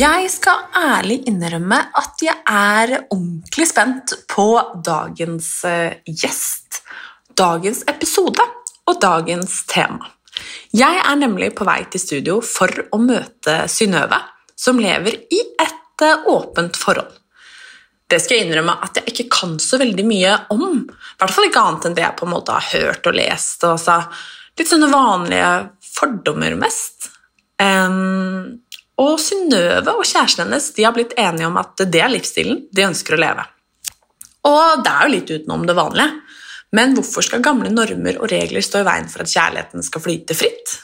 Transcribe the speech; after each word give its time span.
Jeg 0.00 0.28
skal 0.32 0.62
ærlig 0.80 1.16
innrømme 1.28 1.76
at 1.98 2.22
jeg 2.24 2.32
er 2.48 2.92
ordentlig 3.10 3.66
spent 3.68 4.14
på 4.30 4.46
dagens 4.86 5.48
eh, 5.68 5.98
gjest, 6.06 6.78
dagens 7.36 7.82
episode 7.90 8.46
og 8.88 9.00
dagens 9.02 9.58
tema. 9.68 10.08
Jeg 10.72 11.02
er 11.02 11.18
nemlig 11.20 11.50
på 11.58 11.66
vei 11.68 11.82
til 11.92 12.00
studio 12.00 12.38
for 12.40 12.72
å 12.94 13.02
møte 13.02 13.66
Synnøve, 13.68 14.22
som 14.56 14.80
lever 14.80 15.18
i 15.36 15.42
et 15.66 16.06
eh, 16.06 16.24
åpent 16.32 16.80
forhold. 16.80 17.12
Det 18.08 18.22
skal 18.22 18.38
jeg 18.38 18.48
innrømme 18.48 18.78
at 18.86 19.02
jeg 19.02 19.12
ikke 19.12 19.28
kan 19.36 19.58
så 19.60 19.82
veldig 19.82 20.06
mye 20.06 20.38
om. 20.54 20.66
I 20.86 21.20
hvert 21.20 21.36
fall 21.36 21.50
ikke 21.50 21.66
annet 21.66 21.90
enn 21.90 21.98
det 21.98 22.06
jeg 22.06 22.20
på 22.22 22.30
en 22.30 22.36
måte 22.38 22.56
har 22.56 22.72
hørt 22.72 23.10
og 23.10 23.20
lest. 23.20 23.68
Altså, 23.68 24.00
litt 24.56 24.72
sånne 24.72 24.88
vanlige 24.94 25.54
fordommer 25.92 26.56
mest. 26.62 27.10
Em, 27.60 28.62
og 29.00 29.16
Synnøve 29.22 29.94
og 29.96 30.04
kjæresten 30.04 30.44
hennes 30.44 30.68
de 30.76 30.84
har 30.84 30.94
blitt 30.96 31.16
enige 31.18 31.48
om 31.48 31.56
at 31.60 31.80
det 31.88 32.02
er 32.02 32.12
livsstilen 32.12 32.66
de 32.74 32.84
ønsker 32.84 33.16
å 33.16 33.20
leve. 33.20 33.46
Og 34.48 34.84
det 34.84 34.92
er 34.92 35.06
jo 35.06 35.14
litt 35.14 35.32
utenom 35.32 35.66
det 35.68 35.76
vanlige. 35.76 36.20
Men 36.76 36.94
hvorfor 36.94 37.26
skal 37.26 37.42
gamle 37.42 37.72
normer 37.72 38.20
og 38.20 38.30
regler 38.30 38.62
stå 38.62 38.82
i 38.82 38.86
veien 38.86 39.08
for 39.10 39.24
at 39.24 39.32
kjærligheten 39.32 39.84
skal 39.84 40.04
flyte 40.04 40.36
fritt? 40.38 40.76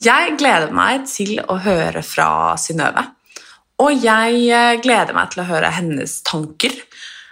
Jeg 0.00 0.36
gleder 0.40 0.72
meg 0.72 1.04
til 1.10 1.36
å 1.44 1.58
høre 1.60 2.00
fra 2.06 2.56
Synnøve. 2.60 3.04
Og 3.80 4.04
jeg 4.04 4.46
eh, 4.52 4.78
gleder 4.80 5.16
meg 5.16 5.32
til 5.32 5.42
å 5.42 5.48
høre 5.48 5.72
hennes 5.76 6.18
tanker, 6.24 6.72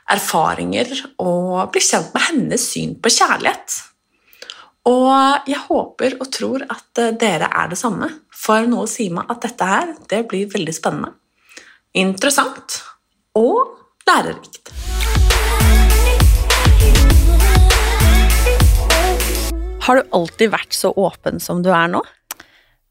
erfaringer 0.08 0.92
og 1.20 1.70
bli 1.72 1.82
kjent 1.84 2.12
med 2.14 2.26
hennes 2.26 2.64
syn 2.72 2.94
på 3.00 3.12
kjærlighet. 3.12 3.78
Og 4.88 5.44
jeg 5.44 5.58
håper 5.66 6.14
og 6.16 6.28
tror 6.32 6.62
at 6.64 7.00
eh, 7.02 7.10
dere 7.20 7.50
er 7.60 7.68
det 7.68 7.76
samme, 7.76 8.06
for 8.32 8.64
noe 8.70 8.86
sier 8.88 9.12
meg 9.12 9.28
at 9.28 9.42
dette 9.44 9.66
her, 9.68 9.90
det 10.08 10.22
blir 10.30 10.48
veldig 10.48 10.72
spennende. 10.72 11.10
Interessant 11.92 12.78
og 13.36 13.74
lærerikt. 14.08 14.72
Har 19.84 20.00
du 20.00 20.16
alltid 20.16 20.54
vært 20.56 20.72
så 20.76 20.94
åpen 20.96 21.36
som 21.40 21.60
du 21.60 21.68
er 21.68 21.92
nå? 21.92 22.00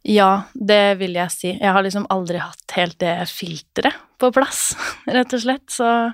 Ja, 0.05 0.45
det 0.53 0.99
vil 1.01 1.17
jeg 1.17 1.33
si. 1.33 1.49
Jeg 1.55 1.73
har 1.73 1.81
liksom 1.81 2.05
aldri 2.13 2.43
hatt 2.43 2.77
helt 2.77 2.99
det 3.01 3.15
filteret 3.31 3.97
på 4.21 4.29
plass, 4.37 4.75
rett 5.17 5.33
og 5.33 5.47
slett, 5.47 5.65
så 5.73 6.11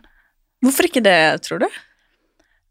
Hvorfor 0.63 0.87
ikke 0.87 1.03
det, 1.03 1.43
tror 1.43 1.59
du? 1.59 1.71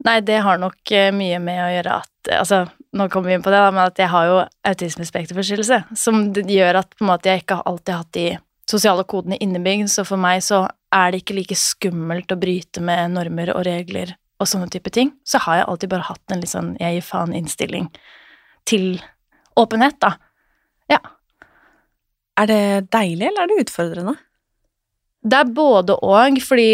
Nei, 0.06 0.22
det 0.24 0.38
har 0.46 0.56
nok 0.56 0.94
eh, 0.96 1.10
mye 1.12 1.36
med 1.44 1.60
å 1.60 1.72
gjøre 1.74 1.98
at 2.00 2.08
Altså, 2.38 2.62
nå 2.92 3.08
kommer 3.08 3.30
vi 3.30 3.36
inn 3.38 3.44
på 3.44 3.52
det, 3.52 3.60
da, 3.62 3.70
men 3.72 3.86
at 3.86 4.00
jeg 4.00 4.10
har 4.12 4.28
jo 4.28 4.38
autismespekterforstyrrelse, 4.68 5.78
som 5.96 6.24
gjør 6.32 6.82
at 6.82 6.96
måte 7.04 7.30
jeg 7.30 7.44
ikke 7.44 7.62
alltid 7.64 7.94
har 7.94 8.02
hatt 8.02 8.16
de 8.16 8.26
sosiale 8.68 9.04
kodene 9.08 9.38
innebygd, 9.42 9.88
så 9.90 10.04
for 10.06 10.20
meg 10.20 10.42
så 10.44 10.66
er 10.92 11.12
det 11.12 11.22
ikke 11.22 11.36
like 11.38 11.56
skummelt 11.58 12.32
å 12.32 12.40
bryte 12.40 12.82
med 12.84 13.14
normer 13.14 13.52
og 13.54 13.64
regler 13.68 14.14
og 14.42 14.48
sånne 14.50 14.68
type 14.72 14.92
ting. 14.92 15.12
Så 15.24 15.40
har 15.44 15.60
jeg 15.60 15.68
alltid 15.70 15.92
bare 15.92 16.08
hatt 16.10 16.34
en 16.34 16.42
litt 16.42 16.52
sånn 16.52 16.74
jeg 16.80 16.98
gir 16.98 17.06
faen-innstilling 17.06 17.88
til 18.68 18.86
åpenhet, 19.58 19.98
da. 20.02 20.14
Ja. 20.92 21.00
Er 22.40 22.48
det 22.48 22.62
deilig, 22.92 23.28
eller 23.28 23.44
er 23.44 23.50
det 23.50 23.64
utfordrende? 23.66 24.16
Det 25.22 25.38
er 25.38 25.54
både 25.54 25.96
og, 26.02 26.38
fordi 26.42 26.70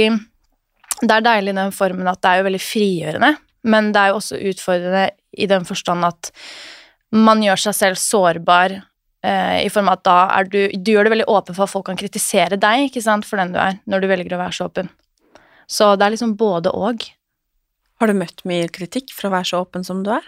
det 1.02 1.14
er 1.14 1.24
deilig 1.24 1.52
i 1.52 1.58
den 1.60 1.74
formen 1.74 2.10
at 2.10 2.20
det 2.24 2.30
er 2.30 2.40
jo 2.40 2.48
veldig 2.48 2.62
frigjørende, 2.64 3.32
men 3.68 3.90
det 3.94 4.02
er 4.02 4.12
jo 4.12 4.20
også 4.20 4.38
utfordrende 4.50 5.04
i 5.38 5.48
den 5.50 5.66
forstand 5.68 6.06
at 6.08 6.32
man 7.14 7.40
gjør 7.42 7.68
seg 7.68 7.76
selv 7.76 8.00
sårbar 8.00 8.74
eh, 9.24 9.58
i 9.64 9.70
form 9.72 9.88
av 9.88 9.98
at 9.98 10.06
da 10.08 10.16
er 10.36 10.48
du 10.50 10.58
Du 10.76 10.90
gjør 10.92 11.08
det 11.08 11.14
veldig 11.14 11.28
åpen 11.32 11.56
for 11.56 11.64
at 11.64 11.72
folk 11.72 11.86
kan 11.88 12.00
kritisere 12.00 12.58
deg, 12.60 12.88
ikke 12.88 13.04
sant, 13.04 13.26
for 13.28 13.40
den 13.40 13.54
du 13.54 13.60
er, 13.62 13.78
når 13.88 14.04
du 14.04 14.10
velger 14.10 14.36
å 14.36 14.42
være 14.42 14.56
så 14.58 14.68
åpen. 14.68 14.90
Så 15.68 15.94
det 15.96 16.06
er 16.06 16.16
liksom 16.16 16.36
både 16.40 16.72
og. 16.72 17.04
Har 18.00 18.08
du 18.08 18.16
møtt 18.16 18.44
mye 18.48 18.68
kritikk 18.72 19.12
for 19.16 19.28
å 19.28 19.34
være 19.34 19.50
så 19.50 19.62
åpen 19.64 19.84
som 19.86 20.04
du 20.06 20.12
er? 20.14 20.26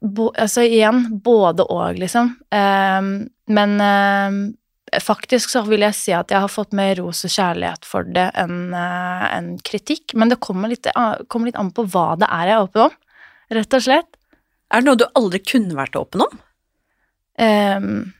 Bo, 0.00 0.30
altså 0.32 0.64
igjen, 0.64 1.06
både 1.24 1.64
og, 1.70 2.00
liksom. 2.00 2.32
Ehm, 2.52 3.14
men 3.52 3.74
ehm, 3.80 4.38
faktisk 5.02 5.50
så 5.50 5.62
vil 5.66 5.82
jeg 5.86 5.96
si 5.98 6.12
at 6.14 6.30
jeg 6.30 6.42
har 6.44 6.52
fått 6.52 6.74
mer 6.76 6.94
ros 7.00 7.24
og 7.26 7.32
kjærlighet 7.34 7.86
for 7.88 8.06
det 8.06 8.28
enn 8.40 8.74
eh, 8.76 9.24
enn 9.34 9.48
kritikk. 9.66 10.14
Men 10.14 10.30
det 10.32 10.40
kommer 10.44 10.70
litt, 10.70 10.86
an- 10.94 11.24
kommer 11.28 11.50
litt 11.50 11.58
an 11.60 11.72
på 11.74 11.86
hva 11.90 12.14
det 12.20 12.28
er 12.30 12.50
jeg 12.50 12.56
er 12.58 12.66
åpen 12.66 12.84
om, 12.88 12.98
rett 13.58 13.78
og 13.78 13.86
slett. 13.86 14.10
Er 14.70 14.82
det 14.82 14.88
noe 14.88 15.00
du 15.00 15.06
aldri 15.14 15.40
kunne 15.44 15.76
vært 15.78 15.96
åpen 15.98 16.24
om? 16.26 16.38
Um, 17.40 18.12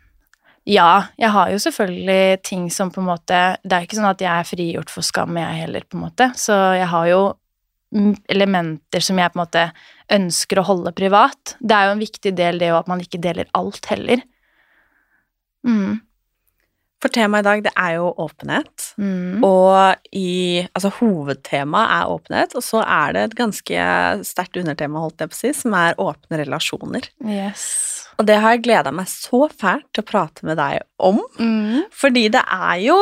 ja, 0.67 1.07
jeg 1.21 1.31
har 1.31 1.51
jo 1.53 1.61
selvfølgelig 1.63 2.43
ting 2.43 2.67
som 2.73 2.89
på 2.91 2.99
en 3.03 3.07
måte 3.07 3.37
Det 3.63 3.77
er 3.77 3.85
ikke 3.85 3.99
sånn 4.01 4.09
at 4.09 4.23
jeg 4.25 4.33
er 4.33 4.49
frigjort 4.49 4.91
for 4.91 5.07
skam, 5.07 5.37
jeg 5.39 5.61
heller, 5.61 5.85
på 5.87 5.99
en 5.99 6.07
måte. 6.07 6.31
Så 6.41 6.57
jeg 6.79 6.89
har 6.91 7.09
jo 7.11 7.23
elementer 8.33 9.05
som 9.05 9.19
jeg 9.21 9.31
på 9.31 9.39
en 9.39 9.45
måte 9.45 9.65
ønsker 10.15 10.59
å 10.59 10.67
holde 10.67 10.93
privat. 10.97 11.55
Det 11.61 11.77
er 11.77 11.89
jo 11.89 11.93
en 11.95 12.03
viktig 12.03 12.33
del, 12.35 12.59
det 12.59 12.73
jo 12.73 12.79
at 12.81 12.89
man 12.91 13.03
ikke 13.05 13.21
deler 13.23 13.51
alt 13.55 13.87
heller. 13.93 14.25
Mm, 15.65 16.01
For 17.05 17.13
temaet 17.13 17.45
i 17.45 17.49
dag, 17.51 17.63
det 17.67 17.73
er 17.77 17.97
jo 17.99 18.07
åpenhet. 18.25 18.85
mm. 18.97 19.43
Og 19.45 19.97
i 20.17 20.63
Altså, 20.73 20.89
hovedtemaet 21.03 21.91
er 21.99 22.13
åpenhet, 22.15 22.55
og 22.57 22.65
så 22.65 22.81
er 22.81 23.13
det 23.13 23.25
et 23.29 23.35
ganske 23.43 23.89
sterkt 24.25 24.57
undertema, 24.57 25.03
holdt 25.05 25.21
jeg 25.21 25.33
på 25.35 25.37
å 25.37 25.43
si, 25.43 25.51
som 25.59 25.75
er 25.77 25.99
åpne 26.01 26.41
relasjoner. 26.41 27.11
Yes. 27.29 27.67
Og 28.17 28.25
det 28.29 28.39
har 28.41 28.55
jeg 28.55 28.63
gleda 28.65 28.93
meg 28.95 29.11
så 29.11 29.45
fælt 29.53 29.89
til 29.93 30.05
å 30.05 30.07
prate 30.09 30.47
med 30.49 30.57
deg 30.57 30.81
om, 31.03 31.21
Mm. 31.39 31.85
fordi 31.93 32.29
det 32.31 32.43
er 32.47 32.81
jo 32.87 32.97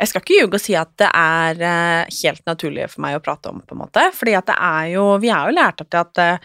Jeg 0.00 0.08
skal 0.08 0.22
ikke 0.22 0.36
ljuge 0.40 0.54
og 0.56 0.60
si 0.64 0.74
at 0.80 0.88
det 0.96 1.10
er 1.12 1.58
eh, 1.60 2.06
helt 2.22 2.46
naturlig 2.48 2.86
for 2.88 3.02
meg 3.04 3.18
å 3.18 3.20
prate 3.22 3.50
om, 3.52 3.58
på 3.60 3.76
en 3.76 3.82
måte, 3.82 4.00
fordi 4.16 4.32
at 4.34 4.46
det 4.48 4.56
er 4.56 4.86
jo 4.94 5.18
Vi 5.20 5.28
er 5.28 5.50
jo 5.50 5.56
lært 5.58 5.82
opp 5.84 5.90
til 5.92 6.00
at 6.00 6.18
eh, 6.24 6.38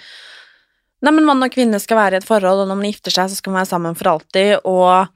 Nei, 1.01 1.11
men 1.13 1.23
mann 1.23 1.43
og 1.45 1.53
kvinne 1.53 1.79
skal 1.79 1.97
være 1.97 2.17
i 2.17 2.17
et 2.17 2.27
forhold, 2.27 2.63
og 2.63 2.67
når 2.67 2.75
man 2.75 2.89
gifter 2.91 3.11
seg, 3.15 3.29
så 3.29 3.35
skal 3.37 3.53
man 3.53 3.61
være 3.61 3.69
sammen 3.71 3.95
for 3.95 4.09
alltid, 4.11 4.57
og 4.65 5.07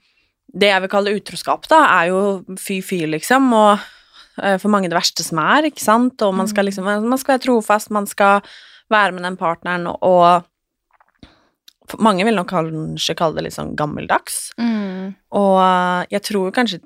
det 0.53 0.69
jeg 0.71 0.81
vil 0.81 0.89
kalle 0.91 1.15
utroskap, 1.17 1.67
da, 1.69 1.83
er 1.99 2.09
jo 2.09 2.21
fy-fy, 2.57 3.03
liksom, 3.09 3.51
og 3.53 3.79
eh, 4.41 4.57
for 4.57 4.69
mange 4.73 4.89
det 4.89 4.97
verste 4.97 5.25
som 5.25 5.41
er, 5.43 5.69
ikke 5.69 5.83
sant, 5.83 6.21
og 6.25 6.33
man 6.33 6.49
skal 6.49 6.65
liksom 6.65 6.87
Man 6.89 7.17
skal 7.21 7.35
være 7.37 7.45
trofast, 7.45 7.91
man 7.93 8.07
skal 8.09 8.41
være 8.89 9.13
med 9.13 9.23
den 9.23 9.37
partneren, 9.37 9.85
og 9.87 10.45
mange 12.01 12.25
vil 12.25 12.37
nok 12.37 12.49
kanskje 12.49 13.15
kalle 13.17 13.37
det 13.39 13.47
litt 13.47 13.57
sånn 13.57 13.75
gammeldags. 13.77 14.51
Mm. 14.61 15.15
Og 15.37 15.55
eh, 15.61 16.05
jeg 16.15 16.25
tror 16.29 16.51
kanskje, 16.53 16.81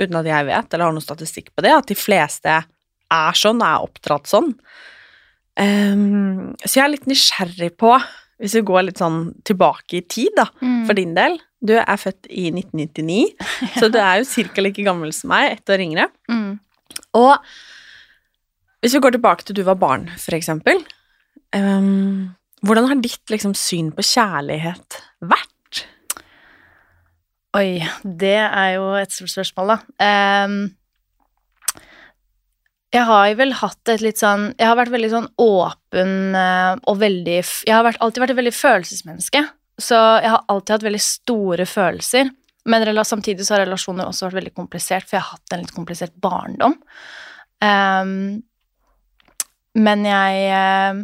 uten 0.00 0.18
at 0.18 0.26
jeg 0.26 0.46
vet, 0.50 0.74
eller 0.74 0.88
har 0.88 0.94
noen 0.94 1.04
statistikk 1.04 1.52
på 1.54 1.62
det, 1.66 1.70
at 1.74 1.90
de 1.90 1.94
fleste 1.98 2.58
er 3.14 3.38
sånn, 3.38 3.62
er 3.62 3.82
oppdratt 3.84 4.26
sånn. 4.30 4.54
Um, 5.54 6.54
så 6.64 6.80
jeg 6.80 6.82
er 6.82 6.92
litt 6.96 7.06
nysgjerrig 7.06 7.70
på, 7.78 7.92
hvis 8.42 8.56
vi 8.58 8.64
går 8.66 8.88
litt 8.88 8.98
sånn 8.98 9.28
tilbake 9.46 10.00
i 10.00 10.06
tid, 10.10 10.32
da, 10.34 10.48
Mm. 10.60 10.86
for 10.86 10.94
din 10.98 11.14
del. 11.14 11.38
Du 11.64 11.72
er 11.78 11.96
født 12.00 12.28
i 12.28 12.50
1999, 12.52 13.46
så 13.80 13.88
du 13.88 13.98
er 14.02 14.20
jo 14.20 14.28
cirka 14.28 14.64
like 14.64 14.84
gammel 14.84 15.14
som 15.16 15.32
meg, 15.32 15.56
ett 15.56 15.72
år 15.72 15.84
yngre. 15.86 16.10
Mm. 16.28 16.58
Og 17.16 17.34
Hvis 18.84 18.92
vi 18.98 19.00
går 19.00 19.14
tilbake 19.16 19.46
til 19.48 19.56
du 19.56 19.62
var 19.64 19.80
barn, 19.80 20.10
for 20.20 20.36
eksempel. 20.36 20.82
ehm, 21.56 22.34
hvordan 22.60 22.88
har 22.90 23.00
ditt 23.00 23.30
liksom, 23.32 23.54
syn 23.56 23.90
på 23.96 24.04
kjærlighet 24.04 24.98
vært? 25.24 25.86
Oi, 27.56 27.80
det 28.04 28.36
er 28.44 28.74
jo 28.76 28.90
et 28.98 29.12
stort 29.14 29.32
spørsmål, 29.32 29.72
da. 29.72 30.44
Um, 30.44 30.74
jeg 32.94 33.02
har 33.08 33.34
vel 33.38 33.54
hatt 33.58 33.90
et 33.90 34.02
litt 34.04 34.20
sånn 34.20 34.52
Jeg 34.54 34.68
har 34.68 34.76
vært 34.78 34.92
veldig 34.94 35.10
sånn 35.10 35.24
åpen 35.42 36.36
eh, 36.38 36.76
og 36.86 37.00
veldig 37.00 37.40
Jeg 37.40 37.72
har 37.74 37.82
vært, 37.86 37.98
alltid 37.98 38.22
vært 38.22 38.34
et 38.34 38.38
veldig 38.38 38.54
følelsesmenneske, 38.54 39.42
så 39.80 39.98
jeg 40.22 40.30
har 40.30 40.44
alltid 40.48 40.76
hatt 40.76 40.88
veldig 40.88 41.02
store 41.02 41.66
følelser. 41.66 42.30
Men 42.64 43.04
samtidig 43.04 43.44
så 43.46 43.56
har 43.56 43.66
relasjoner 43.66 44.08
også 44.08 44.28
vært 44.28 44.40
veldig 44.40 44.54
komplisert, 44.56 45.08
for 45.08 45.18
jeg 45.18 45.24
har 45.24 45.36
hatt 45.36 45.54
en 45.54 45.64
litt 45.64 45.74
komplisert 45.74 46.14
barndom. 46.16 46.78
Um, 47.60 48.42
men 49.74 50.06
jeg 50.06 50.48
eh, 50.54 50.98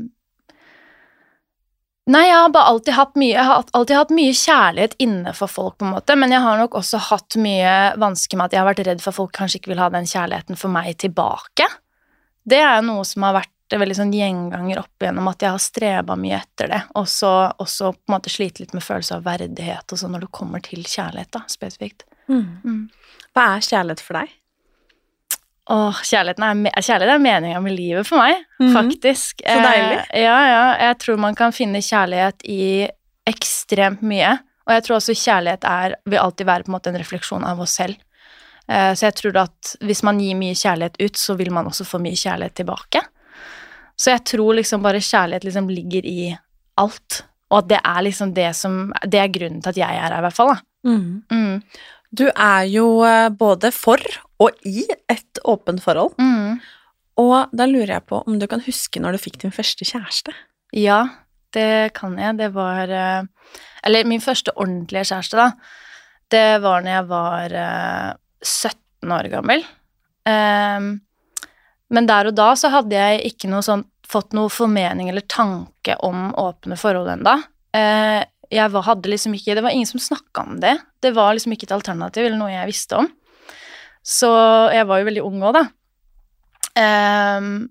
Nei, 2.10 2.22
jeg 2.26 2.34
har 2.34 2.50
bare 2.50 2.72
alltid 2.72 2.96
hatt 2.96 3.12
mye 3.20 3.34
Jeg 3.36 3.46
har 3.46 3.68
alltid 3.76 3.96
hatt 3.96 4.12
mye 4.14 4.34
kjærlighet 4.34 4.96
inne 5.04 5.34
for 5.36 5.52
folk, 5.52 5.76
på 5.78 5.86
en 5.86 5.94
måte, 5.94 6.16
men 6.18 6.34
jeg 6.34 6.42
har 6.42 6.58
nok 6.58 6.74
også 6.80 6.98
hatt 7.10 7.36
mye 7.38 7.74
vansker 8.02 8.38
med 8.38 8.48
at 8.48 8.56
jeg 8.56 8.62
har 8.62 8.70
vært 8.70 8.82
redd 8.88 9.04
for 9.04 9.12
at 9.12 9.18
folk 9.20 9.34
kanskje 9.36 9.60
ikke 9.60 9.72
vil 9.74 9.82
ha 9.82 9.90
den 9.94 10.08
kjærligheten 10.10 10.58
for 10.58 10.74
meg 10.74 10.96
tilbake. 11.02 11.68
Det 12.50 12.58
er 12.58 12.80
jo 12.80 12.88
noe 12.88 13.06
som 13.06 13.26
har 13.28 13.36
vært 13.38 13.52
en 13.76 13.80
veldig 13.82 13.96
sånn 13.96 14.12
gjenganger 14.14 14.78
opp 14.82 15.02
igjennom, 15.04 15.28
at 15.30 15.40
jeg 15.44 15.50
har 15.54 15.58
streba 15.62 16.16
mye 16.16 16.38
etter 16.40 16.68
det, 16.72 16.82
og 16.98 17.06
så 17.08 17.30
også 17.62 17.92
på 17.94 18.08
en 18.10 18.14
måte 18.16 18.30
slite 18.32 18.60
litt 18.64 18.74
med 18.74 18.82
følelse 18.82 19.16
av 19.16 19.24
verdighet 19.24 19.92
og 19.92 19.98
sånn 20.00 20.12
når 20.16 20.26
det 20.26 20.30
kommer 20.32 20.60
til 20.64 20.82
kjærlighet, 20.82 21.30
da, 21.36 21.42
spesifikt. 21.48 22.04
Mm. 22.28 22.88
Hva 23.34 23.46
er 23.56 23.60
kjærlighet 23.66 24.00
for 24.04 24.18
deg? 24.20 24.28
Åh, 25.70 26.00
kjærligheten 26.02 26.42
er, 26.66 26.82
kjærlighet 26.82 27.14
er 27.14 27.22
meninga 27.22 27.60
med 27.62 27.76
livet 27.78 28.06
for 28.08 28.18
meg, 28.18 28.40
Mhm. 28.58 28.72
faktisk. 28.74 29.42
Så 29.46 29.60
deilig. 29.62 30.00
Eh, 30.10 30.22
ja, 30.24 30.38
ja. 30.48 30.76
Jeg 30.88 30.98
tror 30.98 31.16
man 31.18 31.34
kan 31.34 31.52
finne 31.52 31.78
kjærlighet 31.78 32.42
i 32.44 32.88
ekstremt 33.26 34.02
mye. 34.02 34.38
Og 34.66 34.74
jeg 34.74 34.82
tror 34.84 34.96
også 34.96 35.14
kjærlighet 35.14 35.64
er, 35.64 35.94
vil 36.06 36.18
alltid 36.18 36.46
være 36.46 36.64
på 36.64 36.68
en 36.68 36.74
måte 36.74 36.88
en 36.88 36.98
refleksjon 36.98 37.44
av 37.44 37.60
oss 37.60 37.70
selv. 37.78 37.96
Eh, 38.68 38.92
så 38.94 39.06
jeg 39.10 39.14
tror 39.14 39.36
at 39.44 39.76
hvis 39.80 40.02
man 40.02 40.18
gir 40.18 40.34
mye 40.34 40.54
kjærlighet 40.54 40.96
ut, 41.00 41.12
så 41.16 41.36
vil 41.36 41.50
man 41.52 41.66
også 41.66 41.86
få 41.86 42.00
mye 42.02 42.18
kjærlighet 42.18 42.54
tilbake. 42.54 43.02
Så 44.00 44.14
jeg 44.14 44.24
tror 44.32 44.56
liksom 44.56 44.82
bare 44.84 45.02
kjærlighet 45.04 45.44
liksom 45.44 45.68
ligger 45.68 46.06
i 46.08 46.30
alt. 46.80 47.22
Og 47.50 47.58
at 47.62 47.70
det 47.72 47.80
er 47.84 48.02
liksom 48.06 48.34
det 48.34 48.50
som 48.56 48.92
Det 49.04 49.18
er 49.20 49.32
grunnen 49.32 49.60
til 49.60 49.72
at 49.74 49.80
jeg 49.80 49.96
er 49.96 50.06
her, 50.06 50.18
i 50.18 50.24
hvert 50.24 50.36
fall. 50.36 50.54
da. 50.54 50.60
Mm. 51.30 51.62
Du 52.10 52.26
er 52.30 52.66
jo 52.70 52.86
eh, 53.06 53.28
både 53.28 53.70
for 53.74 54.00
og 54.40 54.56
i 54.66 54.86
et 55.12 55.40
åpent 55.44 55.82
forhold. 55.82 56.14
Mm. 56.18 56.60
Og 57.20 57.52
da 57.52 57.66
lurer 57.68 57.98
jeg 57.98 58.06
på 58.08 58.22
om 58.24 58.38
du 58.40 58.46
kan 58.50 58.62
huske 58.64 59.02
når 59.02 59.14
du 59.14 59.24
fikk 59.26 59.40
din 59.42 59.52
første 59.54 59.84
kjæreste? 59.84 60.32
Ja, 60.72 61.02
det 61.54 61.92
kan 61.98 62.16
jeg. 62.18 62.38
Det 62.38 62.50
var 62.54 62.88
eh, 62.88 63.28
Eller 63.84 64.08
min 64.08 64.20
første 64.24 64.54
ordentlige 64.56 65.04
kjæreste, 65.12 65.36
da. 65.36 65.50
Det 66.30 66.62
var 66.62 66.82
når 66.82 66.94
jeg 66.94 67.06
var 67.10 67.54
eh, 67.60 68.10
17 68.46 69.12
år 69.16 69.28
gammel. 69.32 69.64
Ehm, 70.28 71.00
men 71.90 72.06
der 72.08 72.30
og 72.30 72.36
da 72.38 72.52
så 72.58 72.70
hadde 72.72 72.98
jeg 72.98 73.32
ikke 73.32 73.50
noe 73.50 73.64
sånn, 73.66 73.84
fått 74.10 74.34
noe 74.34 74.50
formening 74.50 75.10
eller 75.10 75.26
tanke 75.30 75.94
om 76.06 76.30
åpne 76.38 76.78
forhold 76.78 77.12
enda. 77.12 77.36
Eh, 77.76 78.22
jeg 78.50 78.72
var, 78.74 78.82
hadde 78.82 79.10
liksom 79.12 79.34
ikke 79.36 79.54
Det 79.54 79.62
var 79.62 79.70
ingen 79.70 79.86
som 79.86 80.02
snakka 80.02 80.42
om 80.42 80.56
det. 80.62 80.74
Det 80.98 81.12
var 81.14 81.36
liksom 81.36 81.54
ikke 81.54 81.68
et 81.68 81.76
alternativ 81.76 82.26
eller 82.26 82.40
noe 82.40 82.50
jeg 82.50 82.70
visste 82.72 82.98
om. 82.98 83.06
Så 84.02 84.30
jeg 84.74 84.88
var 84.88 85.00
jo 85.00 85.06
veldig 85.06 85.22
ung 85.26 85.44
òg, 85.44 85.58
da. 85.60 85.62
Ehm, 86.80 87.68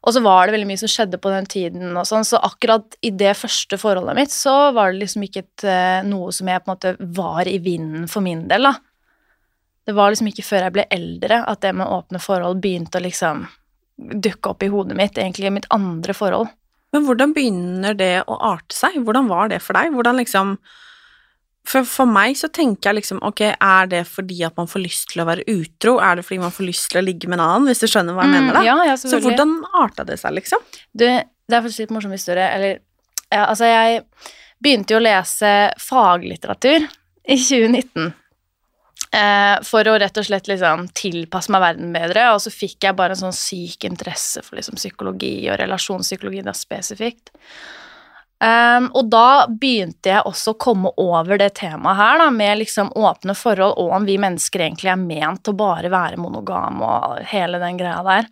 og 0.00 0.14
så 0.16 0.22
var 0.24 0.46
det 0.46 0.54
veldig 0.56 0.68
mye 0.70 0.80
som 0.80 0.90
skjedde 0.90 1.20
på 1.20 1.32
den 1.32 1.48
tiden, 1.50 1.90
og 1.92 2.06
sånn, 2.08 2.24
så 2.24 2.40
akkurat 2.46 2.96
i 3.04 3.12
det 3.12 3.34
første 3.36 3.76
forholdet 3.80 4.16
mitt 4.16 4.32
så 4.32 4.70
var 4.76 4.92
det 4.92 5.02
liksom 5.02 5.26
ikke 5.26 5.42
et, 5.44 5.64
eh, 5.68 6.00
noe 6.08 6.32
som 6.32 6.48
jeg 6.48 6.62
på 6.62 6.70
en 6.70 6.74
måte 6.74 6.94
var 7.20 7.50
i 7.50 7.58
vinden 7.60 8.08
for 8.08 8.24
min 8.24 8.46
del, 8.48 8.70
da. 8.70 8.74
Det 9.90 9.96
var 9.98 10.12
liksom 10.12 10.28
ikke 10.30 10.46
før 10.46 10.68
jeg 10.68 10.74
ble 10.78 10.84
eldre 10.94 11.40
at 11.50 11.64
det 11.64 11.74
med 11.80 11.90
åpne 11.90 12.20
forhold 12.22 12.60
begynte 12.62 13.00
å 13.00 13.04
liksom 13.04 13.42
dukke 13.98 14.52
opp 14.54 14.62
i 14.64 14.70
hodet 14.72 14.94
mitt, 14.96 15.18
egentlig 15.18 15.48
i 15.50 15.52
mitt 15.58 15.66
andre 15.74 16.14
forhold. 16.16 16.48
Men 16.94 17.04
hvordan 17.06 17.34
begynner 17.36 17.96
det 17.98 18.14
å 18.30 18.36
arte 18.52 18.74
seg? 18.74 18.96
Hvordan 19.04 19.28
var 19.30 19.50
det 19.52 19.58
for 19.62 19.76
deg? 19.76 19.90
Hvordan 19.94 20.18
liksom 20.22 20.54
for, 21.68 21.84
for 21.86 22.08
meg 22.08 22.38
så 22.40 22.48
tenker 22.48 22.88
jeg 22.90 22.98
liksom, 23.02 23.20
ok, 23.26 23.42
er 23.52 23.90
det 23.90 24.00
fordi 24.08 24.38
at 24.46 24.56
man 24.58 24.70
får 24.70 24.82
lyst 24.82 25.10
til 25.12 25.22
å 25.22 25.26
være 25.28 25.44
utro? 25.52 25.98
Er 26.02 26.16
det 26.18 26.24
fordi 26.26 26.40
man 26.42 26.54
får 26.54 26.66
lyst 26.70 26.88
til 26.90 27.02
å 27.02 27.04
ligge 27.04 27.28
med 27.28 27.36
en 27.38 27.44
annen, 27.44 27.68
hvis 27.68 27.82
du 27.84 27.86
skjønner 27.90 28.16
hva 28.16 28.24
jeg 28.24 28.32
Mm, 28.32 28.38
mener 28.38 28.56
da? 28.56 28.62
ja, 28.66 28.76
ja, 28.88 28.96
så 28.96 29.20
hvordan 29.20 29.52
arta 29.82 30.06
det 30.08 30.16
seg, 30.22 30.34
liksom? 30.38 30.64
Du, 30.96 31.04
det 31.04 31.58
er 31.58 31.60
faktisk 31.66 31.84
litt 31.84 31.92
morsom 31.94 32.14
historie. 32.16 32.46
Eller, 32.56 32.80
ja, 33.28 33.44
altså, 33.44 33.68
jeg 33.68 34.00
begynte 34.64 34.96
jo 34.96 35.02
å 35.02 35.04
lese 35.04 35.52
faglitteratur 35.84 36.88
i 36.88 37.36
2019. 37.36 38.10
Eh, 39.10 39.56
for 39.66 39.88
å 39.90 39.96
rett 39.98 40.18
og 40.20 40.26
slett 40.26 40.46
liksom 40.46 40.86
tilpasse 40.94 41.50
meg 41.50 41.64
verden 41.64 41.90
bedre, 41.94 42.28
og 42.30 42.42
så 42.44 42.52
fikk 42.54 42.86
jeg 42.86 42.96
bare 42.98 43.16
en 43.16 43.24
sånn 43.24 43.34
syk 43.34 43.88
interesse 43.88 44.42
for 44.46 44.60
liksom 44.60 44.78
psykologi 44.78 45.34
og 45.50 45.58
relasjonspsykologi 45.58 46.44
da 46.46 46.54
spesifikt. 46.54 47.32
Um, 48.40 48.86
og 48.96 49.10
da 49.12 49.44
begynte 49.52 50.14
jeg 50.14 50.24
også 50.24 50.54
å 50.54 50.58
komme 50.62 50.94
over 51.02 51.36
det 51.42 51.50
temaet 51.58 51.98
her, 51.98 52.22
da, 52.22 52.30
med 52.32 52.62
liksom 52.62 52.94
åpne 52.96 53.34
forhold, 53.36 53.74
og 53.82 53.96
om 53.98 54.06
vi 54.08 54.16
mennesker 54.22 54.62
egentlig 54.64 54.94
er 54.94 55.02
ment 55.02 55.50
å 55.50 55.56
bare 55.58 55.90
være 55.92 56.16
monogame 56.22 56.86
og 56.86 57.18
hele 57.34 57.60
den 57.60 57.76
greia 57.82 58.00
der. 58.06 58.30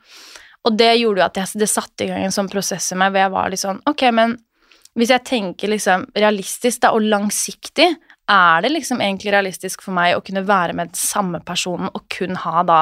Og 0.65 0.79
det 0.79 0.95
gjorde 0.97 1.21
jo 1.21 1.27
at 1.27 1.41
jeg, 1.43 1.61
det 1.61 1.69
satte 1.69 2.07
i 2.07 2.09
gang 2.09 2.25
en 2.25 2.35
sånn 2.35 2.49
prosess 2.49 2.87
i 2.95 2.97
meg 2.99 3.13
hvor 3.13 3.25
jeg 3.25 3.35
var 3.35 3.53
litt 3.53 3.63
sånn 3.63 3.79
Ok, 3.89 4.03
men 4.15 4.35
hvis 4.99 5.13
jeg 5.13 5.25
tenker 5.29 5.71
liksom 5.71 6.09
realistisk 6.17 6.83
da, 6.83 6.95
og 6.97 7.05
langsiktig, 7.05 7.93
er 8.29 8.63
det 8.63 8.73
liksom 8.75 9.01
egentlig 9.01 9.33
realistisk 9.33 9.83
for 9.85 9.97
meg 9.97 10.17
å 10.17 10.23
kunne 10.25 10.45
være 10.47 10.77
med 10.77 10.93
den 10.93 11.01
samme 11.01 11.41
personen 11.45 11.91
og 11.95 12.05
kun 12.13 12.37
ha 12.45 12.63
da 12.67 12.81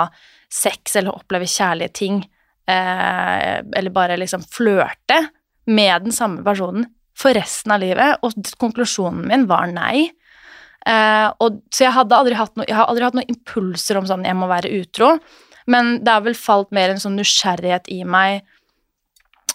sex 0.53 0.97
eller 0.99 1.15
oppleve 1.15 1.49
kjærlige 1.51 1.95
ting, 2.01 2.21
eh, 2.69 3.63
eller 3.63 3.95
bare 3.95 4.19
liksom 4.19 4.45
flørte 4.51 5.21
med 5.67 6.07
den 6.07 6.15
samme 6.15 6.45
personen 6.47 6.89
for 7.17 7.35
resten 7.37 7.75
av 7.75 7.83
livet? 7.83 8.19
Og 8.27 8.35
konklusjonen 8.59 9.27
min 9.31 9.47
var 9.51 9.71
nei. 9.71 10.09
Eh, 10.87 11.29
og, 11.43 11.63
så 11.75 11.87
jeg, 11.87 11.95
hadde 11.97 12.19
aldri 12.19 12.37
hatt 12.39 12.55
no, 12.59 12.67
jeg 12.67 12.79
har 12.79 12.91
aldri 12.91 13.07
hatt 13.07 13.17
noen 13.19 13.33
impulser 13.33 13.99
om 13.99 14.07
sånn 14.07 14.27
jeg 14.27 14.39
må 14.39 14.47
være 14.51 14.71
utro, 14.81 15.17
men 15.67 15.97
det 16.07 16.13
har 16.13 16.23
vel 16.23 16.37
falt 16.39 16.71
mer 16.75 16.93
en 16.93 17.03
sånn 17.03 17.19
nysgjerrighet 17.19 17.91
i 17.91 18.05
meg 18.07 18.47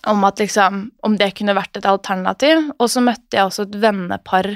om 0.09 0.23
at 0.25 0.39
liksom 0.41 0.87
Om 1.05 1.15
det 1.17 1.35
kunne 1.37 1.53
vært 1.53 1.77
et 1.77 1.85
alternativ. 1.85 2.71
Og 2.81 2.89
så 2.89 3.03
møtte 3.05 3.37
jeg 3.37 3.45
også 3.45 3.67
et 3.67 3.75
vennepar 3.83 4.47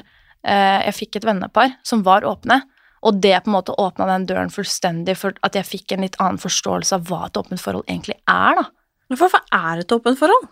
Jeg 0.46 0.94
fikk 0.94 1.18
et 1.18 1.26
vennepar 1.26 1.72
som 1.82 2.04
var 2.06 2.26
åpne. 2.28 2.60
Og 3.06 3.20
det 3.22 3.36
på 3.44 3.50
en 3.50 3.56
måte 3.56 3.76
åpna 3.82 4.08
den 4.10 4.26
døren 4.30 4.52
fullstendig 4.54 5.16
for 5.20 5.34
at 5.46 5.58
jeg 5.58 5.68
fikk 5.68 5.94
en 5.94 6.06
litt 6.06 6.18
annen 6.22 6.42
forståelse 6.42 6.98
av 6.98 7.08
hva 7.10 7.26
et 7.28 7.40
åpent 7.42 7.62
forhold 7.62 7.86
egentlig 7.90 8.18
er, 8.24 8.62
da. 8.62 8.66
Hvorfor 9.14 9.42
er 9.54 9.82
et 9.84 9.94
åpent 9.94 10.18
forhold? 10.18 10.48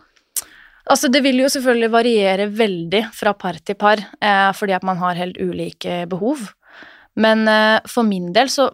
Altså, 0.84 1.08
det 1.08 1.22
vil 1.24 1.40
jo 1.40 1.48
selvfølgelig 1.50 1.90
variere 1.90 2.46
veldig 2.52 3.00
fra 3.16 3.32
par 3.34 3.58
til 3.64 3.76
par, 3.80 3.98
eh, 3.98 4.50
fordi 4.54 4.74
at 4.76 4.84
man 4.84 5.00
har 5.00 5.18
helt 5.18 5.38
ulike 5.40 6.04
behov. 6.10 6.50
Men 7.16 7.48
eh, 7.48 7.80
for 7.88 8.06
min 8.06 8.32
del 8.36 8.50
så 8.52 8.68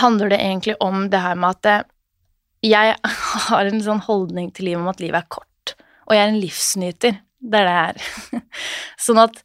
handler 0.00 0.32
det 0.32 0.40
egentlig 0.40 0.76
om 0.82 1.10
det 1.12 1.20
her 1.20 1.36
med 1.38 1.58
at 1.58 1.70
eh, 1.70 1.90
jeg 2.64 2.96
har 3.50 3.68
en 3.68 3.84
sånn 3.84 4.02
holdning 4.06 4.50
til 4.50 4.70
livet 4.70 4.80
om 4.80 4.90
at 4.90 5.04
livet 5.04 5.20
er 5.20 5.28
kort, 5.28 5.76
og 6.08 6.16
jeg 6.16 6.24
er 6.24 6.32
en 6.32 6.40
livsnyter. 6.40 7.20
Det 7.44 7.60
er 7.60 7.68
det 7.68 7.76
jeg 7.76 7.92
er. 7.92 8.44
sånn 9.06 9.22
at 9.26 9.44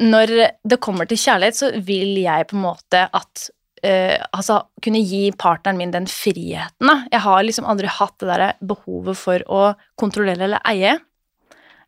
når 0.00 0.32
det 0.64 0.80
kommer 0.80 1.08
til 1.08 1.20
kjærlighet, 1.20 1.58
så 1.58 1.72
vil 1.84 2.16
jeg 2.22 2.48
på 2.48 2.56
en 2.56 2.64
måte 2.64 3.02
at 3.12 3.48
uh, 3.84 4.18
altså 4.32 4.62
kunne 4.84 5.02
gi 5.04 5.24
partneren 5.38 5.80
min 5.80 5.94
den 5.94 6.08
friheten, 6.10 6.88
da. 6.88 7.02
Jeg 7.12 7.24
har 7.26 7.42
liksom 7.44 7.68
aldri 7.68 7.90
hatt 7.92 8.16
det 8.22 8.30
derre 8.30 8.52
behovet 8.60 9.20
for 9.20 9.44
å 9.52 9.64
kontrollere 10.00 10.48
eller 10.48 10.64
eie. 10.72 10.96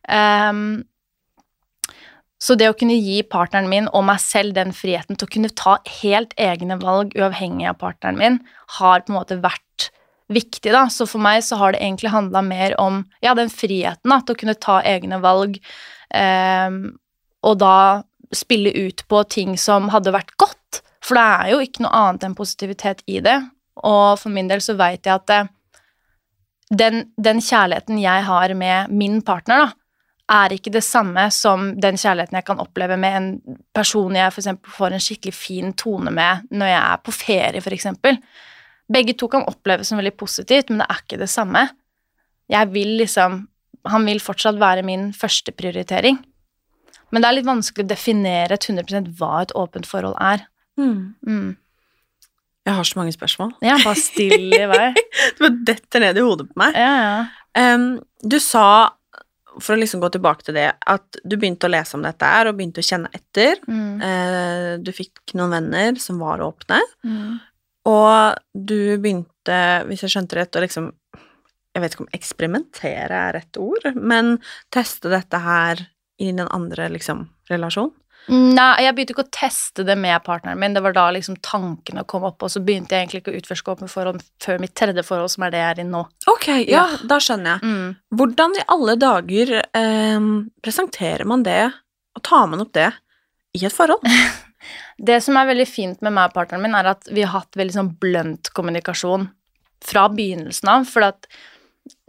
Um, 0.05 0.83
så 2.45 2.53
det 2.59 2.67
å 2.69 2.75
kunne 2.77 2.97
gi 2.99 3.21
partneren 3.25 3.69
min 3.71 3.87
og 3.95 4.03
meg 4.05 4.19
selv 4.21 4.53
den 4.57 4.73
friheten 4.75 5.17
til 5.17 5.25
å 5.25 5.33
kunne 5.33 5.53
ta 5.55 5.79
helt 6.01 6.35
egne 6.37 6.77
valg 6.81 7.15
uavhengig 7.17 7.69
av 7.71 7.79
partneren 7.81 8.19
min, 8.19 8.41
har 8.77 9.01
på 9.01 9.13
en 9.13 9.17
måte 9.17 9.39
vært 9.41 9.89
viktig, 10.31 10.73
da. 10.73 10.85
Så 10.91 11.07
for 11.09 11.23
meg 11.23 11.41
så 11.45 11.57
har 11.61 11.73
det 11.73 11.81
egentlig 11.81 12.13
handla 12.13 12.43
mer 12.45 12.75
om 12.81 13.03
ja, 13.23 13.33
den 13.37 13.49
friheten 13.53 14.11
da, 14.11 14.19
til 14.21 14.35
å 14.35 14.41
kunne 14.41 14.57
ta 14.61 14.79
egne 14.85 15.21
valg, 15.23 15.57
ehm, 16.13 16.81
og 17.45 17.59
da 17.61 17.77
spille 18.35 18.73
ut 18.73 19.03
på 19.07 19.23
ting 19.29 19.55
som 19.61 19.91
hadde 19.93 20.13
vært 20.15 20.33
godt. 20.41 20.81
For 21.05 21.17
det 21.17 21.25
er 21.25 21.51
jo 21.53 21.61
ikke 21.63 21.85
noe 21.85 21.93
annet 21.93 22.25
enn 22.25 22.37
positivitet 22.37 23.03
i 23.05 23.21
det. 23.23 23.37
Og 23.85 24.17
for 24.19 24.33
min 24.33 24.49
del 24.49 24.63
så 24.63 24.75
veit 24.79 25.05
jeg 25.05 25.13
at 25.13 25.27
det, 25.29 25.41
den, 26.73 27.03
den 27.21 27.41
kjærligheten 27.43 27.99
jeg 28.01 28.25
har 28.25 28.53
med 28.57 28.93
min 28.93 29.19
partner, 29.25 29.67
da, 29.67 29.73
er 30.25 30.55
ikke 30.55 30.73
det 30.73 30.81
samme 30.81 31.27
som 31.29 31.67
den 31.77 31.99
kjærligheten 32.01 32.39
jeg 32.39 32.47
kan 32.47 32.61
oppleve 32.63 32.95
med 32.97 33.17
en 33.17 33.57
person 33.75 34.15
jeg 34.17 34.31
eksempel 34.31 34.73
får 34.73 34.95
en 34.95 35.03
skikkelig 35.03 35.35
fin 35.37 35.73
tone 35.77 36.09
med 36.13 36.47
når 36.49 36.71
jeg 36.71 36.81
er 36.81 37.03
på 37.05 37.13
ferie, 37.13 37.61
eksempel. 37.77 38.17
Begge 38.89 39.13
to 39.13 39.29
kan 39.29 39.45
oppleves 39.45 39.89
som 39.89 40.01
veldig 40.01 40.15
positivt, 40.17 40.71
men 40.71 40.81
det 40.81 40.87
er 40.89 41.03
ikke 41.03 41.21
det 41.21 41.29
samme. 41.29 41.67
Jeg 42.49 42.73
vil 42.73 42.97
liksom 43.01 43.47
Han 43.85 44.01
vil 44.05 44.17
fortsatt 44.17 44.57
være 44.57 44.81
min 44.81 45.13
første 45.13 45.51
prioritering. 45.51 46.17
Men 47.13 47.21
det 47.21 47.29
er 47.29 47.37
litt 47.37 47.47
vanskelig 47.47 47.85
å 47.85 47.91
definere 47.91 48.57
et 48.57 48.65
100% 48.69 49.11
hva 49.19 49.43
et 49.43 49.53
åpent 49.55 49.87
forhold 49.87 50.17
er. 50.19 50.47
Mm. 50.79 51.55
Jeg 52.65 52.73
har 52.79 52.87
så 52.89 52.97
mange 52.99 53.13
spørsmål. 53.13 53.53
Ja, 53.63 53.77
bare 53.83 53.99
still 54.01 54.53
i 54.57 54.65
vei. 54.71 54.89
Det 55.35 55.39
bare 55.43 55.57
detter 55.69 56.01
ned 56.01 56.17
i 56.17 56.23
hodet 56.25 56.47
på 56.49 56.59
meg. 56.63 56.75
Ja, 56.79 56.93
ja. 57.05 57.73
Um, 57.75 57.85
du 58.25 58.35
sa, 58.41 58.65
for 59.61 59.75
å 59.75 59.79
liksom 59.79 60.01
gå 60.03 60.09
tilbake 60.15 60.43
til 60.47 60.57
det, 60.57 60.71
at 60.91 61.19
du 61.23 61.37
begynte 61.37 61.69
å 61.69 61.71
lese 61.71 61.95
om 61.95 62.03
dette 62.03 62.27
her, 62.27 62.49
og 62.49 62.57
begynte 62.57 62.81
å 62.83 62.87
kjenne 62.89 63.11
etter. 63.15 63.61
Mm. 63.69 64.01
Uh, 64.01 64.71
du 64.83 64.91
fikk 64.97 65.35
noen 65.37 65.53
venner 65.59 66.01
som 66.01 66.19
var 66.23 66.43
åpne, 66.43 66.81
Mm. 67.05 67.37
og 67.85 68.41
du 68.57 68.97
begynte, 68.97 69.59
hvis 69.87 70.01
jeg 70.07 70.15
skjønte 70.17 70.41
rett, 70.41 70.57
å 70.57 70.63
liksom 70.65 70.91
Jeg 71.75 71.83
vet 71.83 71.91
ikke 71.93 72.03
om 72.05 72.13
eksperimentere 72.15 73.17
er 73.27 73.33
rett 73.35 73.57
ord, 73.59 73.83
men 73.99 74.37
teste 74.71 75.09
dette 75.11 75.41
her 75.43 75.81
i 76.21 76.31
den 76.31 76.47
andre 76.47 76.89
liksom 76.93 77.27
relasjonen? 77.49 77.93
Nei, 78.25 78.81
jeg 78.81 78.95
begynte 78.97 79.13
ikke 79.13 79.23
å 79.27 79.33
teste 79.35 79.83
det 79.85 79.93
med 80.01 80.17
partneren 80.25 80.57
min. 80.57 80.73
Det 80.73 80.81
var 80.81 80.95
da 80.95 81.03
liksom 81.13 81.35
tankene 81.45 82.01
kom 82.09 82.23
opp, 82.25 82.41
og 82.41 82.49
så 82.49 82.61
begynte 82.65 82.95
jeg 82.95 83.03
egentlig 83.03 83.21
ikke 83.21 83.33
å 83.35 83.41
utforske 83.41 83.75
åpne 83.75 83.89
forhold 83.91 84.23
før 84.41 84.63
mitt 84.63 84.73
tredje 84.77 85.03
forhold, 85.05 85.29
som 85.35 85.45
er 85.45 85.53
det 85.53 85.61
jeg 85.61 85.73
er 85.75 85.81
i 85.83 85.85
nå. 85.91 86.01
Ok, 86.31 86.47
ja, 86.65 86.87
da 87.05 87.19
skjønner 87.21 87.53
jeg. 87.59 87.69
Mm. 87.69 88.17
Hvordan 88.17 88.57
i 88.57 88.65
alle 88.75 88.95
dager 89.01 89.53
eh, 89.61 90.31
presenterer 90.65 91.29
man 91.29 91.45
det, 91.45 91.67
og 92.17 92.25
tar 92.25 92.49
man 92.49 92.65
opp 92.65 92.73
det 92.77 92.89
i 93.59 93.65
et 93.67 93.75
forhold? 93.75 94.01
Det 94.95 95.17
som 95.21 95.35
er 95.37 95.49
veldig 95.49 95.65
fint 95.67 95.99
med 96.05 96.13
meg 96.15 96.29
og 96.29 96.37
partneren 96.37 96.63
min, 96.63 96.75
er 96.77 96.87
at 96.93 97.09
vi 97.11 97.25
har 97.25 97.33
hatt 97.33 97.57
veldig 97.59 97.73
sånn 97.75 97.89
blunt 98.01 98.49
kommunikasjon 98.55 99.27
fra 99.83 100.05
begynnelsen 100.09 100.71
av. 100.71 100.87
For 100.89 101.03
at 101.05 101.27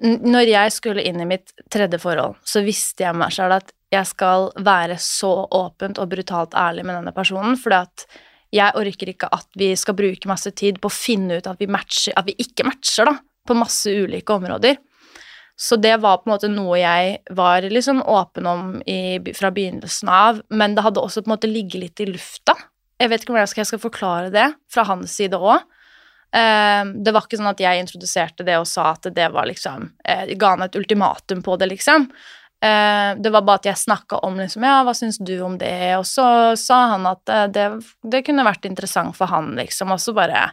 når 0.02 0.50
jeg 0.50 0.72
skulle 0.74 1.04
inn 1.04 1.20
i 1.20 1.28
mitt 1.28 1.52
tredje 1.72 1.98
forhold, 2.00 2.38
så 2.44 2.62
visste 2.64 3.04
jeg 3.04 3.16
meg 3.16 3.34
selv 3.34 3.58
at 3.58 3.72
jeg 3.92 4.08
skal 4.08 4.50
være 4.66 4.96
så 5.00 5.32
åpent 5.54 6.00
og 6.02 6.10
brutalt 6.10 6.56
ærlig 6.58 6.84
med 6.86 6.98
denne 6.98 7.14
personen, 7.16 7.58
fordi 7.60 7.78
at 7.84 8.06
jeg 8.54 8.78
orker 8.78 9.10
ikke 9.12 9.30
at 9.34 9.48
vi 9.58 9.70
skal 9.78 9.96
bruke 9.98 10.30
masse 10.30 10.52
tid 10.56 10.80
på 10.80 10.90
å 10.90 10.94
finne 10.94 11.38
ut 11.38 11.48
at 11.50 11.60
vi, 11.60 11.68
matcher, 11.70 12.14
at 12.16 12.28
vi 12.28 12.36
ikke 12.40 12.66
matcher, 12.66 13.08
da, 13.08 13.16
på 13.46 13.56
masse 13.58 13.90
ulike 13.90 14.34
områder. 14.34 14.78
Så 15.56 15.78
det 15.80 15.94
var 16.02 16.20
på 16.20 16.28
en 16.28 16.34
måte 16.34 16.50
noe 16.52 16.76
jeg 16.76 17.20
var 17.36 17.64
sånn 17.80 18.02
åpen 18.02 18.48
om 18.48 18.64
i, 18.84 19.18
fra 19.36 19.50
begynnelsen 19.54 20.10
av, 20.12 20.42
men 20.52 20.76
det 20.76 20.84
hadde 20.84 21.00
også 21.00 21.22
på 21.22 21.30
en 21.30 21.36
måte 21.36 21.50
ligget 21.50 21.80
litt 21.80 22.02
i 22.04 22.08
lufta. 22.10 22.56
Jeg 23.00 23.12
vet 23.12 23.22
ikke 23.22 23.32
hvordan 23.32 23.48
jeg 23.48 23.68
skal 23.68 23.80
forklare 23.80 24.32
det 24.32 24.50
fra 24.72 24.84
hans 24.88 25.16
side 25.16 25.36
òg. 25.36 25.64
Det 26.36 27.12
var 27.14 27.24
ikke 27.24 27.38
sånn 27.40 27.52
at 27.52 27.60
jeg 27.62 27.80
introduserte 27.80 28.44
det 28.44 28.58
og 28.60 28.66
sa 28.68 28.90
at 28.92 29.08
det 29.16 29.28
var 29.32 29.48
liksom 29.48 29.86
eh, 30.04 30.34
Ga 30.36 30.50
han 30.52 30.66
et 30.66 30.76
ultimatum 30.76 31.40
på 31.46 31.56
det, 31.56 31.70
liksom. 31.70 32.08
Eh, 32.60 33.10
det 33.20 33.30
var 33.32 33.44
bare 33.44 33.60
at 33.60 33.68
jeg 33.68 33.78
snakka 33.84 34.18
om 34.24 34.38
liksom 34.40 34.64
Ja, 34.64 34.80
hva 34.84 34.94
syns 34.96 35.18
du 35.20 35.34
om 35.44 35.58
det? 35.60 35.96
Og 35.98 36.06
så 36.08 36.56
sa 36.60 36.82
han 36.94 37.06
at 37.08 37.28
eh, 37.28 37.46
det, 37.52 37.66
det 38.02 38.24
kunne 38.26 38.46
vært 38.46 38.68
interessant 38.68 39.16
for 39.16 39.32
han, 39.32 39.54
liksom. 39.58 39.92
Og 39.92 40.00
så 40.02 40.14
bare 40.16 40.48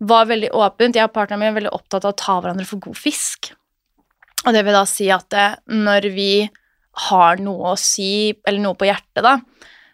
var 0.00 0.28
veldig 0.30 0.52
åpent. 0.56 0.96
Jeg 0.96 1.10
og 1.10 1.14
partneren 1.14 1.42
min 1.42 1.52
er 1.52 1.58
veldig 1.58 1.74
opptatt 1.76 2.06
av 2.06 2.14
å 2.14 2.20
ta 2.20 2.38
hverandre 2.40 2.68
for 2.68 2.80
god 2.82 2.96
fisk. 2.96 3.52
Og 4.46 4.56
det 4.56 4.64
vil 4.64 4.76
da 4.76 4.86
si 4.88 5.10
at 5.12 5.36
eh, 5.36 5.58
når 5.76 6.08
vi 6.14 6.32
har 7.10 7.40
noe 7.44 7.74
å 7.74 7.78
si, 7.78 8.32
eller 8.44 8.62
noe 8.64 8.78
på 8.78 8.88
hjertet, 8.88 9.22
da, 9.24 9.36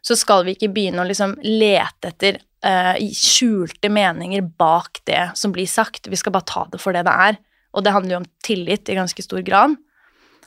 så 0.07 0.15
skal 0.19 0.47
vi 0.47 0.55
ikke 0.55 0.71
begynne 0.73 1.03
å 1.03 1.09
liksom 1.09 1.35
lete 1.43 2.13
etter 2.13 2.39
eh, 2.65 2.97
skjulte 3.13 3.91
meninger 3.93 4.45
bak 4.59 5.03
det 5.05 5.33
som 5.35 5.53
blir 5.53 5.67
sagt. 5.67 6.09
Vi 6.09 6.17
skal 6.17 6.35
bare 6.37 6.49
ta 6.49 6.67
det 6.73 6.81
for 6.83 6.97
det 6.97 7.07
det 7.09 7.17
er. 7.29 7.41
Og 7.77 7.85
det 7.85 7.93
handler 7.93 8.17
jo 8.17 8.23
om 8.23 8.31
tillit 8.45 8.89
i 8.89 8.97
ganske 8.97 9.23
stor 9.23 9.43
grad. 9.45 9.77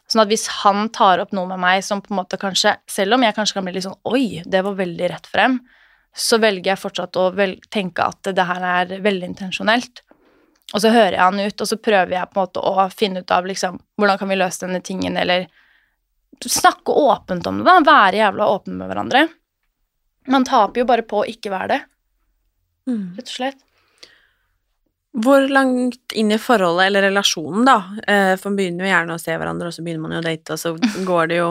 Sånn 0.09 0.23
at 0.23 0.31
hvis 0.31 0.47
han 0.63 0.87
tar 0.89 1.21
opp 1.21 1.33
noe 1.37 1.45
med 1.51 1.61
meg 1.61 1.83
som 1.85 2.01
på 2.01 2.09
en 2.13 2.17
måte 2.23 2.39
kanskje 2.41 2.71
Selv 2.89 3.13
om 3.13 3.21
jeg 3.21 3.35
kanskje 3.37 3.59
kan 3.59 3.67
bli 3.67 3.75
litt 3.75 3.85
sånn 3.85 3.99
Oi, 4.09 4.41
det 4.41 4.63
var 4.65 4.77
veldig 4.79 5.09
rett 5.11 5.27
frem. 5.29 5.59
Så 6.09 6.39
velger 6.41 6.71
jeg 6.71 6.81
fortsatt 6.81 7.19
å 7.21 7.29
tenke 7.69 8.07
at 8.09 8.31
det 8.33 8.45
her 8.49 8.63
er 8.65 8.95
veldig 9.05 9.27
intensjonelt. 9.29 10.01
Og 10.73 10.81
så 10.81 10.89
hører 10.93 11.15
jeg 11.15 11.21
han 11.21 11.39
ut, 11.41 11.61
og 11.61 11.69
så 11.69 11.77
prøver 11.81 12.15
jeg 12.15 12.29
på 12.29 12.39
en 12.39 12.47
måte 12.47 12.63
å 12.65 12.87
finne 12.93 13.21
ut 13.21 13.31
av 13.33 13.45
liksom 13.49 13.77
Hvordan 13.97 14.19
kan 14.21 14.31
vi 14.31 14.37
løse 14.37 14.65
denne 14.65 14.81
tingen, 14.85 15.17
eller 15.17 15.45
snakke 16.45 16.91
åpent 16.91 17.47
om 17.49 17.61
det, 17.61 17.67
da. 17.67 17.77
Være 17.85 18.21
jævla 18.21 18.49
åpne 18.55 18.77
med 18.79 18.89
hverandre. 18.91 19.23
Man 20.29 20.45
taper 20.47 20.81
jo 20.81 20.89
bare 20.89 21.05
på 21.09 21.21
å 21.21 21.29
ikke 21.29 21.51
være 21.51 21.71
det, 21.73 21.79
rett 23.17 23.27
og 23.29 23.35
slett. 23.37 23.59
Hvor 25.19 25.47
langt 25.49 26.13
inn 26.13 26.29
i 26.31 26.37
forholdet 26.37 26.85
eller 26.91 27.07
relasjonen, 27.09 27.65
da? 27.65 27.77
Eh, 28.07 28.35
for 28.37 28.51
man 28.51 28.59
begynner 28.59 28.85
jo 28.85 28.91
gjerne 28.91 29.15
å 29.17 29.21
se 29.21 29.33
hverandre, 29.41 29.71
og 29.71 29.73
så 29.75 29.83
begynner 29.85 30.03
man 30.05 30.13
jo 30.15 30.21
å 30.21 30.25
date, 30.27 30.53
og 30.53 30.61
så 30.61 30.73
går 31.09 31.31
det 31.31 31.39
jo 31.39 31.47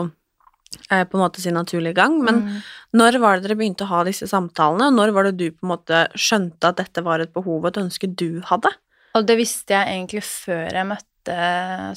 eh, 0.89 1.03
på 1.03 1.17
en 1.19 1.23
måte 1.25 1.43
sin 1.43 1.57
naturlige 1.59 1.97
gang. 1.99 2.15
Men 2.23 2.39
Mm. 2.45 2.61
når 3.01 3.19
var 3.19 3.35
det 3.37 3.47
dere 3.49 3.57
begynte 3.59 3.83
å 3.85 3.91
ha 3.91 4.03
disse 4.07 4.27
samtalene, 4.31 4.87
og 4.87 4.95
når 4.95 5.11
var 5.17 5.27
det 5.27 5.35
du 5.41 5.49
på 5.51 5.67
en 5.67 5.73
måte 5.75 6.05
skjønte 6.15 6.71
at 6.71 6.79
dette 6.79 7.03
var 7.05 7.19
et 7.19 7.33
behov 7.35 7.59
og 7.65 7.67
et 7.73 7.81
ønske 7.83 8.07
du 8.15 8.39
hadde? 8.47 8.71
Og 9.19 9.27
det 9.27 9.35
visste 9.37 9.75
jeg 9.75 9.91
egentlig 9.97 10.23
før 10.23 10.71
jeg 10.79 10.87
møtte 10.87 11.37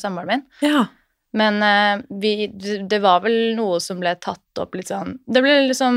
samboeren 0.03 0.29
min. 0.35 0.45
Ja. 0.67 0.87
Men 1.33 1.63
eh, 1.65 2.03
vi, 2.21 2.49
det 2.51 2.99
var 3.01 3.23
vel 3.25 3.55
noe 3.57 3.79
som 3.81 4.03
ble 4.03 4.17
tatt 4.21 4.61
opp 4.61 4.75
litt 4.77 4.91
sånn 4.91 5.15
Det 5.25 5.41
ble 5.41 5.55
liksom 5.71 5.95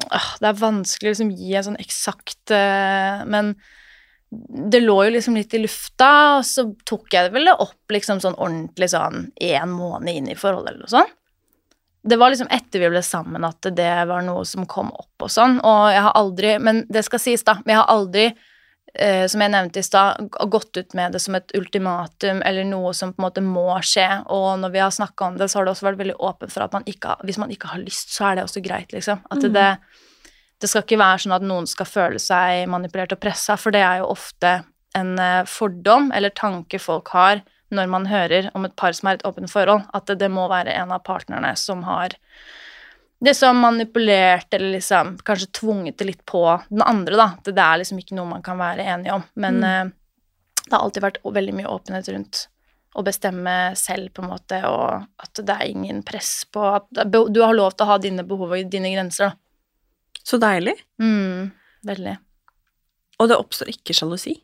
Det 0.00 0.48
er 0.48 0.58
vanskelig 0.58 1.10
å 1.10 1.12
liksom 1.12 1.32
gi 1.36 1.54
en 1.56 1.66
sånn 1.66 1.80
eksakt 1.82 2.52
eh, 2.56 3.24
Men 3.28 3.52
det 4.72 4.80
lå 4.80 4.94
jo 5.04 5.12
liksom 5.12 5.36
litt 5.36 5.52
i 5.52 5.60
lufta, 5.60 6.38
og 6.38 6.46
så 6.48 6.64
tok 6.88 7.12
jeg 7.12 7.26
det 7.26 7.34
vel 7.34 7.50
opp 7.52 7.92
liksom 7.92 8.22
sånn 8.22 8.38
ordentlig 8.40 8.88
sånn 8.88 9.26
en 9.36 9.74
måned 9.76 10.08
inn 10.08 10.30
i 10.32 10.36
forholdet 10.38 10.70
eller 10.72 10.86
noe 10.86 10.92
sånt. 10.94 11.18
Det 12.02 12.16
var 12.18 12.32
liksom 12.32 12.48
etter 12.50 12.80
vi 12.80 12.88
ble 12.90 13.02
sammen 13.04 13.44
at 13.44 13.68
det 13.76 13.90
var 14.08 14.24
noe 14.24 14.46
som 14.48 14.64
kom 14.66 14.88
opp 14.88 15.26
og 15.26 15.30
sånn, 15.30 15.58
og 15.60 15.92
jeg 15.92 16.00
har 16.02 16.16
aldri 16.18 16.54
Men 16.64 16.80
det 16.88 17.04
skal 17.06 17.20
sies, 17.22 17.44
da, 17.44 17.58
men 17.60 17.74
jeg 17.74 17.82
har 17.82 17.92
aldri 17.92 18.24
eh, 18.94 19.26
som 19.26 19.40
jeg 19.40 19.52
nevnte 19.52 19.80
i 19.80 19.86
stad, 19.86 20.28
gått 20.50 20.76
ut 20.76 20.94
med 20.94 21.12
det 21.12 21.20
som 21.24 21.34
et 21.38 21.52
ultimatum 21.58 22.42
eller 22.44 22.64
noe 22.68 22.92
som 22.94 23.12
på 23.12 23.22
en 23.22 23.26
måte 23.28 23.44
må 23.44 23.66
skje. 23.82 24.08
Og 24.32 24.58
når 24.60 24.72
vi 24.74 24.82
har 24.84 24.90
snakka 24.94 25.26
om 25.30 25.36
det, 25.40 25.48
så 25.50 25.58
har 25.60 25.64
det 25.68 25.74
også 25.74 25.88
vært 25.90 26.00
veldig 26.02 26.16
åpent 26.20 26.52
for 26.52 26.62
at 26.66 26.72
man 26.72 26.84
ikke, 26.86 27.16
hvis 27.24 27.38
man 27.38 27.50
ikke 27.50 27.72
har 27.72 27.82
lyst, 27.82 28.12
så 28.14 28.30
er 28.30 28.36
det 28.36 28.44
også 28.48 28.64
greit, 28.64 28.92
liksom. 28.92 29.22
At 29.30 29.42
Mhm. 29.42 29.52
det, 29.52 29.78
det 30.60 30.68
skal 30.70 30.82
ikke 30.82 30.98
være 30.98 31.18
sånn 31.24 31.36
at 31.36 31.42
noen 31.42 31.66
skal 31.66 31.86
føle 31.86 32.18
seg 32.22 32.68
manipulert 32.68 33.12
og 33.12 33.20
pressa, 33.20 33.56
for 33.56 33.70
det 33.74 33.80
er 33.82 33.98
jo 33.98 34.10
ofte 34.12 34.64
en 34.94 35.18
eh, 35.18 35.44
fordom 35.44 36.12
eller 36.12 36.30
tanke 36.30 36.78
folk 36.78 37.08
har 37.08 37.42
når 37.72 37.88
man 37.88 38.04
hører 38.06 38.50
om 38.54 38.66
et 38.66 38.76
par 38.76 38.92
som 38.92 39.08
er 39.08 39.14
et 39.14 39.24
åpent 39.24 39.48
forhold, 39.50 39.82
at 39.94 40.04
det, 40.06 40.18
det 40.18 40.30
må 40.30 40.46
være 40.50 40.74
en 40.76 40.92
av 40.92 41.02
partnerne 41.02 41.56
som 41.56 41.82
har 41.84 42.10
liksom 43.24 43.58
manipulert 43.62 44.54
eller 44.54 44.76
liksom 44.76 45.16
kanskje 45.24 45.50
tvunget 45.60 45.98
det 45.98 46.08
litt 46.08 46.24
på 46.26 46.42
den 46.68 46.82
andre, 46.82 47.16
da. 47.16 47.28
Det, 47.44 47.54
det 47.56 47.62
er 47.64 47.78
liksom 47.82 48.00
ikke 48.02 48.16
noe 48.18 48.30
man 48.30 48.42
kan 48.42 48.58
være 48.58 48.86
enig 48.96 49.12
om. 49.14 49.22
Men 49.34 49.60
Mm. 49.62 49.90
uh, 49.92 49.92
det 50.66 50.72
har 50.76 50.82
alltid 50.86 51.02
vært 51.02 51.20
veldig 51.24 51.54
mye 51.58 51.70
åpenhet 51.70 52.08
rundt 52.14 52.48
å 52.94 53.02
bestemme 53.02 53.74
selv, 53.76 54.12
på 54.14 54.22
en 54.22 54.28
måte, 54.30 54.58
og 54.68 55.06
at 55.22 55.40
det 55.40 55.54
er 55.54 55.70
ingen 55.70 56.02
press 56.04 56.44
på 56.52 56.60
at 56.76 56.84
Du 57.10 57.40
har 57.42 57.54
lov 57.56 57.72
til 57.72 57.86
å 57.86 57.88
ha 57.88 57.98
dine 57.98 58.22
behov 58.22 58.52
og 58.52 58.70
dine 58.70 58.92
grenser, 58.92 59.30
da. 59.32 59.36
Så 60.22 60.38
deilig. 60.38 60.74
Mm, 61.02 61.50
veldig. 61.88 62.16
Og 63.18 63.28
det 63.30 63.38
oppstår 63.40 63.70
ikke 63.72 63.94
sjalusi. 63.96 64.36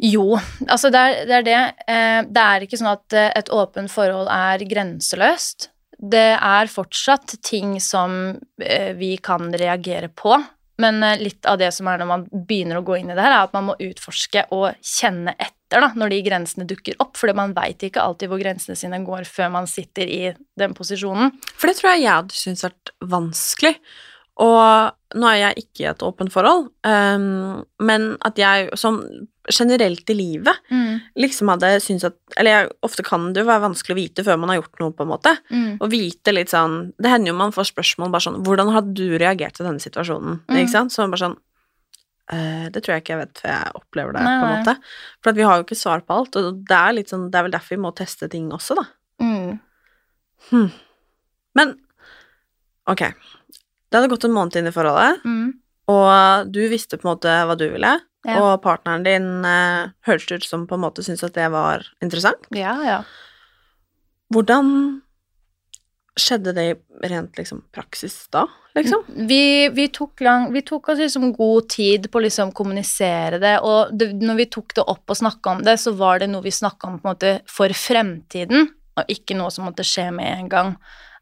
Jo, 0.00 0.38
altså 0.68 0.88
det 0.92 1.00
er 1.00 1.26
det. 1.26 1.34
Er 1.38 1.42
det. 1.44 1.56
Eh, 1.92 2.20
det 2.30 2.44
er 2.44 2.64
ikke 2.64 2.78
sånn 2.80 2.92
at 2.92 3.12
eh, 3.16 3.32
et 3.36 3.50
åpent 3.52 3.90
forhold 3.92 4.30
er 4.32 4.62
grenseløst. 4.70 5.68
Det 6.00 6.30
er 6.32 6.70
fortsatt 6.72 7.36
ting 7.44 7.74
som 7.84 8.38
eh, 8.62 8.92
vi 8.96 9.16
kan 9.20 9.52
reagere 9.52 10.08
på, 10.08 10.32
men 10.80 11.02
eh, 11.04 11.20
litt 11.20 11.46
av 11.48 11.58
det 11.60 11.68
som 11.76 11.90
er 11.92 12.00
når 12.00 12.08
man 12.08 12.26
begynner 12.32 12.80
å 12.80 12.84
gå 12.86 12.96
inn 12.96 13.12
i 13.12 13.16
det 13.16 13.24
her, 13.24 13.34
er 13.36 13.48
at 13.48 13.56
man 13.56 13.68
må 13.68 13.76
utforske 13.84 14.46
og 14.56 14.70
kjenne 14.80 15.34
etter 15.36 15.84
da, 15.84 15.90
når 15.94 16.14
de 16.14 16.22
grensene 16.26 16.66
dukker 16.66 16.96
opp, 17.02 17.18
For 17.20 17.30
man 17.36 17.52
veit 17.54 17.84
ikke 17.86 18.02
alltid 18.02 18.32
hvor 18.32 18.40
grensene 18.40 18.78
sine 18.78 19.02
går 19.04 19.28
før 19.28 19.52
man 19.54 19.68
sitter 19.70 20.08
i 20.08 20.22
den 20.58 20.72
posisjonen. 20.74 21.36
For 21.52 21.70
det 21.70 21.76
tror 21.78 21.92
jeg 21.92 22.06
jeg 22.06 22.16
hadde 22.16 22.40
syntes 22.40 22.66
vært 22.66 22.94
vanskelig. 23.12 23.76
Og 24.40 25.18
nå 25.20 25.26
er 25.26 25.40
jeg 25.40 25.64
ikke 25.64 25.82
i 25.82 25.88
et 25.90 26.02
åpent 26.06 26.32
forhold, 26.32 26.70
um, 26.86 27.60
men 27.82 28.14
at 28.24 28.38
jeg 28.38 28.70
sånn 28.78 29.02
generelt 29.50 30.10
i 30.12 30.14
livet 30.14 30.58
liksom 31.18 31.48
hadde 31.50 31.72
syntes 31.82 32.06
at 32.10 32.36
Eller 32.38 32.52
jeg, 32.52 32.68
ofte 32.86 33.02
kan 33.02 33.32
det 33.32 33.42
jo 33.42 33.48
være 33.48 33.64
vanskelig 33.64 33.94
å 33.96 33.98
vite 33.98 34.24
før 34.26 34.38
man 34.38 34.52
har 34.52 34.60
gjort 34.60 34.82
noe, 34.82 34.92
på 34.94 35.02
en 35.02 35.10
måte. 35.10 35.32
Mm. 35.50 35.80
Og 35.80 35.90
vite 35.90 36.34
litt 36.36 36.52
sånn 36.52 36.92
Det 37.00 37.10
hender 37.10 37.32
jo 37.32 37.38
man 37.40 37.54
får 37.56 37.72
spørsmål 37.72 38.12
bare 38.12 38.26
sånn 38.28 38.38
Hvordan 38.46 38.70
hadde 38.76 38.94
du 38.94 39.16
reagert 39.18 39.58
til 39.58 39.66
denne 39.66 39.82
situasjonen? 39.82 40.42
Mm. 40.46 40.60
Ikke 40.60 40.74
sant? 40.76 40.94
Så 40.94 41.08
bare 41.08 41.24
sånn 41.24 41.38
«Eh, 42.30 42.68
Det 42.70 42.84
tror 42.84 42.94
jeg 42.94 43.04
ikke 43.04 43.16
jeg 43.16 43.22
vet 43.24 43.42
før 43.42 43.52
jeg 43.56 43.74
opplever 43.80 44.14
det, 44.14 44.22
Nei, 44.22 44.36
på 44.36 44.46
en 44.46 44.54
måte. 44.60 44.76
For 45.18 45.32
at 45.32 45.40
vi 45.40 45.48
har 45.48 45.58
jo 45.58 45.66
ikke 45.66 45.80
svar 45.80 46.04
på 46.06 46.20
alt, 46.20 46.38
og 46.38 46.62
det 46.68 46.78
er 46.78 47.02
sånn 47.10 47.26
Det 47.32 47.40
er 47.40 47.48
vel 47.48 47.56
derfor 47.56 47.74
vi 47.74 47.82
må 47.82 47.94
teste 47.96 48.30
ting 48.30 48.52
også, 48.54 48.78
da. 48.78 48.86
Mm. 49.24 50.70
Men 51.58 51.74
ok, 52.90 53.02
det 53.90 53.98
hadde 53.98 54.10
gått 54.12 54.24
en 54.24 54.32
måned 54.36 54.56
inn 54.56 54.66
i 54.70 54.74
forholdet, 54.74 55.24
Mm. 55.24 55.52
og 55.90 56.52
du 56.52 56.60
visste 56.70 56.96
på 56.96 57.08
en 57.08 57.16
måte 57.16 57.28
hva 57.46 57.56
du 57.58 57.68
ville, 57.70 58.00
Ja. 58.26 58.36
og 58.42 58.62
partneren 58.62 59.02
din 59.02 59.44
eh, 59.44 59.88
hørtes 60.06 60.30
ut 60.32 60.44
som 60.44 60.66
på 60.66 60.74
en 60.76 60.80
måte 60.84 61.02
syntes 61.02 61.24
at 61.24 61.32
det 61.34 61.50
var 61.50 61.82
interessant. 62.02 62.46
Ja, 62.52 62.74
ja. 62.84 63.02
Hvordan 64.32 65.00
skjedde 66.20 66.52
det 66.54 66.66
rent 67.08 67.38
liksom 67.38 67.62
praksis 67.72 68.26
da, 68.34 68.44
liksom? 68.76 69.04
Vi, 69.28 69.68
vi, 69.72 69.86
tok 69.88 70.20
lang, 70.20 70.50
vi 70.52 70.60
tok 70.66 70.90
oss 70.92 70.98
liksom 71.00 71.30
god 71.32 71.68
tid 71.72 72.10
på 72.12 72.20
å 72.20 72.24
liksom 72.26 72.52
kommunisere 72.52 73.38
det, 73.40 73.54
og 73.64 73.94
det, 73.96 74.10
når 74.20 74.36
vi 74.42 74.46
tok 74.52 74.74
det 74.76 74.84
opp 74.90 75.08
og 75.14 75.16
snakka 75.16 75.54
om 75.56 75.62
det, 75.64 75.78
så 75.80 75.94
var 75.96 76.20
det 76.20 76.28
noe 76.30 76.44
vi 76.44 76.52
snakka 76.52 76.90
om 76.90 76.98
på 77.00 77.08
en 77.08 77.14
måte 77.14 77.32
for 77.50 77.72
fremtiden, 77.72 78.68
og 78.98 79.08
ikke 79.08 79.38
noe 79.38 79.50
som 79.54 79.64
måtte 79.64 79.86
skje 79.86 80.10
med 80.12 80.28
en 80.34 80.50
gang. 80.52 80.74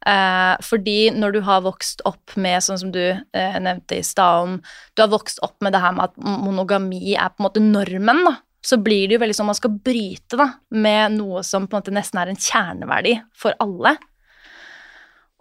Eh, 0.06 0.54
fordi 0.62 1.10
når 1.10 1.34
du 1.34 1.40
har 1.42 1.64
vokst 1.64 2.04
opp 2.06 2.36
med, 2.38 2.62
sånn 2.62 2.78
som 2.78 2.92
du 2.94 3.02
eh, 3.02 3.56
nevnte 3.58 3.98
i 3.98 4.04
stad 4.06 4.44
om 4.44 4.52
Du 4.94 5.02
har 5.02 5.10
vokst 5.10 5.40
opp 5.42 5.56
med 5.64 5.74
det 5.74 5.80
her 5.82 5.96
med 5.96 6.06
at 6.06 6.20
monogami 6.22 7.16
er 7.16 7.32
på 7.32 7.42
en 7.42 7.48
måte 7.48 7.64
normen, 7.64 8.22
da. 8.28 8.36
Så 8.64 8.78
blir 8.82 9.06
det 9.06 9.16
jo 9.16 9.22
veldig 9.22 9.36
sånn 9.38 9.48
man 9.50 9.58
skal 9.58 9.74
bryte 9.74 10.38
da, 10.38 10.48
med 10.74 11.18
noe 11.18 11.42
som 11.46 11.66
på 11.66 11.76
en 11.76 11.82
måte 11.82 11.94
nesten 11.94 12.20
er 12.20 12.30
en 12.30 12.40
kjerneverdi 12.42 13.16
for 13.38 13.58
alle. 13.62 13.96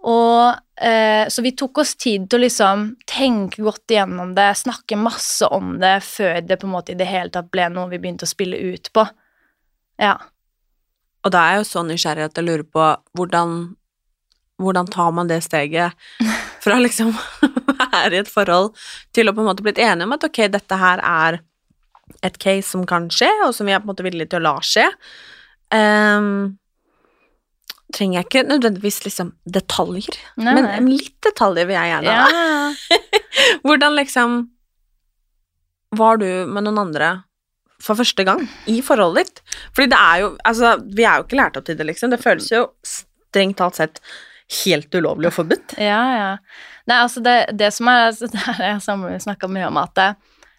Og 0.07 0.53
eh, 0.85 1.25
Så 1.33 1.41
vi 1.45 1.53
tok 1.57 1.81
oss 1.81 1.95
tid 1.99 2.27
til 2.29 2.39
å 2.39 2.45
liksom 2.45 2.87
tenke 3.09 3.63
godt 3.65 3.93
igjennom 3.93 4.35
det, 4.37 4.51
snakke 4.61 4.99
masse 4.99 5.49
om 5.53 5.75
det 5.81 5.99
før 6.05 6.41
det 6.45 6.59
på 6.61 6.69
en 6.69 6.75
måte 6.75 6.93
i 6.93 6.99
det 6.99 7.09
hele 7.09 7.33
tatt 7.33 7.49
ble 7.53 7.69
noe 7.73 7.89
vi 7.91 7.99
begynte 8.01 8.27
å 8.27 8.31
spille 8.31 8.57
ut 8.57 8.91
på. 8.93 9.05
Ja. 10.01 10.15
Og 11.25 11.33
da 11.33 11.41
er 11.43 11.57
jeg 11.57 11.65
jo 11.65 11.69
så 11.71 11.83
nysgjerrig 11.83 12.29
at 12.29 12.37
jeg 12.37 12.45
lurer 12.47 12.67
på 12.69 12.85
hvordan, 13.17 13.57
hvordan 14.61 14.87
tar 14.89 15.11
man 15.13 15.27
det 15.29 15.41
steget 15.45 15.93
fra 16.63 16.77
liksom 16.81 17.11
være 17.91 18.15
i 18.15 18.21
et 18.23 18.31
forhold 18.31 18.71
til 19.15 19.29
å 19.29 19.33
på 19.35 19.43
en 19.43 19.49
måte 19.51 19.65
blitt 19.65 19.81
enige 19.81 20.07
om 20.07 20.15
at 20.15 20.25
ok, 20.25 20.39
dette 20.53 20.79
her 20.81 21.03
er 21.05 21.39
et 22.25 22.37
case 22.41 22.69
som 22.71 22.85
kan 22.87 23.09
skje, 23.13 23.29
og 23.45 23.51
som 23.53 23.67
vi 23.67 23.73
er 23.75 23.81
på 23.83 23.85
en 23.89 23.91
måte 23.93 24.05
villige 24.05 24.31
til 24.31 24.39
å 24.41 24.45
la 24.47 24.53
skje. 24.65 24.87
Um, 25.75 26.57
trenger 27.93 28.19
jeg 28.21 28.27
ikke 28.27 28.43
nødvendigvis 28.47 29.01
liksom 29.05 29.31
detaljer, 29.45 30.15
Nei, 30.39 30.53
men 30.55 30.65
nei. 30.67 30.77
men 30.79 30.93
litt 30.95 31.15
detaljer 31.23 31.67
vil 31.69 31.77
jeg 31.77 31.91
gjerne 31.93 32.15
ha. 32.17 32.27
ja. 32.31 32.99
Hvordan 33.67 33.95
liksom 33.95 34.37
Var 35.97 36.17
du 36.19 36.27
med 36.51 36.65
noen 36.65 36.79
andre 36.81 37.09
for 37.83 37.95
første 37.99 38.25
gang 38.27 38.41
i 38.67 38.79
forholdet 38.83 39.27
ditt? 39.29 39.43
Fordi 39.75 39.91
det 39.93 39.99
er 40.01 40.23
jo 40.23 40.31
Altså, 40.49 40.73
vi 40.83 41.05
er 41.05 41.19
jo 41.19 41.27
ikke 41.27 41.39
lært 41.39 41.59
opp 41.59 41.67
til 41.69 41.77
det, 41.79 41.87
liksom. 41.91 42.11
Det 42.11 42.19
føles 42.23 42.49
jo 42.51 42.63
strengt 42.87 43.59
talt 43.61 43.77
sett 43.79 44.01
helt 44.63 44.95
ulovlig 44.95 45.31
og 45.31 45.37
forbudt. 45.41 45.77
Ja, 45.89 46.01
ja. 46.15 46.31
Nei, 46.87 47.01
altså 47.03 47.21
det, 47.23 47.35
det 47.59 47.73
som 47.75 47.89
er 47.91 48.05
altså 48.07 48.29
Det 48.61 48.73
som 48.85 49.03
vi 49.03 49.17
snakka 49.19 49.49
mye 49.51 49.67
om, 49.67 49.79
at 49.81 49.93
det, 49.99 50.09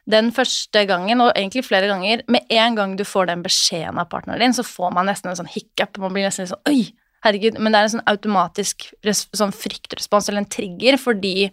den 0.08 0.30
første 0.32 0.84
gangen, 0.88 1.20
og 1.24 1.34
egentlig 1.34 1.66
flere 1.66 1.88
ganger, 1.90 2.22
med 2.32 2.48
en 2.52 2.78
gang 2.78 2.96
du 2.96 3.04
får 3.04 3.28
den 3.28 3.44
beskjeden 3.44 4.00
av 4.00 4.08
partneren 4.12 4.40
din, 4.40 4.56
så 4.56 4.64
får 4.64 4.94
man 4.96 5.08
nesten 5.08 5.32
en 5.32 5.40
sånn 5.40 5.52
hiccup. 5.52 6.00
Man 6.00 6.14
blir 6.16 6.24
nesten 6.28 6.46
litt 6.46 6.54
sånn 6.54 6.70
Oi, 6.70 6.94
herregud. 7.26 7.58
Men 7.60 7.74
det 7.74 7.80
er 7.80 7.88
en 7.88 7.94
sånn 7.98 8.08
automatisk 8.08 8.88
sånn 9.36 9.52
fryktrespons, 9.52 10.30
eller 10.30 10.44
en 10.44 10.52
trigger, 10.52 10.96
fordi 11.00 11.50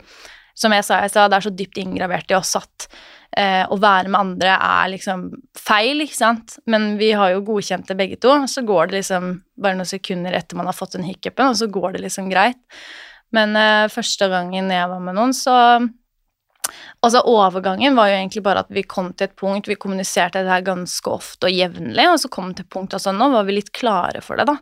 som 0.55 0.71
jeg 0.71 0.87
sa 0.87 1.01
i 1.03 1.11
stad, 1.11 1.33
det 1.33 1.39
er 1.39 1.47
så 1.49 1.51
dypt 1.51 1.79
inngravert 1.81 2.31
i 2.31 2.37
oss 2.37 2.53
at 2.55 2.87
eh, 3.37 3.63
å 3.65 3.77
være 3.81 4.11
med 4.11 4.19
andre 4.19 4.55
er 4.55 4.91
liksom 4.93 5.27
feil, 5.57 6.03
ikke 6.05 6.17
sant. 6.17 6.57
Men 6.69 6.95
vi 7.01 7.11
har 7.17 7.33
jo 7.33 7.43
godkjent 7.47 7.89
det 7.89 7.97
begge 7.99 8.19
to. 8.21 8.37
Så 8.51 8.65
går 8.67 8.91
det 8.91 9.01
liksom 9.01 9.33
bare 9.61 9.79
noen 9.79 9.89
sekunder 9.89 10.37
etter 10.37 10.59
man 10.59 10.69
har 10.69 10.77
fått 10.77 10.97
den 10.97 11.07
hiccupen, 11.07 11.51
og 11.51 11.59
så 11.59 11.69
går 11.71 11.95
det 11.95 12.05
liksom 12.05 12.31
greit. 12.31 12.61
Men 13.35 13.55
eh, 13.59 13.85
første 13.91 14.29
gangen 14.31 14.71
jeg 14.71 14.91
var 14.91 15.03
med 15.03 15.17
noen, 15.17 15.35
så 15.35 15.55
Altså, 17.05 17.19
overgangen 17.29 17.93
var 17.93 18.09
jo 18.09 18.15
egentlig 18.17 18.41
bare 18.41 18.63
at 18.63 18.71
vi 18.73 18.81
kom 18.89 19.11
til 19.13 19.27
et 19.27 19.35
punkt 19.37 19.67
Vi 19.69 19.77
kommuniserte 19.77 20.41
det 20.41 20.49
her 20.49 20.63
ganske 20.65 21.11
ofte 21.13 21.45
og 21.45 21.53
jevnlig, 21.53 22.07
og 22.09 22.17
så 22.23 22.31
kom 22.33 22.49
vi 22.49 22.57
til 22.57 22.65
et 22.65 22.73
punkt 22.73 22.95
altså 22.97 23.13
nå 23.13 23.27
var 23.35 23.45
vi 23.45 23.59
litt 23.59 23.69
klare 23.75 24.23
for 24.25 24.41
det, 24.41 24.47
da. 24.49 24.55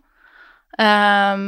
Ehm, 0.84 1.48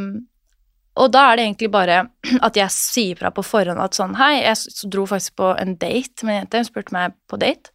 og 0.95 1.11
da 1.11 1.25
er 1.27 1.37
det 1.37 1.45
egentlig 1.49 1.71
bare 1.73 2.01
at 2.47 2.59
jeg 2.59 2.73
sier 2.73 3.19
fra 3.19 3.31
på 3.35 3.45
forhånd 3.45 3.81
at 3.83 3.97
sånn 3.97 4.17
Hei, 4.19 4.39
jeg 4.43 4.89
dro 4.93 5.05
faktisk 5.09 5.37
på 5.41 5.53
en 5.59 5.77
date 5.81 6.27
med 6.27 6.35
en 6.35 6.41
jente. 6.43 6.61
Hun 6.61 6.69
spurte 6.69 6.95
meg 6.95 7.15
på 7.31 7.39
date. 7.41 7.71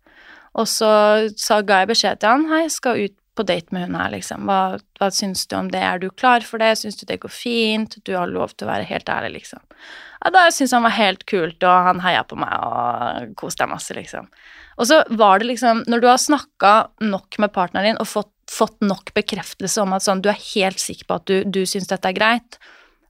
Og 0.58 0.66
så 0.66 1.60
ga 1.62 1.82
jeg 1.82 1.92
beskjed 1.92 2.20
til 2.20 2.32
han 2.32 2.48
Hei, 2.50 2.64
jeg 2.66 2.76
skal 2.78 3.02
ut 3.04 3.16
på 3.38 3.46
date 3.46 3.72
med 3.74 3.86
hun 3.86 3.96
her, 3.96 4.10
liksom. 4.12 4.48
Hva, 4.48 4.78
hva 4.98 5.08
syns 5.14 5.46
du 5.48 5.54
om 5.56 5.70
det? 5.72 5.80
Er 5.80 6.00
du 6.02 6.08
klar 6.10 6.44
for 6.44 6.60
det? 6.60 6.74
Syns 6.80 6.98
du 6.98 7.06
det 7.08 7.20
går 7.22 7.32
fint? 7.32 7.96
Du 8.04 8.12
har 8.16 8.28
lov 8.28 8.52
til 8.56 8.66
å 8.66 8.72
være 8.72 8.88
helt 8.88 9.08
ærlig, 9.12 9.40
liksom. 9.40 9.62
Ja, 10.20 10.32
da 10.34 10.48
syntes 10.52 10.74
han 10.76 10.84
var 10.84 10.96
helt 10.96 11.22
kult, 11.30 11.62
og 11.62 11.86
han 11.86 12.02
heia 12.04 12.24
på 12.28 12.36
meg 12.40 12.52
og 12.66 13.36
koste 13.40 13.64
deg 13.64 13.72
masse, 13.72 13.96
liksom. 13.96 14.28
Og 14.80 14.88
så 14.88 15.00
var 15.20 15.40
det 15.40 15.50
liksom 15.50 15.82
Når 15.92 16.00
du 16.00 16.06
har 16.08 16.20
snakka 16.20 16.74
nok 17.04 17.36
med 17.42 17.52
partneren 17.52 17.90
din 17.90 18.02
og 18.02 18.08
fått, 18.08 18.32
fått 18.50 18.78
nok 18.84 19.12
bekreftelse 19.16 19.82
om 19.82 19.94
at 19.96 20.04
sånn, 20.04 20.22
du 20.24 20.30
er 20.32 20.46
helt 20.54 20.80
sikker 20.82 21.06
på 21.08 21.18
at 21.20 21.26
du, 21.30 21.36
du 21.44 21.62
syns 21.68 21.88
dette 21.90 22.08
er 22.08 22.16
greit, 22.16 22.60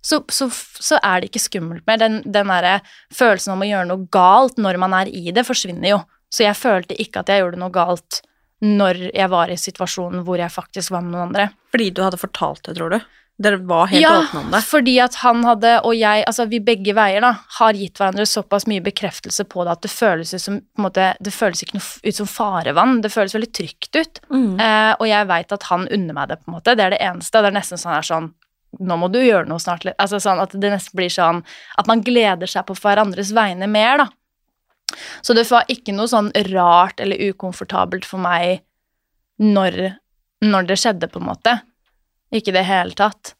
så, 0.01 0.23
så, 0.33 0.49
så 0.81 0.99
er 1.05 1.21
det 1.21 1.31
ikke 1.31 1.45
skummelt 1.45 1.87
mer. 1.89 2.01
Den, 2.01 2.21
den 2.25 2.51
der 2.53 2.81
følelsen 3.15 3.55
om 3.55 3.65
å 3.65 3.69
gjøre 3.69 3.91
noe 3.91 4.09
galt 4.13 4.61
når 4.61 4.81
man 4.81 4.97
er 4.97 5.13
i 5.13 5.31
det, 5.35 5.45
forsvinner 5.49 5.95
jo. 5.95 6.01
Så 6.31 6.47
jeg 6.47 6.59
følte 6.59 6.99
ikke 7.03 7.23
at 7.23 7.31
jeg 7.33 7.43
gjorde 7.43 7.61
noe 7.61 7.75
galt 7.75 8.23
når 8.61 9.07
jeg 9.09 9.31
var 9.33 9.51
i 9.51 9.57
situasjonen 9.59 10.25
hvor 10.27 10.41
jeg 10.41 10.53
faktisk 10.53 10.93
var 10.95 11.05
med 11.05 11.15
noen 11.15 11.31
andre. 11.31 11.49
Fordi 11.73 11.89
du 11.97 12.05
hadde 12.05 12.21
fortalt 12.21 12.63
det, 12.69 12.77
tror 12.77 12.93
du? 12.95 13.01
Dere 13.41 13.57
var 13.65 13.87
helt 13.89 14.03
ja, 14.03 14.19
åpne 14.21 14.41
om 14.43 14.51
det? 14.53 14.59
fordi 14.69 14.99
at 15.01 15.15
han 15.23 15.41
hadde, 15.49 15.71
og 15.89 15.95
jeg, 15.97 16.25
altså 16.29 16.45
vi 16.51 16.59
begge 16.61 16.93
veier 16.97 17.25
da, 17.25 17.31
har 17.57 17.79
gitt 17.79 17.97
hverandre 17.97 18.27
såpass 18.29 18.67
mye 18.69 18.85
bekreftelse 18.85 19.47
på 19.49 19.65
det 19.65 19.73
at 19.79 19.87
det 19.87 19.93
føles 19.95 20.35
ut 20.35 20.43
som, 20.43 20.59
på 20.61 20.83
en 20.83 20.85
måte, 20.85 21.07
det 21.25 21.33
føles 21.33 21.65
ikke 21.65 21.79
noe 21.79 22.11
ut 22.11 22.19
som 22.19 22.29
farevann, 22.29 22.99
det 23.01 23.13
føles 23.15 23.33
veldig 23.39 23.49
trygt 23.57 23.97
ut. 23.97 24.21
Mm. 24.29 24.61
Eh, 24.61 24.93
og 24.93 25.09
jeg 25.09 25.31
vet 25.33 25.57
at 25.57 25.67
han 25.71 25.89
unner 25.89 26.19
meg 26.19 26.29
det, 26.29 26.41
på 26.43 26.53
en 26.53 26.59
måte. 26.59 26.77
Det 26.77 26.85
er 26.85 26.93
det 26.93 27.01
eneste. 27.07 27.41
Det 27.41 27.49
er 27.49 27.57
nesten 27.57 27.81
sånn 27.81 27.97
her 27.97 28.11
sånn 28.11 28.29
Nå 28.79 28.97
må 29.01 29.09
du 29.11 29.19
gjøre 29.19 29.49
noe 29.51 29.63
snart. 29.63 29.89
Altså 29.99 30.21
sånn 30.23 30.41
at 30.43 30.55
det 30.55 30.71
nesten 30.71 30.97
blir 30.99 31.11
sånn 31.11 31.43
at 31.81 31.89
man 31.91 32.05
gleder 32.07 32.51
seg 32.51 32.69
på 32.69 32.77
hverandres 32.79 33.33
vegne 33.35 33.67
mer, 33.71 34.05
da. 34.05 34.07
Så 35.23 35.35
det 35.35 35.47
var 35.51 35.69
ikke 35.71 35.95
noe 35.95 36.11
sånn 36.11 36.31
rart 36.51 37.01
eller 37.03 37.21
ukomfortabelt 37.31 38.07
for 38.07 38.23
meg 38.23 38.63
når, 39.41 39.77
når 40.45 40.71
det 40.71 40.79
skjedde, 40.83 41.11
på 41.11 41.21
en 41.21 41.29
måte. 41.31 41.61
Ikke 42.35 42.53
i 42.53 42.59
det 42.59 42.67
hele 42.69 42.97
tatt. 42.99 43.35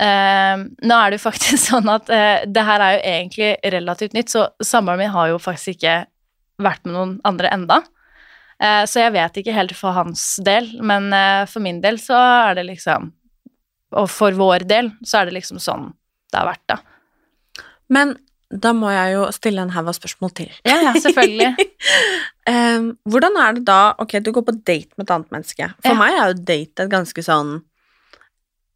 Uh, 0.00 0.70
nå 0.86 0.96
er 0.96 1.10
det 1.10 1.18
jo 1.18 1.26
faktisk 1.26 1.60
sånn 1.72 1.90
at 1.92 2.08
uh, 2.08 2.42
det 2.46 2.66
her 2.66 2.84
er 2.84 2.96
jo 2.96 3.00
egentlig 3.12 3.50
relativt 3.74 4.14
nytt, 4.16 4.32
så 4.32 4.46
samboeren 4.64 5.02
min 5.02 5.14
har 5.14 5.32
jo 5.32 5.40
faktisk 5.42 5.76
ikke 5.76 5.96
vært 6.62 6.86
med 6.86 6.96
noen 6.96 7.16
andre 7.28 7.50
enda. 7.52 7.80
Uh, 8.60 8.84
så 8.88 9.04
jeg 9.04 9.14
vet 9.16 9.40
ikke 9.40 9.56
helt 9.56 9.74
for 9.76 9.96
hans 9.96 10.24
del, 10.44 10.70
men 10.84 11.10
for 11.50 11.64
min 11.64 11.82
del 11.84 12.00
så 12.00 12.16
er 12.16 12.60
det 12.60 12.68
liksom 12.70 13.10
Og 13.92 14.08
for 14.12 14.32
vår 14.38 14.66
del 14.70 14.92
så 15.02 15.20
er 15.20 15.30
det 15.30 15.34
liksom 15.40 15.58
sånn 15.62 15.92
det 16.30 16.38
har 16.38 16.46
vært, 16.46 16.62
da. 16.70 16.76
Men 17.90 18.12
da 18.50 18.70
må 18.74 18.90
jeg 18.90 19.14
jo 19.16 19.24
stille 19.34 19.62
en 19.62 19.70
haug 19.74 19.88
av 19.90 19.94
spørsmål 19.96 20.30
til. 20.38 20.50
Ja, 20.66 20.76
ja, 20.82 20.92
selvfølgelig. 20.98 21.66
um, 22.50 22.86
hvordan 23.10 23.36
er 23.38 23.56
det 23.58 23.64
da 23.66 23.78
Ok, 24.02 24.16
du 24.22 24.30
går 24.34 24.44
på 24.46 24.54
date 24.58 24.90
med 24.98 25.06
et 25.08 25.12
annet 25.14 25.30
menneske. 25.34 25.68
For 25.82 25.90
Ja. 25.94 25.98
meg 25.98 26.14
er 26.18 26.30
jo 26.32 26.38
date 26.52 26.84
et 26.86 26.90
ganske 26.92 27.22
sånn 27.26 27.56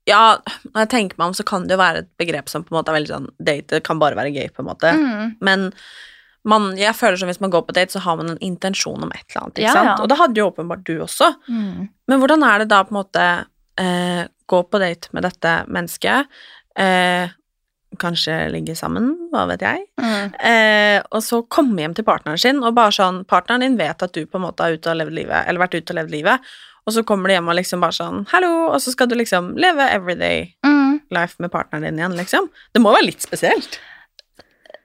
Ja, 0.07 0.37
når 0.75 0.83
jeg 0.85 0.91
tenker 0.93 1.17
meg 1.19 1.31
om, 1.31 1.37
så 1.39 1.47
kan 1.49 1.65
det 1.67 1.75
jo 1.75 1.81
være 1.81 2.03
et 2.05 2.11
begrep 2.21 2.51
som 2.53 2.63
på 2.67 2.75
en 2.75 2.81
måte 2.81 2.93
er 2.93 2.99
veldig 2.99 3.13
sånn 3.15 3.29
Date 3.41 3.81
kan 3.87 3.99
bare 4.03 4.19
være 4.19 4.35
gøy, 4.35 4.51
på 4.53 4.61
en 4.61 4.69
måte. 4.69 4.91
Mm. 4.99 5.31
Men 5.41 5.71
man, 6.45 6.67
jeg 6.77 6.93
føler 6.99 7.17
som 7.17 7.31
hvis 7.31 7.41
man 7.41 7.51
går 7.55 7.63
på 7.65 7.73
date, 7.73 7.95
så 7.95 8.03
har 8.05 8.19
man 8.21 8.35
en 8.35 8.43
intensjon 8.45 9.01
om 9.07 9.15
et 9.15 9.23
eller 9.31 9.47
annet. 9.47 9.59
Ikke 9.63 9.65
Ja, 9.71 9.73
sant? 9.79 9.89
ja. 9.89 9.97
Og 10.05 10.11
det 10.13 10.19
hadde 10.21 10.43
jo 10.43 10.51
åpenbart 10.51 10.85
du 10.85 10.99
også. 11.01 11.31
Mm. 11.49 11.89
Men 12.11 12.21
hvordan 12.21 12.45
er 12.45 12.59
det 12.65 12.69
da 12.75 12.83
på 12.85 12.93
en 12.93 12.99
måte 13.01 13.25
eh, 13.81 14.27
gå 14.51 14.61
på 14.69 14.81
date 14.83 15.09
med 15.17 15.25
dette 15.27 15.55
mennesket? 15.73 16.29
Eh, 16.79 17.33
kanskje 18.03 18.37
ligge 18.51 18.75
sammen, 18.75 19.13
hva 19.31 19.45
vet 19.47 19.63
jeg? 19.63 19.85
Mm. 20.03 20.35
Eh, 20.35 20.99
og 21.15 21.23
så 21.23 21.43
komme 21.47 21.79
hjem 21.85 21.95
til 21.95 22.07
partneren 22.09 22.41
sin, 22.43 22.59
og 22.65 22.75
bare 22.75 22.91
sånn 22.95 23.23
Partneren 23.31 23.63
din 23.63 23.77
vet 23.79 24.03
at 24.03 24.13
du 24.17 24.25
på 24.27 24.41
en 24.41 24.47
måte 24.49 24.67
har 24.67 24.75
ute 24.75 24.91
og 24.91 24.99
levd 24.99 25.15
livet, 25.21 25.45
eller 25.47 25.63
vært 25.63 25.77
ute 25.79 25.95
og 25.95 26.01
levd 26.01 26.11
livet, 26.17 26.55
og 26.85 26.93
så 26.93 27.05
kommer 27.07 27.31
du 27.31 27.37
hjem 27.37 27.49
og 27.49 27.57
liksom 27.57 27.81
bare 27.81 27.97
sånn 27.97 28.25
Hallo, 28.33 28.51
og 28.73 28.81
så 28.83 28.93
skal 28.93 29.09
du 29.09 29.15
liksom 29.17 29.55
leve 29.57 29.87
everyday 29.95 30.51
Mm. 30.67 31.01
life 31.15 31.37
med 31.39 31.53
partneren 31.55 31.87
din 31.87 31.99
igjen, 32.03 32.17
liksom. 32.19 32.51
Det 32.75 32.83
må 32.83 32.93
være 32.93 33.07
litt 33.13 33.23
spesielt. 33.23 33.79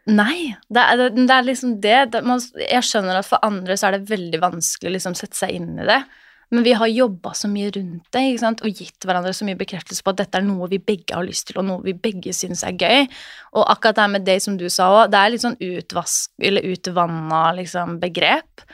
Nei, 0.09 0.55
det 0.73 0.81
er, 0.81 0.97
det, 0.97 1.25
det 1.27 1.35
er 1.35 1.45
liksom 1.45 1.75
det, 1.83 1.97
det 2.13 2.21
man, 2.25 2.41
Jeg 2.57 2.81
skjønner 2.87 3.19
at 3.19 3.27
for 3.27 3.41
andre 3.45 3.75
så 3.77 3.89
er 3.89 3.97
det 3.97 4.09
veldig 4.09 4.39
vanskelig 4.41 4.89
å 4.89 4.95
liksom 4.95 5.17
sette 5.17 5.37
seg 5.37 5.53
inn 5.57 5.75
i 5.77 5.85
det. 5.85 5.99
Men 6.49 6.65
vi 6.65 6.73
har 6.73 6.89
jobba 6.89 7.33
så 7.37 7.49
mye 7.51 7.69
rundt 7.75 8.07
det 8.15 8.21
ikke 8.25 8.41
sant? 8.41 8.61
og 8.65 8.79
gitt 8.81 9.05
hverandre 9.05 9.33
så 9.37 9.45
mye 9.45 9.57
bekreftelse 9.59 10.05
på 10.05 10.13
at 10.13 10.21
dette 10.23 10.39
er 10.39 10.45
noe 10.47 10.69
vi 10.71 10.79
begge 10.81 11.13
har 11.13 11.25
lyst 11.25 11.49
til, 11.49 11.59
og 11.61 11.67
noe 11.67 11.83
vi 11.85 11.93
begge 11.93 12.33
syns 12.33 12.63
er 12.65 12.77
gøy. 12.77 13.05
Og 13.53 13.67
akkurat 13.69 13.99
det 13.99 14.05
her 14.05 14.13
med 14.15 14.25
det 14.25 14.39
som 14.45 14.55
du 14.57 14.65
sa 14.73 14.89
òg, 14.95 15.11
det 15.13 15.19
er 15.19 15.33
litt 15.33 15.45
sånn 15.45 15.59
utvask, 15.61 16.31
eller 16.41 16.65
utvanna 16.71 17.43
liksom, 17.59 17.99
begrep. 18.01 18.65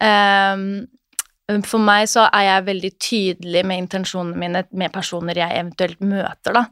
Um, 0.00 0.84
for 1.64 1.80
meg 1.80 2.10
så 2.12 2.26
er 2.28 2.48
jeg 2.48 2.68
veldig 2.68 2.92
tydelig 3.00 3.64
med 3.68 3.84
intensjonene 3.84 4.40
mine 4.40 4.64
med 4.72 4.92
personer 4.92 5.40
jeg 5.40 5.60
eventuelt 5.62 6.04
møter, 6.04 6.60
da. 6.60 6.66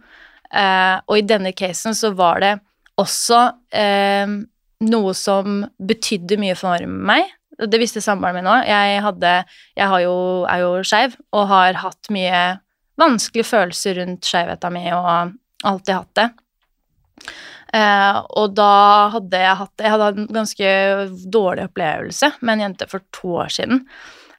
Uh, 0.53 0.97
og 1.09 1.17
i 1.17 1.25
denne 1.25 1.55
casen 1.57 1.97
så 1.97 2.13
var 2.17 2.45
det 2.45 2.55
også 3.01 3.39
eh, 3.73 4.33
noe 4.85 5.15
som 5.17 5.63
betydde 5.81 6.37
mye 6.41 6.57
for 6.59 6.85
meg. 6.87 7.31
Det 7.71 7.81
visste 7.81 8.03
samboeren 8.05 8.41
min 8.41 8.51
òg. 8.51 8.67
Jeg, 8.69 9.01
hadde, 9.05 9.33
jeg 9.79 10.05
jo, 10.05 10.17
er 10.51 10.65
jo 10.65 10.75
skeiv 10.87 11.17
og 11.33 11.49
har 11.53 11.81
hatt 11.83 12.11
mye 12.15 12.43
vanskelige 13.01 13.49
følelser 13.49 14.01
rundt 14.01 14.29
skeivheta 14.29 14.71
mi 14.73 14.85
og 14.95 15.37
alltid 15.69 15.95
hatt 15.95 16.19
det. 16.19 16.29
Eh, 17.73 18.19
og 18.37 18.53
da 18.53 18.73
hadde 19.15 19.39
jeg 19.41 19.59
hatt 19.63 19.81
Jeg 19.81 19.93
hadde 19.95 20.09
hatt 20.11 20.19
en 20.21 20.35
ganske 20.37 20.73
dårlig 21.33 21.65
opplevelse 21.71 22.29
med 22.43 22.59
en 22.59 22.65
jente 22.67 22.89
for 22.91 23.05
to 23.17 23.39
år 23.45 23.55
siden. 23.55 23.87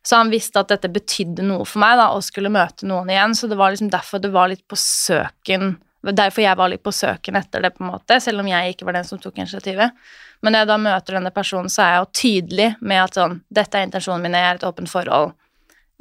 Så 0.04 0.20
han 0.20 0.30
visste 0.34 0.60
at 0.60 0.70
dette 0.70 0.92
betydde 0.92 1.46
noe 1.48 1.64
for 1.66 1.80
meg, 1.82 1.96
da, 1.98 2.10
og 2.12 2.26
skulle 2.26 2.52
møte 2.52 2.88
noen 2.90 3.10
igjen. 3.10 3.34
Så 3.40 3.48
det 3.48 3.58
var 3.58 3.72
liksom 3.72 3.90
derfor 3.94 4.22
det 4.22 4.34
var 4.36 4.52
litt 4.52 4.66
på 4.68 4.78
søken 4.80 5.78
Derfor 6.04 6.44
jeg 6.44 6.60
var 6.60 6.72
litt 6.72 6.84
på 6.84 6.92
søken 6.92 7.38
etter 7.40 7.64
det, 7.64 7.72
på 7.78 7.84
en 7.86 7.94
måte, 7.94 8.20
selv 8.20 8.44
om 8.44 8.48
jeg 8.50 8.74
ikke 8.74 8.88
var 8.90 8.98
den 8.98 9.08
som 9.08 9.22
tok 9.24 9.38
initiativet. 9.40 9.96
Men 10.44 10.52
når 10.52 10.64
jeg 10.64 10.72
da 10.74 10.78
møter 10.84 11.18
denne 11.18 11.32
personen, 11.32 11.72
så 11.72 11.86
er 11.86 11.94
jeg 11.94 12.02
jo 12.02 12.10
tydelig 12.20 12.70
med 12.84 13.00
at 13.06 13.16
sånn 13.20 13.38
Dette 13.48 13.80
er 13.80 13.88
intensjonen 13.88 14.26
min, 14.26 14.36
jeg 14.36 14.50
er 14.50 14.60
et 14.60 14.66
åpent 14.68 14.92
forhold. 14.92 15.32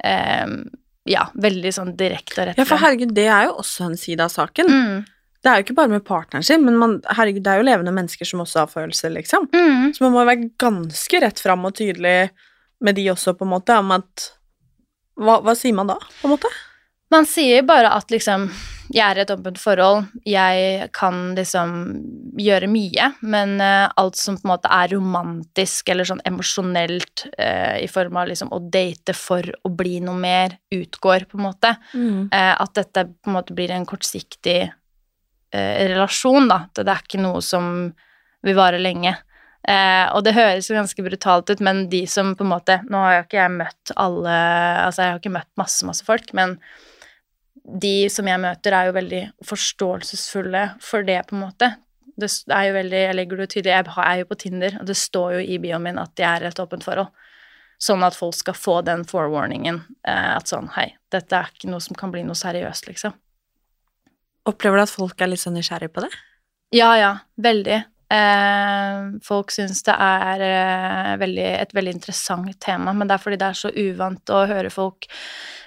Um, 0.03 0.57
ja, 1.07 1.23
veldig 1.39 1.71
sånn 1.75 1.95
direkte 1.99 2.41
og 2.41 2.49
rett 2.49 2.59
Ja, 2.59 2.67
for 2.67 2.83
herregud, 2.83 3.13
det 3.15 3.29
er 3.31 3.47
jo 3.47 3.57
også 3.63 3.87
en 3.87 3.97
side 3.99 4.23
av 4.23 4.31
saken. 4.33 4.67
Mm. 4.67 4.99
Det 5.43 5.51
er 5.51 5.59
jo 5.59 5.65
ikke 5.65 5.75
bare 5.75 5.91
med 5.91 6.05
partneren 6.07 6.45
sin, 6.47 6.63
men 6.63 6.77
man, 6.79 6.97
herregud, 7.17 7.43
det 7.43 7.51
er 7.51 7.59
jo 7.59 7.67
levende 7.67 7.95
mennesker 7.95 8.27
som 8.27 8.43
også 8.43 8.61
har 8.63 8.69
følelser, 8.71 9.11
liksom. 9.15 9.49
Mm. 9.51 9.89
Så 9.95 10.03
man 10.05 10.13
må 10.15 10.23
være 10.27 10.51
ganske 10.59 11.23
rett 11.23 11.41
fram 11.43 11.67
og 11.67 11.75
tydelig 11.79 12.29
med 12.83 12.95
de 12.99 13.09
også, 13.11 13.35
på 13.39 13.47
en 13.47 13.51
måte, 13.51 13.75
om 13.79 13.91
at 13.95 14.29
hva, 15.19 15.41
hva 15.43 15.55
sier 15.55 15.75
man 15.75 15.91
da, 15.91 15.97
på 16.21 16.29
en 16.29 16.35
måte? 16.35 16.51
Man 17.11 17.27
sier 17.29 17.65
bare 17.67 17.91
at 17.93 18.11
liksom 18.13 18.47
Jeg 18.93 19.03
er 19.03 19.17
i 19.17 19.21
et 19.23 19.31
åpent 19.31 19.57
forhold, 19.57 20.03
jeg 20.27 20.87
kan 20.93 21.31
liksom 21.37 21.71
gjøre 22.37 22.67
mye, 22.69 23.07
men 23.25 23.55
uh, 23.63 23.87
alt 23.97 24.19
som 24.19 24.35
på 24.37 24.45
en 24.45 24.51
måte 24.51 24.69
er 24.75 24.91
romantisk 24.91 25.89
eller 25.89 26.05
sånn 26.05 26.21
emosjonelt 26.27 27.23
uh, 27.39 27.79
i 27.79 27.87
form 27.89 28.19
av 28.21 28.27
liksom 28.29 28.51
å 28.53 28.59
date 28.67 29.15
for 29.17 29.47
å 29.65 29.71
bli 29.73 29.95
noe 30.03 30.19
mer, 30.19 30.57
utgår, 30.75 31.25
på 31.31 31.39
en 31.39 31.45
måte. 31.47 31.71
Eh, 31.95 32.53
at 32.53 32.75
dette 32.77 33.07
på 33.07 33.31
en 33.31 33.37
måte 33.39 33.55
blir 33.57 33.73
en 33.73 33.87
kortsiktig 33.87 34.59
relasjon, 35.53 36.47
da. 36.49 36.63
Det 36.73 36.85
er 36.85 37.01
ikke 37.07 37.23
noe 37.23 37.41
som 37.45 37.65
vil 38.43 38.57
vare 38.57 38.81
lenge. 38.81 39.15
Eh, 39.63 40.05
og 40.11 40.25
det 40.25 40.35
høres 40.35 40.67
jo 40.67 40.75
ganske 40.75 41.03
brutalt 41.05 41.47
ut, 41.53 41.61
men 41.63 41.85
de 41.91 42.01
som 42.09 42.33
på 42.35 42.43
en 42.43 42.49
måte 42.51 42.81
Nå 42.91 42.99
har 42.99 43.13
jo 43.13 43.21
ikke 43.21 43.37
jeg 43.37 43.51
møtt 43.53 43.93
alle 43.95 44.33
Altså, 44.81 45.05
jeg 45.05 45.13
har 45.13 45.21
ikke 45.21 45.31
møtt 45.37 45.51
masse, 45.55 45.85
masse 45.87 46.03
folk, 46.03 46.33
men 46.35 46.57
de 47.63 48.09
som 48.11 48.27
jeg 48.27 48.41
møter, 48.41 48.75
er 48.75 48.89
jo 48.89 48.97
veldig 48.97 49.23
forståelsesfulle 49.47 50.63
for 50.83 51.05
det, 51.07 51.19
på 51.29 51.37
en 51.37 51.45
måte. 51.45 51.69
Det 52.19 52.29
er 52.53 52.67
jo 52.67 52.73
veldig 52.75 52.99
Jeg 52.99 53.15
legger 53.17 53.39
det 53.41 53.49
tydelig, 53.49 53.73
jeg 53.73 53.93
er 54.05 54.17
jo 54.19 54.29
på 54.29 54.39
Tinder, 54.43 54.75
og 54.79 54.89
det 54.89 54.97
står 54.97 55.37
jo 55.37 55.45
i 55.45 55.59
bioen 55.61 55.85
min 55.85 56.01
at 56.01 56.19
jeg 56.19 56.29
er 56.29 56.49
et 56.49 56.59
åpent 56.61 56.85
forhold. 56.85 57.09
Sånn 57.81 58.03
at 58.05 58.15
folk 58.15 58.35
skal 58.37 58.55
få 58.55 58.81
den 58.85 59.03
forewarningen. 59.07 59.81
Eh, 60.07 60.29
at 60.37 60.47
sånn 60.47 60.69
Hei, 60.75 60.93
dette 61.11 61.35
er 61.35 61.49
ikke 61.51 61.71
noe 61.71 61.83
som 61.83 61.97
kan 61.99 62.13
bli 62.13 62.21
noe 62.23 62.37
seriøst, 62.37 62.87
liksom. 62.91 63.15
Opplever 64.47 64.77
du 64.77 64.83
at 64.83 64.91
folk 64.91 65.19
er 65.21 65.31
litt 65.31 65.41
sånn 65.41 65.55
nysgjerrig 65.57 65.89
på 65.93 66.03
det? 66.05 66.11
Ja, 66.75 66.93
ja. 66.99 67.11
Veldig. 67.39 67.81
Eh, 68.13 69.05
folk 69.25 69.51
syns 69.53 69.81
det 69.87 69.95
er 69.97 70.43
eh, 70.45 71.11
veldig, 71.21 71.47
et 71.63 71.73
veldig 71.73 71.95
interessant 71.97 72.51
tema, 72.61 72.93
men 72.93 73.09
det 73.09 73.15
er 73.17 73.23
fordi 73.23 73.39
det 73.41 73.49
er 73.49 73.59
så 73.63 73.71
uvant 73.73 74.33
å 74.33 74.43
høre 74.49 74.69
folk 74.73 75.07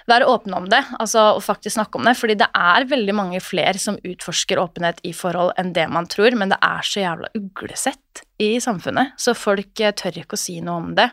være 0.07 0.27
åpne 0.31 0.55
om 0.61 0.67
det, 0.71 0.79
altså 1.01 1.25
og 1.35 1.41
faktisk 1.43 1.75
snakke 1.75 1.99
om 1.99 2.05
det. 2.07 2.13
Fordi 2.15 2.37
det 2.39 2.47
er 2.55 2.85
veldig 2.87 3.15
mange 3.17 3.41
flere 3.43 3.75
som 3.81 3.97
utforsker 4.07 4.61
åpenhet 4.61 5.01
i 5.03 5.11
forhold 5.11 5.51
enn 5.59 5.73
det 5.75 5.89
man 5.91 6.07
tror, 6.07 6.37
men 6.39 6.53
det 6.53 6.59
er 6.63 6.87
så 6.87 7.03
jævla 7.03 7.33
uglesett 7.35 8.23
i 8.39 8.53
samfunnet, 8.63 9.17
så 9.19 9.35
folk 9.35 9.83
eh, 9.83 9.91
tør 9.99 10.21
ikke 10.23 10.39
å 10.39 10.43
si 10.45 10.61
noe 10.63 10.79
om 10.85 10.93
det. 10.95 11.09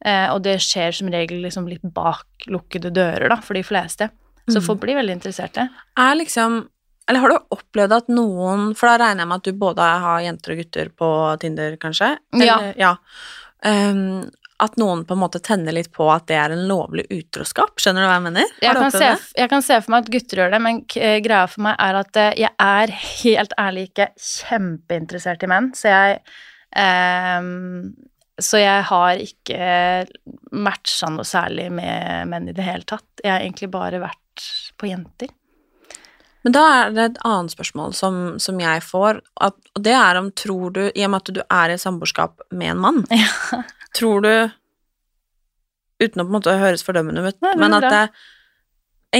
Eh, 0.00 0.30
og 0.32 0.40
det 0.46 0.56
skjer 0.64 0.96
som 0.96 1.12
regel 1.12 1.42
liksom 1.44 1.68
litt 1.68 1.84
bak 1.84 2.48
lukkede 2.48 2.88
dører, 2.96 3.28
da, 3.28 3.36
for 3.44 3.58
de 3.58 3.66
fleste. 3.66 4.08
Så 4.48 4.56
Mhm. 4.58 4.64
folk 4.66 4.80
blir 4.80 4.96
veldig 4.96 5.18
interesserte. 5.20 5.68
Er 6.00 6.14
liksom 6.16 6.62
Eller 7.10 7.24
har 7.24 7.32
du 7.32 7.54
opplevd 7.56 7.94
at 7.96 8.10
noen 8.12 8.68
For 8.78 8.86
da 8.86 8.98
regner 9.02 9.24
jeg 9.24 9.30
med 9.32 9.40
at 9.40 9.48
du 9.48 9.56
både 9.58 9.86
har 10.04 10.20
jenter 10.22 10.54
og 10.54 10.60
gutter 10.62 10.90
på 11.02 11.08
Tinder, 11.42 11.72
kanskje? 11.82 12.12
Ja. 12.38 12.58
Eller, 12.60 12.76
ja. 12.78 12.92
Um, 13.66 14.28
at 14.60 14.76
noen 14.80 15.02
på 15.08 15.16
en 15.16 15.22
måte 15.22 15.40
tenner 15.42 15.74
litt 15.74 15.90
på 15.94 16.06
at 16.12 16.26
det 16.28 16.36
er 16.36 16.52
en 16.54 16.66
lovlig 16.68 17.06
utroskap? 17.12 17.80
Skjønner 17.80 18.04
du 18.04 18.08
hva 18.10 18.18
jeg 18.18 18.26
mener? 18.26 18.52
Jeg 18.62 18.76
kan, 18.76 18.92
se, 18.92 19.08
jeg 19.40 19.52
kan 19.52 19.64
se 19.64 19.80
for 19.80 19.94
meg 19.94 20.04
at 20.04 20.12
gutter 20.14 20.42
gjør 20.42 20.54
det, 20.54 20.60
men 20.66 20.82
eh, 21.00 21.16
greia 21.24 21.48
for 21.48 21.64
meg 21.64 21.80
er 21.80 21.98
at 22.02 22.20
eh, 22.20 22.30
jeg 22.44 22.52
er 22.66 22.94
helt 23.00 23.56
ærlig 23.60 23.86
ikke 23.88 24.10
kjempeinteressert 24.20 25.46
i 25.46 25.50
menn, 25.50 25.72
så 25.76 25.90
jeg 25.94 26.20
um, 27.40 27.90
Så 28.40 28.60
jeg 28.60 28.84
har 28.88 29.20
ikke 29.20 29.64
matcha 30.56 31.10
noe 31.12 31.26
særlig 31.28 31.66
med 31.76 32.28
menn 32.30 32.48
i 32.48 32.56
det 32.56 32.64
hele 32.64 32.88
tatt. 32.88 33.08
Jeg 33.20 33.32
har 33.32 33.42
egentlig 33.44 33.68
bare 33.72 34.00
vært 34.00 34.46
på 34.80 34.88
jenter. 34.88 35.32
Men 36.44 36.54
da 36.56 36.60
er 36.72 36.92
det 36.96 37.04
et 37.10 37.18
annet 37.28 37.52
spørsmål 37.52 37.92
som, 37.94 38.14
som 38.40 38.60
jeg 38.62 38.80
får, 38.86 39.18
at, 39.44 39.56
og 39.76 39.82
det 39.84 39.92
er 39.92 40.16
om 40.16 40.30
tror 40.32 40.70
du, 40.72 40.80
i 40.94 41.04
og 41.04 41.10
med 41.12 41.20
at 41.20 41.34
du 41.36 41.40
er 41.44 41.74
i 41.74 41.76
samboerskap 41.80 42.40
med 42.50 42.70
en 42.72 42.80
mann, 42.86 43.02
Ja. 43.12 43.62
tror 43.96 44.22
du 44.24 44.32
Uten 46.00 46.22
å 46.22 46.24
på 46.24 46.30
en 46.30 46.36
måte 46.38 46.54
høres 46.56 46.80
fordømmende 46.86 47.20
ut, 47.26 47.36
Nei, 47.44 47.50
men 47.60 47.74
at 47.76 47.84
det 47.84 47.96
er 48.06 48.12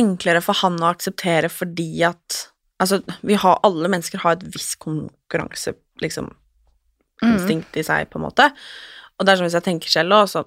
enklere 0.00 0.40
for 0.40 0.56
han 0.62 0.78
å 0.80 0.88
akseptere 0.94 1.50
fordi 1.52 1.90
at 2.08 2.46
Altså, 2.80 3.02
vi 3.20 3.34
har, 3.36 3.58
alle 3.62 3.90
mennesker 3.92 4.22
har 4.22 4.38
et 4.38 4.44
visst 4.54 4.78
konkurranse, 4.80 5.74
liksom, 6.00 6.30
Mm. 7.20 7.34
instinkt 7.34 7.76
i 7.76 7.82
seg, 7.84 8.06
på 8.08 8.16
en 8.16 8.22
måte. 8.24 8.46
Og 9.18 9.26
det 9.26 9.32
er 9.34 9.36
som 9.36 9.44
hvis 9.44 9.52
jeg 9.58 9.64
tenker 9.66 9.90
selv 9.92 10.14
òg, 10.16 10.30
så, 10.32 10.40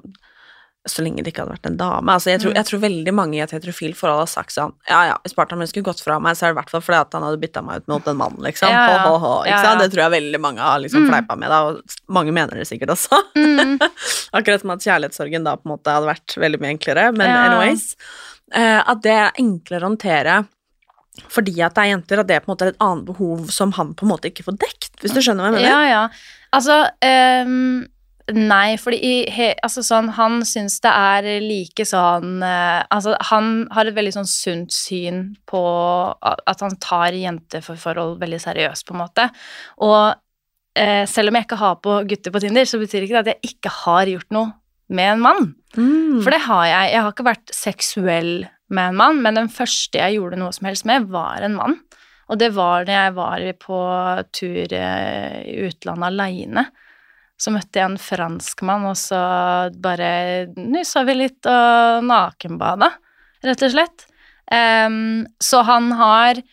så 0.85 0.99
lenge 1.05 1.23
det 1.23 1.31
ikke 1.31 1.45
hadde 1.45 1.53
vært 1.55 1.67
en 1.69 1.77
dame 1.79 2.11
altså 2.11 2.31
jeg, 2.33 2.41
tror, 2.43 2.51
Mm. 2.51 2.57
jeg 2.59 2.67
tror 2.67 2.79
veldig 2.83 3.13
mange 3.15 3.37
i 3.37 3.39
et 3.39 3.51
heterofilt 3.55 3.95
forhold 3.95 4.19
har 4.19 4.27
sagt 4.27 4.51
sånn 4.51 4.73
Ja, 4.89 4.97
ja, 5.07 5.13
hvis 5.23 5.35
partneren 5.37 5.59
min 5.63 5.67
skulle 5.71 5.85
gått 5.87 6.01
fra 6.03 6.17
meg, 6.19 6.35
så 6.35 6.43
er 6.43 6.51
det 6.51 6.57
i 6.57 6.59
hvert 6.59 6.73
fall 6.73 6.83
fordi 6.83 6.99
at 6.99 7.13
han 7.15 7.23
hadde 7.23 7.39
bytta 7.39 7.63
meg 7.63 7.77
ut 7.83 7.87
mot 7.87 8.07
en 8.11 8.17
mann, 8.19 8.35
liksom. 8.43 8.67
Ja, 8.69 8.81
ja. 8.91 8.97
Ho, 9.07 9.13
ho, 9.13 9.19
ho, 9.23 9.31
ikke 9.45 9.53
Ja, 9.53 9.61
sant? 9.63 9.79
Det 9.79 9.91
tror 9.93 10.03
jeg 10.03 10.11
veldig 10.17 10.41
mange 10.43 10.59
har 10.59 10.79
liksom 10.83 11.05
Mm. 11.05 11.09
fleipa 11.13 11.37
med, 11.39 11.49
da, 11.49 11.61
og 11.69 11.81
mange 12.09 12.33
mener 12.35 12.59
det 12.59 12.67
sikkert 12.67 12.89
også. 12.97 13.21
Mm. 13.39 13.79
Akkurat 14.37 14.59
som 14.65 14.71
at 14.75 14.83
kjærlighetssorgen 14.83 15.43
da 15.47 15.55
på 15.55 15.65
en 15.69 15.77
måte 15.77 15.87
hadde 15.95 16.11
vært 16.11 16.35
veldig 16.35 16.59
mye 16.59 16.73
enklere, 16.75 17.07
men 17.15 17.29
anyways. 17.31 17.95
Uh, 18.53 18.83
at 18.85 19.01
det 19.01 19.11
er 19.15 19.31
enklere 19.39 19.87
å 19.87 19.93
håndtere 19.95 20.41
fordi 21.29 21.59
at 21.61 21.75
det 21.75 21.81
er 21.83 21.91
jenter, 21.93 22.19
at 22.19 22.27
det 22.27 22.39
på 22.43 22.49
en 22.49 22.55
måte 22.55 22.65
er 22.65 22.71
et 22.73 22.81
annet 22.81 23.05
behov 23.05 23.49
som 23.53 23.71
han 23.77 23.93
på 23.93 24.03
en 24.03 24.09
måte 24.09 24.29
ikke 24.31 24.43
får 24.47 24.57
dekt, 24.57 24.91
hvis 24.99 25.13
du 25.13 25.21
skjønner 25.21 25.45
hva 25.45 25.51
jeg 25.53 25.61
mener? 25.61 25.69
Ja, 25.69 25.81
ja. 25.87 26.07
Altså 26.53 26.89
ehm, 27.05 27.85
Nei, 28.31 28.77
fordi 28.79 28.99
i, 29.03 29.15
he, 29.35 29.49
altså 29.65 29.81
sånn, 29.83 30.07
han 30.15 30.39
syns 30.47 30.77
det 30.83 30.91
er 30.95 31.25
like 31.43 31.83
sånn 31.83 32.37
eh, 32.39 32.85
Altså, 32.87 33.17
han 33.27 33.65
har 33.75 33.89
et 33.89 33.97
veldig 33.97 34.13
sånn 34.15 34.29
sunt 34.29 34.71
syn 34.71 35.25
på 35.49 35.63
at 36.23 36.63
han 36.63 36.77
tar 36.79 37.17
jenteforhold 37.19 38.21
veldig 38.21 38.39
seriøst, 38.39 38.85
på 38.87 38.95
en 38.95 39.01
måte. 39.01 39.27
Og 39.83 40.13
eh, 40.79 41.03
selv 41.09 41.33
om 41.33 41.39
jeg 41.39 41.49
ikke 41.49 41.59
har 41.59 41.81
på 41.83 41.97
gutter 42.13 42.35
på 42.35 42.43
Tinder, 42.45 42.69
så 42.69 42.79
betyr 42.79 43.03
ikke 43.03 43.17
det 43.17 43.23
at 43.25 43.31
jeg 43.33 43.57
ikke 43.57 43.73
har 43.81 44.11
gjort 44.13 44.31
noe 44.35 44.53
med 44.93 45.17
en 45.17 45.23
mann. 45.25 45.49
Mm. 45.75 46.21
For 46.23 46.31
det 46.31 46.43
har 46.45 46.65
jeg. 46.69 46.93
Jeg 46.93 47.03
har 47.03 47.11
ikke 47.11 47.27
vært 47.27 47.55
seksuell 47.55 48.33
med 48.73 48.93
en 48.93 49.01
mann, 49.03 49.19
men 49.25 49.41
den 49.41 49.51
første 49.51 49.99
jeg 49.99 50.15
gjorde 50.15 50.39
noe 50.39 50.55
som 50.55 50.69
helst 50.69 50.87
med, 50.87 51.11
var 51.11 51.43
en 51.43 51.57
mann. 51.59 51.75
Og 52.31 52.39
det 52.39 52.53
var 52.55 52.87
da 52.87 53.01
jeg 53.01 53.15
var 53.17 53.43
på 53.59 53.81
tur 54.31 54.77
eh, 54.79 55.43
i 55.43 55.59
utlandet 55.67 56.07
aleine. 56.13 56.67
Så 57.39 57.51
møtte 57.51 57.79
jeg 57.79 57.89
en 57.89 57.99
franskmann, 57.99 58.85
og 58.87 58.97
så 58.99 59.19
bare 59.83 60.09
nussa 60.55 61.03
vi 61.07 61.17
litt 61.17 61.49
og 61.49 62.05
nakenbada, 62.07 62.91
rett 63.43 63.65
og 63.65 63.73
slett. 63.73 64.05
Um, 64.53 65.23
så 65.41 65.63
han 65.65 65.91
har 65.97 66.43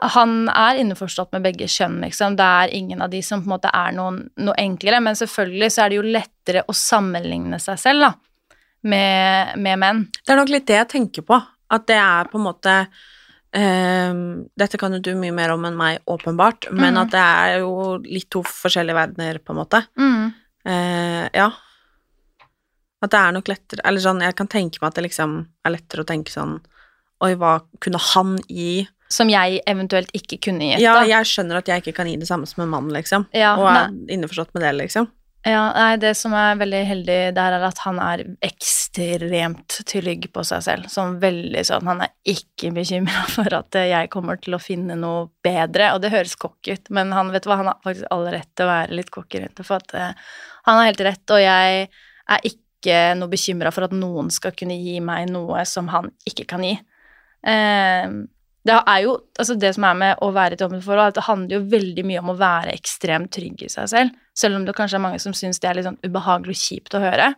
han 0.00 0.48
er 0.48 0.78
innforstått 0.80 1.34
med 1.34 1.44
begge 1.44 1.66
kjønn, 1.68 1.98
liksom. 2.00 2.36
Det 2.38 2.44
er 2.44 2.74
ingen 2.76 3.02
av 3.04 3.10
de 3.12 3.20
som 3.24 3.42
på 3.42 3.50
en 3.50 3.52
måte 3.52 3.72
er 3.74 3.92
noen, 3.92 4.22
noe 4.40 4.56
enklere, 4.60 5.00
men 5.04 5.18
selvfølgelig 5.18 5.70
så 5.74 5.84
er 5.84 5.92
det 5.92 5.98
jo 5.98 6.06
lettere 6.06 6.64
å 6.64 6.76
sammenligne 6.76 7.60
seg 7.60 7.80
selv, 7.82 8.06
da, 8.06 8.54
med, 8.88 9.58
med 9.60 9.80
menn. 9.82 10.04
Det 10.16 10.32
er 10.32 10.40
nok 10.40 10.52
litt 10.54 10.68
det 10.70 10.78
jeg 10.78 10.92
tenker 10.94 11.26
på. 11.28 11.36
At 11.70 11.84
det 11.86 11.98
er 12.00 12.30
på 12.32 12.40
en 12.40 12.46
måte 12.48 12.76
ehm, 13.56 14.20
Dette 14.58 14.78
kan 14.80 14.94
jo 14.96 15.00
du 15.02 15.14
mye 15.18 15.34
mer 15.34 15.54
om 15.54 15.64
enn 15.68 15.78
meg, 15.78 16.02
åpenbart, 16.10 16.70
men 16.70 16.94
mm. 16.94 17.00
at 17.04 17.14
det 17.14 17.24
er 17.24 17.56
jo 17.64 17.72
litt 18.04 18.30
to 18.32 18.44
forskjellige 18.46 18.98
verdener, 18.98 19.40
på 19.42 19.54
en 19.54 19.60
måte. 19.60 19.82
Eh, 20.68 21.26
ja. 21.34 21.50
At 23.00 23.12
det 23.14 23.20
er 23.20 23.32
nok 23.32 23.48
lettere 23.48 23.84
Eller 23.88 24.02
sånn, 24.04 24.18
jeg 24.20 24.36
kan 24.36 24.48
tenke 24.52 24.80
meg 24.82 24.90
at 24.90 24.98
det 24.98 25.06
liksom 25.06 25.36
er 25.64 25.72
lettere 25.72 26.02
å 26.04 26.08
tenke 26.08 26.28
sånn 26.28 26.58
Oi, 27.24 27.30
hva 27.40 27.54
kunne 27.80 28.00
han 28.10 28.34
gi? 28.44 28.84
Som 29.12 29.32
jeg 29.32 29.62
eventuelt 29.68 30.12
ikke 30.16 30.38
kunne 30.48 30.68
gitt, 30.68 30.82
Ja, 30.84 30.98
jeg 31.08 31.28
skjønner 31.28 31.58
at 31.58 31.68
jeg 31.68 31.82
ikke 31.82 31.96
kan 31.96 32.08
gi 32.08 32.18
det 32.20 32.28
samme 32.28 32.48
som 32.48 32.62
en 32.64 32.70
mann, 32.72 32.92
liksom. 32.94 33.26
Ja, 33.36 33.56
og 33.58 33.68
er 33.68 33.90
innforstått 34.14 34.54
med 34.54 34.64
det, 34.64 34.70
liksom. 34.78 35.08
Ja, 35.40 35.70
nei, 35.72 35.94
det 35.96 36.10
som 36.20 36.34
er 36.36 36.58
veldig 36.60 36.80
heldig 36.84 37.14
der, 37.32 37.54
er 37.56 37.62
at 37.64 37.78
han 37.86 37.96
er 38.04 38.22
ekstremt 38.44 39.78
trygg 39.88 40.26
på 40.34 40.42
seg 40.44 40.64
selv. 40.66 40.90
Sånn 40.92 41.14
veldig 41.22 41.62
sånn 41.64 41.88
Han 41.88 42.02
er 42.04 42.12
ikke 42.28 42.68
bekymra 42.76 43.22
for 43.36 43.56
at 43.56 43.78
jeg 43.80 44.10
kommer 44.12 44.36
til 44.42 44.58
å 44.58 44.60
finne 44.60 44.98
noe 45.00 45.30
bedre. 45.44 45.94
Og 45.94 46.02
det 46.04 46.12
høres 46.12 46.36
cocky 46.40 46.76
ut, 46.76 46.90
men 46.92 47.14
han 47.16 47.32
vet 47.32 47.48
hva, 47.48 47.56
han 47.62 47.70
har 47.72 47.80
faktisk 47.86 48.10
all 48.12 48.28
rett 48.34 48.50
til 48.52 48.68
å 48.68 48.72
være 48.74 48.98
litt 49.00 49.12
cocky 49.14 49.40
rundt 49.40 49.56
det, 49.56 49.66
for 49.68 49.80
at 49.80 49.96
eh, 49.96 50.28
han 50.68 50.80
har 50.82 50.90
helt 50.90 51.04
rett, 51.08 51.24
og 51.32 51.40
jeg 51.40 51.86
er 52.36 52.50
ikke 52.52 52.98
noe 53.16 53.32
bekymra 53.32 53.72
for 53.72 53.88
at 53.88 53.96
noen 53.96 54.28
skal 54.32 54.52
kunne 54.56 54.76
gi 54.76 54.98
meg 55.04 55.32
noe 55.32 55.64
som 55.68 55.88
han 55.92 56.12
ikke 56.28 56.44
kan 56.52 56.68
gi. 56.68 56.76
Eh, 57.48 58.12
det 58.68 58.76
er 58.76 58.98
jo, 59.06 59.14
altså 59.40 59.56
det 59.56 59.70
som 59.72 59.86
er 59.88 59.96
med 59.96 60.20
å 60.20 60.28
være 60.36 60.52
i 60.52 60.58
et 60.58 60.64
åpent 60.66 60.84
forhold, 60.84 61.06
er 61.06 61.14
at 61.14 61.16
det 61.16 61.24
handler 61.24 61.56
jo 61.56 61.70
veldig 61.72 62.04
mye 62.10 62.20
om 62.20 62.32
å 62.34 62.38
være 62.40 62.74
ekstremt 62.76 63.32
trygg 63.32 63.64
i 63.64 63.70
seg 63.72 63.88
selv. 63.88 64.18
Selv 64.36 64.58
om 64.58 64.66
det 64.66 64.74
kanskje 64.76 64.98
er 64.98 65.04
mange 65.06 65.20
som 65.22 65.34
syns 65.36 65.62
det 65.62 65.70
er 65.70 65.78
litt 65.78 65.88
sånn 65.88 66.00
ubehagelig 66.04 66.58
og 66.58 66.60
kjipt 66.60 66.96
å 66.96 67.02
høre, 67.02 67.30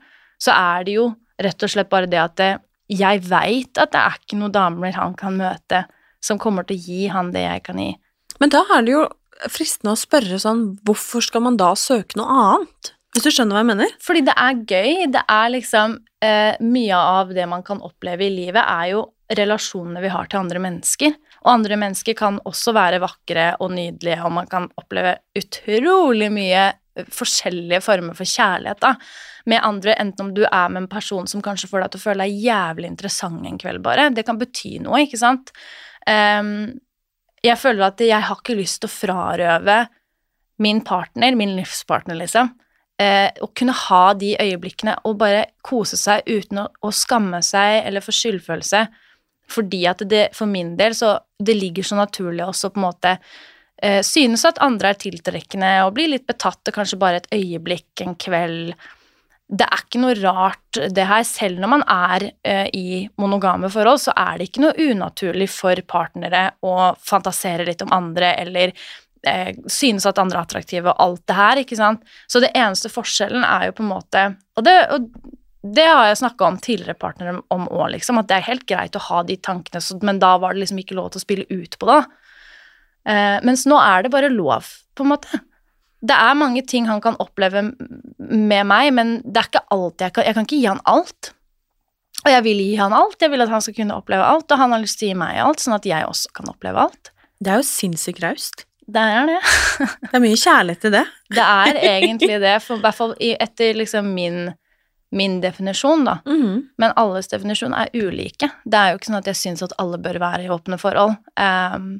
så 0.43 0.55
er 0.57 0.87
det 0.89 0.97
jo 0.99 1.09
rett 1.43 1.63
og 1.63 1.73
slett 1.73 1.91
bare 1.93 2.11
det 2.11 2.21
at 2.21 2.35
det, 2.41 2.53
jeg 2.93 3.23
veit 3.29 3.79
at 3.79 3.93
det 3.95 4.03
er 4.03 4.19
ikke 4.19 4.39
noen 4.41 4.55
damer 4.55 4.97
han 4.99 5.15
kan 5.19 5.39
møte 5.39 5.85
som 6.23 6.41
kommer 6.43 6.67
til 6.67 6.79
å 6.79 6.87
gi 6.89 7.07
han 7.13 7.31
det 7.35 7.45
jeg 7.47 7.63
kan 7.69 7.79
gi. 7.79 7.93
Men 8.43 8.51
da 8.53 8.65
er 8.75 8.83
det 8.83 8.97
jo 8.97 9.07
fristende 9.51 9.95
å 9.95 9.99
spørre 9.99 10.39
sånn, 10.43 10.67
hvorfor 10.87 11.23
skal 11.25 11.47
man 11.47 11.57
da 11.59 11.73
søke 11.79 12.19
noe 12.19 12.43
annet? 12.43 12.93
Hvis 13.13 13.27
du 13.27 13.35
skjønner 13.35 13.57
hva 13.57 13.63
jeg 13.63 13.71
mener? 13.73 13.95
Fordi 14.03 14.23
det 14.25 14.35
er 14.41 14.61
gøy. 14.61 14.93
Det 15.13 15.23
er 15.29 15.51
liksom 15.53 15.99
eh, 16.25 16.55
Mye 16.65 16.97
av 16.97 17.33
det 17.37 17.45
man 17.51 17.65
kan 17.67 17.83
oppleve 17.85 18.25
i 18.25 18.33
livet, 18.33 18.63
er 18.63 18.95
jo 18.95 19.03
relasjonene 19.39 20.03
vi 20.03 20.11
har 20.13 20.29
til 20.31 20.43
andre 20.43 20.61
mennesker. 20.63 21.17
Og 21.43 21.51
andre 21.55 21.79
mennesker 21.81 22.17
kan 22.19 22.39
også 22.49 22.75
være 22.77 23.01
vakre 23.03 23.49
og 23.63 23.73
nydelige, 23.75 24.21
og 24.27 24.35
man 24.39 24.49
kan 24.51 24.69
oppleve 24.81 25.17
utrolig 25.39 26.31
mye 26.33 26.71
forskjellige 26.93 27.81
former 27.81 28.17
for 28.17 28.29
kjærlighet 28.29 28.81
da, 28.83 28.93
med 29.49 29.65
andre, 29.65 29.95
enten 29.99 30.27
om 30.27 30.33
du 30.37 30.43
er 30.45 30.69
med 30.71 30.85
en 30.85 30.91
person 30.93 31.27
som 31.31 31.43
kanskje 31.43 31.71
får 31.71 31.83
deg 31.83 31.93
til 31.93 32.03
å 32.03 32.05
føle 32.05 32.27
deg 32.27 32.43
jævlig 32.45 32.91
interessant 32.91 33.47
en 33.49 33.59
kveld, 33.59 33.81
bare. 33.85 34.11
Det 34.15 34.27
kan 34.29 34.39
bety 34.39 34.77
noe, 34.85 35.01
ikke 35.07 35.21
sant? 35.21 35.55
Um, 36.07 36.75
jeg 37.43 37.59
føler 37.59 37.89
at 37.89 38.03
jeg 38.05 38.29
har 38.29 38.39
ikke 38.39 38.59
lyst 38.59 38.83
til 38.83 38.91
å 38.91 38.95
frarøve 38.95 39.79
min 40.63 40.83
partner, 40.87 41.35
min 41.35 41.57
livspartner, 41.57 42.21
liksom, 42.21 42.53
eh, 43.03 43.33
å 43.43 43.49
kunne 43.57 43.75
ha 43.75 44.03
de 44.15 44.37
øyeblikkene 44.39 44.99
og 45.09 45.17
bare 45.19 45.47
kose 45.67 45.99
seg 45.99 46.23
uten 46.29 46.63
å, 46.63 46.69
å 46.87 46.93
skamme 46.95 47.41
seg 47.43 47.81
eller 47.87 48.05
få 48.05 48.15
skyldfølelse, 48.15 48.85
fordi 49.51 49.83
at 49.91 50.05
det 50.09 50.29
for 50.37 50.51
min 50.51 50.75
del 50.79 50.95
så 50.97 51.17
det 51.43 51.57
ligger 51.59 51.87
så 51.87 51.99
naturlig 51.99 52.45
også 52.47 52.71
på 52.73 52.81
en 52.81 52.87
måte 52.87 53.15
eh, 53.83 54.01
synes 54.07 54.45
at 54.49 54.63
andre 54.65 54.93
er 54.93 55.01
tiltrekkende 55.03 55.75
og 55.87 55.95
blir 55.97 56.13
litt 56.15 56.27
betatt 56.29 56.69
og 56.69 56.77
kanskje 56.77 57.01
bare 57.01 57.23
et 57.23 57.33
øyeblikk, 57.35 57.91
en 58.05 58.17
kveld 58.17 58.75
det 59.53 59.67
er 59.67 59.83
ikke 59.85 60.01
noe 60.01 60.17
rart 60.17 60.81
det 60.97 61.05
her. 61.05 61.25
Selv 61.29 61.61
når 61.61 61.71
man 61.75 61.83
er 61.91 62.25
eh, 62.47 62.69
i 62.73 63.03
monogame 63.21 63.69
forhold, 63.73 64.01
så 64.01 64.15
er 64.17 64.39
det 64.39 64.49
ikke 64.49 64.65
noe 64.65 64.89
unaturlig 64.93 65.49
for 65.53 65.83
partnere 65.89 66.47
å 66.65 66.93
fantasere 67.05 67.67
litt 67.69 67.85
om 67.85 67.93
andre 67.93 68.33
eller 68.41 68.73
eh, 69.29 69.53
synes 69.69 70.09
at 70.09 70.21
andre 70.23 70.41
er 70.41 70.47
attraktive 70.49 70.95
og 70.95 71.05
alt 71.05 71.27
det 71.29 71.37
her, 71.37 71.63
ikke 71.65 71.79
sant. 71.79 72.07
Så 72.25 72.41
det 72.41 72.55
eneste 72.57 72.93
forskjellen 72.93 73.45
er 73.45 73.69
jo 73.69 73.77
på 73.77 73.85
en 73.85 73.93
måte 73.93 74.27
Og 74.57 74.65
det, 74.65 74.77
og 74.95 75.11
det 75.63 75.87
har 75.87 76.09
jeg 76.09 76.21
snakka 76.23 76.49
om 76.49 76.59
tidligere 76.59 76.99
partnere 76.99 77.37
om 77.55 77.69
òg, 77.71 77.93
liksom, 77.95 78.19
at 78.19 78.29
det 78.31 78.41
er 78.41 78.49
helt 78.49 78.67
greit 78.67 78.99
å 78.99 79.05
ha 79.07 79.23
de 79.27 79.37
tankene, 79.39 79.83
så, 79.85 79.99
men 80.03 80.19
da 80.23 80.35
var 80.43 80.55
det 80.55 80.65
liksom 80.65 80.81
ikke 80.83 80.99
lov 80.99 81.13
til 81.13 81.23
å 81.23 81.27
spille 81.27 81.47
ut 81.51 81.79
på 81.79 81.89
det. 81.91 82.01
Eh, 83.13 83.39
mens 83.47 83.63
nå 83.71 83.79
er 83.79 84.03
det 84.03 84.13
bare 84.15 84.33
lov, 84.33 84.67
på 84.99 85.07
en 85.07 85.15
måte 85.15 85.43
det 86.03 86.15
er 86.19 86.35
mange 86.35 86.65
ting 86.67 86.89
han 86.91 87.01
kan 87.03 87.15
oppleve 87.23 87.63
med 88.19 88.67
meg, 88.67 88.91
men 88.97 89.15
det 89.23 89.39
er 89.39 89.49
ikke 89.49 89.69
alt 89.71 90.03
jeg 90.03 90.15
kan 90.17 90.27
Jeg 90.27 90.35
kan 90.35 90.49
ikke 90.49 90.59
gi 90.59 90.67
han 90.67 90.83
alt. 90.91 91.31
Og 92.23 92.31
jeg 92.31 92.45
vil 92.47 92.63
gi 92.63 92.75
han 92.79 92.95
alt. 92.95 93.23
Jeg 93.23 93.31
vil 93.31 93.45
at 93.45 93.53
han 93.53 93.63
skal 93.63 93.77
kunne 93.77 93.99
oppleve 93.99 94.27
alt, 94.27 94.51
og 94.51 94.59
han 94.59 94.75
har 94.75 94.83
lyst 94.83 94.99
til 94.99 95.11
å 95.11 95.13
gi 95.13 95.21
meg 95.23 95.39
alt, 95.43 95.63
sånn 95.63 95.77
at 95.79 95.87
jeg 95.87 96.07
også 96.07 96.35
kan 96.39 96.51
oppleve 96.51 96.89
alt. 96.89 97.13
Det 97.43 97.53
er 97.53 97.63
jo 97.63 97.67
sinnssykt 97.67 98.23
raust. 98.23 98.67
Det 98.93 99.03
er 99.03 99.31
det. 99.31 99.39
det 100.09 100.19
er 100.19 100.25
mye 100.25 100.39
kjærlighet 100.39 100.89
i 100.89 100.93
det. 100.97 101.05
Det 101.39 101.47
er 101.47 101.79
egentlig 101.95 102.41
det, 102.43 102.57
for 102.65 102.79
i 102.79 102.85
hvert 102.85 102.99
fall 102.99 103.15
etter 103.23 103.79
liksom 103.79 104.11
min, 104.15 104.41
min 105.13 105.41
definisjon, 105.43 106.07
da. 106.09 106.19
Mm. 106.27 106.63
Men 106.81 106.95
alles 106.97 107.29
definisjon 107.29 107.75
er 107.77 107.93
ulike. 107.93 108.49
Det 108.65 108.79
er 108.79 108.93
jo 108.93 109.01
ikke 109.01 109.11
sånn 109.11 109.21
at 109.21 109.29
jeg 109.29 109.41
syns 109.41 109.65
at 109.65 109.77
alle 109.83 110.01
bør 110.01 110.19
være 110.23 110.47
i 110.47 110.51
åpne 110.53 110.79
forhold. 110.81 111.19
Um, 111.37 111.95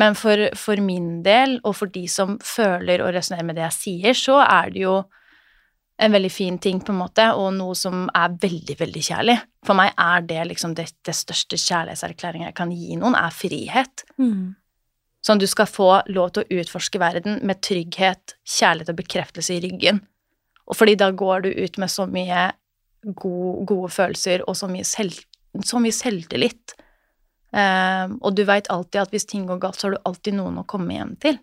men 0.00 0.16
for, 0.16 0.46
for, 0.56 0.80
min 0.80 1.20
del, 1.26 1.58
og 1.66 1.76
for 1.76 1.92
de 1.92 2.06
som 2.08 2.38
føler 2.44 3.02
og 3.04 3.12
resonnerer 3.16 3.48
med 3.48 3.58
det 3.60 3.66
jeg 3.66 3.76
sier, 3.76 4.16
så 4.16 4.38
er 4.46 4.72
det 4.72 4.86
jo 4.86 4.94
en 6.00 6.14
veldig 6.14 6.30
fin 6.32 6.56
ting, 6.58 6.78
på 6.80 6.94
en 6.94 7.02
måte, 7.02 7.26
og 7.36 7.50
noe 7.58 7.74
som 7.76 8.06
er 8.16 8.38
veldig, 8.40 8.78
veldig 8.80 9.02
kjærlig. 9.04 9.36
For 9.66 9.76
meg 9.76 9.92
er 10.00 10.24
det 10.24 10.46
liksom 10.48 10.72
det, 10.78 10.86
det 11.04 11.12
største 11.16 11.58
kjærlighetserklæringen 11.60 12.48
jeg 12.48 12.56
kan 12.56 12.72
gi 12.72 12.96
noen, 12.96 13.18
er 13.20 13.34
frihet. 13.36 14.06
Mm. 14.16 14.54
Sånn 15.20 15.42
du 15.42 15.44
skal 15.50 15.68
få 15.68 15.90
lov 16.08 16.32
til 16.32 16.46
å 16.46 16.60
utforske 16.62 17.00
verden 17.02 17.42
med 17.44 17.60
trygghet, 17.66 18.38
kjærlighet 18.48 18.94
og 18.94 19.00
bekreftelse 19.02 19.58
i 19.58 19.60
ryggen. 19.66 20.00
Og 20.70 20.78
fordi 20.78 20.94
da 20.98 21.10
går 21.10 21.46
du 21.46 21.50
ut 21.50 21.80
med 21.82 21.90
så 21.90 22.06
mye 22.06 22.50
gode, 23.02 23.64
gode 23.66 23.90
følelser 23.90 24.44
og 24.46 24.56
så 24.58 24.68
mye, 24.70 24.86
selv, 24.86 25.16
så 25.66 25.82
mye 25.82 25.94
selvtillit 25.94 26.76
Um, 27.50 28.18
og 28.22 28.36
du 28.38 28.44
veit 28.46 28.68
alltid 28.70 29.02
at 29.02 29.14
hvis 29.14 29.26
ting 29.26 29.46
går 29.48 29.58
galt, 29.62 29.80
så 29.80 29.88
har 29.88 29.96
du 29.96 30.04
alltid 30.06 30.36
noen 30.38 30.60
å 30.62 30.66
komme 30.70 30.94
hjem 30.94 31.16
til. 31.22 31.38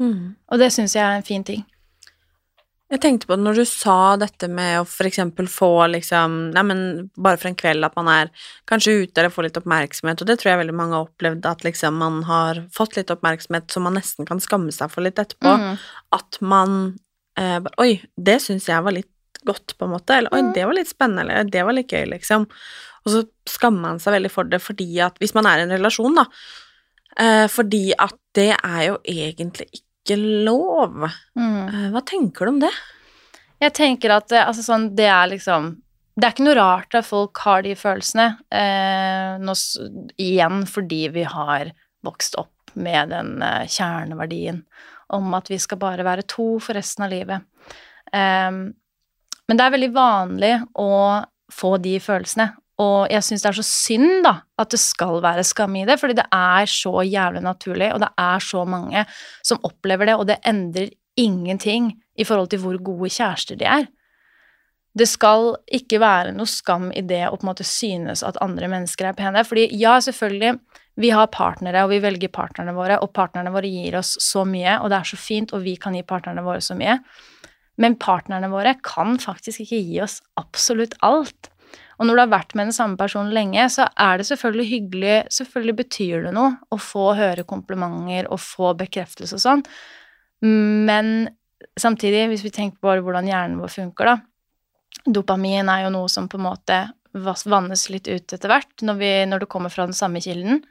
Mm. 0.00 0.36
Og 0.36 0.60
det 0.60 0.70
syns 0.74 0.96
jeg 0.96 1.04
er 1.04 1.20
en 1.20 1.26
fin 1.26 1.44
ting. 1.46 1.64
Jeg 2.90 3.00
tenkte 3.04 3.28
på 3.28 3.36
det 3.38 3.44
når 3.44 3.60
du 3.60 3.64
sa 3.70 4.16
dette 4.18 4.48
med 4.50 4.80
å 4.80 4.86
for 4.88 5.06
eksempel 5.06 5.46
få 5.46 5.70
liksom 5.92 6.32
Nei, 6.56 6.64
men 6.66 6.80
bare 7.14 7.38
for 7.38 7.46
en 7.46 7.54
kveld 7.54 7.86
at 7.86 7.94
man 7.94 8.08
er 8.10 8.32
kanskje 8.66 9.04
ute 9.04 9.22
eller 9.22 9.30
får 9.30 9.46
litt 9.46 9.60
oppmerksomhet, 9.60 10.20
og 10.20 10.26
det 10.28 10.40
tror 10.40 10.50
jeg 10.50 10.60
veldig 10.64 10.74
mange 10.74 10.98
har 10.98 11.06
opplevd, 11.06 11.46
at 11.46 11.62
liksom 11.64 12.00
man 12.02 12.24
har 12.26 12.64
fått 12.74 12.98
litt 12.98 13.12
oppmerksomhet 13.14 13.70
som 13.70 13.86
man 13.86 13.96
nesten 13.96 14.28
kan 14.28 14.42
skamme 14.42 14.74
seg 14.74 14.90
for 14.92 15.06
litt 15.06 15.22
etterpå. 15.22 15.54
Mm. 15.62 15.78
At 16.18 16.40
man 16.42 16.74
eh, 17.38 17.58
Oi, 17.82 17.92
det 18.16 18.38
syns 18.44 18.68
jeg 18.70 18.86
var 18.86 18.96
litt 18.96 19.10
godt, 19.46 19.76
på 19.78 19.86
en 19.86 19.94
måte. 19.94 20.18
Eller 20.18 20.34
oi, 20.34 20.42
det 20.54 20.66
var 20.66 20.76
litt 20.76 20.90
spennende, 20.90 21.24
eller 21.24 21.50
det 21.50 21.66
var 21.66 21.76
litt 21.76 21.92
gøy, 21.92 22.06
liksom. 22.14 22.46
Og 23.04 23.12
så 23.14 23.22
skammer 23.48 23.86
man 23.88 24.02
seg 24.02 24.18
veldig 24.18 24.32
for 24.32 24.48
det 24.48 24.60
fordi 24.60 24.98
at 25.00 25.16
Hvis 25.22 25.32
man 25.32 25.48
er 25.48 25.62
i 25.62 25.64
en 25.64 25.72
relasjon, 25.72 26.18
da. 26.18 26.26
Eh, 27.20 27.46
fordi 27.50 27.90
at 27.98 28.16
det 28.36 28.52
er 28.54 28.82
jo 28.90 28.98
egentlig 29.08 29.68
ikke 29.80 30.18
lov. 30.46 31.06
Mm. 31.38 31.62
Eh, 31.66 31.86
hva 31.94 32.02
tenker 32.06 32.46
du 32.46 32.54
om 32.54 32.60
det? 32.62 32.72
Jeg 33.60 33.76
tenker 33.76 34.14
at 34.14 34.32
eh, 34.32 34.46
altså 34.46 34.64
sånn, 34.64 34.90
det 34.96 35.08
er 35.10 35.32
liksom 35.32 35.74
Det 36.16 36.26
er 36.26 36.34
ikke 36.34 36.46
noe 36.48 36.58
rart 36.58 36.96
at 36.98 37.06
folk 37.06 37.40
har 37.46 37.64
de 37.64 37.74
følelsene. 37.78 38.28
Eh, 38.52 39.36
nå, 39.40 39.56
igjen 40.20 40.64
fordi 40.68 41.06
vi 41.14 41.24
har 41.24 41.72
vokst 42.04 42.36
opp 42.40 42.74
med 42.78 43.12
den 43.14 43.40
eh, 43.42 43.66
kjerneverdien 43.70 44.62
om 45.16 45.34
at 45.38 45.50
vi 45.50 45.58
skal 45.60 45.80
bare 45.80 46.06
være 46.06 46.26
to 46.30 46.52
for 46.62 46.78
resten 46.78 47.06
av 47.06 47.12
livet. 47.12 47.46
Um, 48.12 48.70
men 49.48 49.58
det 49.58 49.66
er 49.66 49.74
veldig 49.74 49.92
vanlig 49.94 50.54
å 50.78 50.90
få 51.50 51.76
de 51.82 51.96
følelsene, 52.02 52.50
og 52.80 53.10
jeg 53.12 53.24
syns 53.26 53.42
det 53.44 53.50
er 53.50 53.58
så 53.58 53.66
synd, 53.66 54.10
da, 54.24 54.34
at 54.60 54.72
det 54.72 54.80
skal 54.80 55.18
være 55.20 55.44
skam 55.44 55.74
i 55.76 55.84
det, 55.88 55.98
fordi 56.00 56.16
det 56.16 56.26
er 56.32 56.68
så 56.70 57.02
jævlig 57.04 57.42
naturlig, 57.44 57.90
og 57.92 58.00
det 58.04 58.10
er 58.22 58.44
så 58.44 58.64
mange 58.68 59.04
som 59.44 59.60
opplever 59.66 60.08
det, 60.08 60.16
og 60.16 60.28
det 60.30 60.38
endrer 60.48 60.92
ingenting 61.20 61.92
i 62.16 62.24
forhold 62.24 62.52
til 62.52 62.62
hvor 62.62 62.78
gode 62.84 63.10
kjærester 63.12 63.58
de 63.60 63.66
er. 63.68 63.88
Det 64.96 65.06
skal 65.06 65.52
ikke 65.70 66.00
være 66.02 66.32
noe 66.34 66.50
skam 66.50 66.88
i 66.96 67.02
det 67.06 67.26
å 67.28 67.36
på 67.36 67.44
en 67.44 67.50
måte 67.52 67.66
synes 67.68 68.24
at 68.26 68.40
andre 68.42 68.70
mennesker 68.70 69.10
er 69.10 69.18
pene. 69.18 69.44
Fordi 69.46 69.68
ja, 69.78 69.98
selvfølgelig, 70.02 70.56
vi 71.00 71.12
har 71.14 71.30
partnere, 71.32 71.84
og 71.84 71.92
vi 71.92 72.00
velger 72.02 72.32
partnerne 72.34 72.74
våre, 72.76 72.98
og 73.00 73.12
partnerne 73.16 73.52
våre 73.54 73.70
gir 73.70 73.96
oss 74.00 74.16
så 74.20 74.44
mye, 74.48 74.78
og 74.80 74.90
det 74.90 74.98
er 74.98 75.12
så 75.12 75.18
fint, 75.20 75.54
og 75.54 75.62
vi 75.64 75.76
kan 75.80 75.94
gi 75.96 76.02
partnerne 76.06 76.44
våre 76.44 76.60
så 76.64 76.76
mye. 76.78 76.98
Men 77.80 77.96
partnerne 78.00 78.50
våre 78.52 78.74
kan 78.84 79.16
faktisk 79.22 79.62
ikke 79.64 79.80
gi 79.80 80.00
oss 80.04 80.18
absolutt 80.40 80.98
alt. 81.06 81.48
Og 82.00 82.08
når 82.08 82.16
du 82.16 82.22
har 82.24 82.32
vært 82.32 82.54
med 82.56 82.68
den 82.68 82.76
samme 82.76 82.98
personen 83.00 83.32
lenge, 83.32 83.64
så 83.72 83.86
er 84.00 84.18
det 84.18 84.26
selvfølgelig 84.30 84.68
hyggelig 84.70 85.16
Selvfølgelig 85.36 85.76
betyr 85.82 86.22
det 86.26 86.32
noe 86.34 86.54
å 86.72 86.78
få 86.80 87.10
høre 87.16 87.44
komplimenter 87.48 88.28
og 88.32 88.40
få 88.42 88.72
bekreftelse 88.80 89.36
og 89.36 89.42
sånn, 89.44 89.64
men 90.40 91.28
samtidig, 91.76 92.24
hvis 92.30 92.44
vi 92.46 92.52
tenker 92.54 92.80
på 92.80 92.94
hvordan 93.04 93.28
hjernen 93.28 93.60
vår 93.60 93.72
funker, 93.74 94.08
da 94.08 94.18
Dopamin 95.06 95.68
er 95.70 95.84
jo 95.84 95.92
noe 95.94 96.08
som 96.12 96.26
på 96.28 96.38
en 96.40 96.46
måte 96.48 96.78
vannes 97.12 97.82
litt 97.90 98.08
ut 98.08 98.32
etter 98.34 98.50
hvert 98.50 98.84
når, 98.84 98.96
vi, 99.00 99.10
når 99.28 99.42
det 99.42 99.50
kommer 99.52 99.72
fra 99.72 99.86
den 99.88 99.96
samme 99.96 100.20
kilden. 100.22 100.62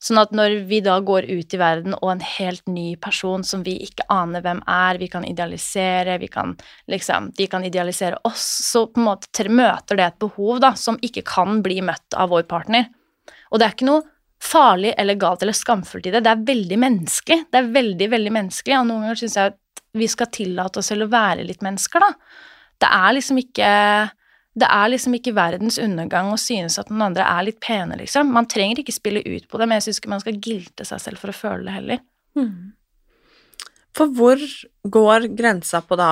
Sånn 0.00 0.16
at 0.16 0.30
når 0.32 0.62
vi 0.70 0.78
da 0.80 0.94
går 1.04 1.26
ut 1.28 1.54
i 1.54 1.58
verden 1.60 1.92
og 1.98 2.08
en 2.14 2.22
helt 2.24 2.62
ny 2.72 2.94
person 2.96 3.42
som 3.44 3.60
vi 3.66 3.74
ikke 3.84 4.06
aner 4.08 4.40
hvem 4.44 4.62
er, 4.64 4.96
vi 5.00 5.10
kan 5.12 5.26
idealisere, 5.28 6.16
vi 6.22 6.30
kan 6.32 6.54
liksom 6.88 7.30
De 7.36 7.46
kan 7.52 7.64
idealisere 7.64 8.16
oss, 8.24 8.46
så 8.70 8.86
på 8.88 9.02
en 9.02 9.10
måte 9.10 9.44
møter 9.50 10.00
det 10.00 10.06
et 10.06 10.22
behov 10.22 10.62
da, 10.64 10.72
som 10.72 10.96
ikke 11.04 11.26
kan 11.28 11.60
bli 11.64 11.82
møtt 11.84 12.16
av 12.16 12.32
vår 12.32 12.46
partner. 12.48 12.88
Og 13.50 13.60
det 13.60 13.66
er 13.66 13.76
ikke 13.76 13.90
noe 13.90 14.06
farlig 14.40 14.94
eller 14.96 15.18
galt 15.20 15.42
eller 15.44 15.56
skamfullt 15.56 16.08
i 16.08 16.14
det, 16.14 16.22
det 16.24 16.32
er 16.32 16.46
veldig 16.48 16.78
menneskelig. 16.80 17.42
Det 17.52 17.60
er 17.60 17.74
veldig, 17.74 18.08
veldig 18.14 18.32
menneskelig, 18.38 18.78
og 18.78 18.88
noen 18.88 19.04
ganger 19.04 19.20
syns 19.20 19.36
jeg 19.36 19.52
at 19.52 19.84
vi 20.00 20.08
skal 20.08 20.30
tillate 20.32 20.80
oss 20.80 20.88
selv 20.92 21.08
å 21.08 21.12
være 21.12 21.44
litt 21.44 21.60
mennesker, 21.66 22.00
da. 22.00 22.14
Det 22.80 22.88
er 22.88 23.12
liksom 23.18 23.40
ikke 23.42 23.70
det 24.58 24.66
er 24.66 24.90
liksom 24.90 25.14
ikke 25.14 25.34
verdens 25.36 25.78
undergang 25.78 26.32
å 26.32 26.38
synes 26.40 26.78
at 26.80 26.88
den 26.90 27.02
andre 27.04 27.22
er 27.22 27.46
litt 27.46 27.60
pene, 27.62 27.98
liksom. 28.00 28.32
Man 28.34 28.48
trenger 28.50 28.82
ikke 28.82 28.94
spille 28.96 29.22
ut 29.22 29.46
på 29.48 29.60
det, 29.60 29.68
men 29.68 29.78
jeg 29.78 29.88
syns 29.88 30.00
ikke 30.02 30.12
man 30.14 30.22
skal 30.24 30.40
gilte 30.42 30.86
seg 30.88 31.02
selv 31.04 31.22
for 31.22 31.30
å 31.30 31.36
føle 31.36 31.68
det 31.68 31.76
heller. 31.76 32.02
Mm. 32.38 32.72
For 33.96 34.10
hvor 34.16 34.42
går 34.82 35.28
grensa 35.38 35.82
på 35.86 35.98
da 35.98 36.10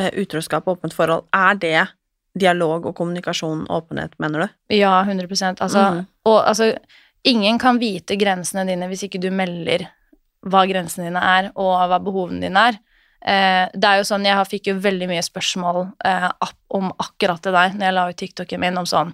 eh, 0.00 0.12
utroskap 0.20 0.68
og 0.68 0.78
åpent 0.78 0.96
forhold, 0.96 1.26
er 1.32 1.56
det 1.60 1.86
dialog 2.40 2.90
og 2.90 2.96
kommunikasjon 2.98 3.64
og 3.66 3.76
åpenhet, 3.82 4.12
mener 4.22 4.44
du? 4.44 4.58
Ja, 4.76 5.00
100 5.02 5.56
Altså, 5.58 5.80
mm. 5.80 6.04
og 6.30 6.40
altså 6.46 6.74
Ingen 7.28 7.58
kan 7.60 7.76
vite 7.76 8.16
grensene 8.16 8.62
dine 8.64 8.86
hvis 8.88 9.02
ikke 9.04 9.18
du 9.20 9.26
melder 9.28 9.82
hva 10.48 10.62
grensene 10.64 11.10
dine 11.10 11.20
er, 11.20 11.50
og 11.52 11.74
hva 11.90 11.98
behovene 12.00 12.40
dine 12.46 12.62
er. 12.70 12.78
Eh, 13.20 13.66
det 13.74 13.84
er 13.86 14.00
jo 14.00 14.06
sånn, 14.08 14.24
Jeg 14.24 14.48
fikk 14.48 14.70
jo 14.70 14.78
veldig 14.80 15.08
mye 15.10 15.22
spørsmål 15.24 15.82
eh, 16.08 16.30
om 16.72 16.88
akkurat 16.96 17.42
det 17.44 17.52
der 17.52 17.74
når 17.76 17.84
jeg 17.84 17.96
la 17.96 18.04
ut 18.08 18.16
TikToken 18.16 18.62
min 18.62 18.80
om 18.80 18.86
sånn 18.88 19.12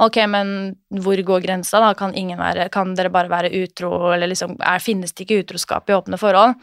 Ok, 0.00 0.16
men 0.30 0.76
hvor 1.02 1.18
går 1.18 1.42
grensa, 1.44 1.80
da? 1.82 1.90
Kan, 1.98 2.14
være, 2.14 2.70
kan 2.72 2.94
dere 2.96 3.10
bare 3.12 3.28
være 3.28 3.50
utro, 3.58 4.12
eller 4.14 4.30
liksom 4.30 4.54
er, 4.56 4.78
Finnes 4.80 5.12
det 5.12 5.26
ikke 5.26 5.42
utroskap 5.42 5.90
i 5.90 5.96
åpne 5.98 6.16
forhold? 6.16 6.54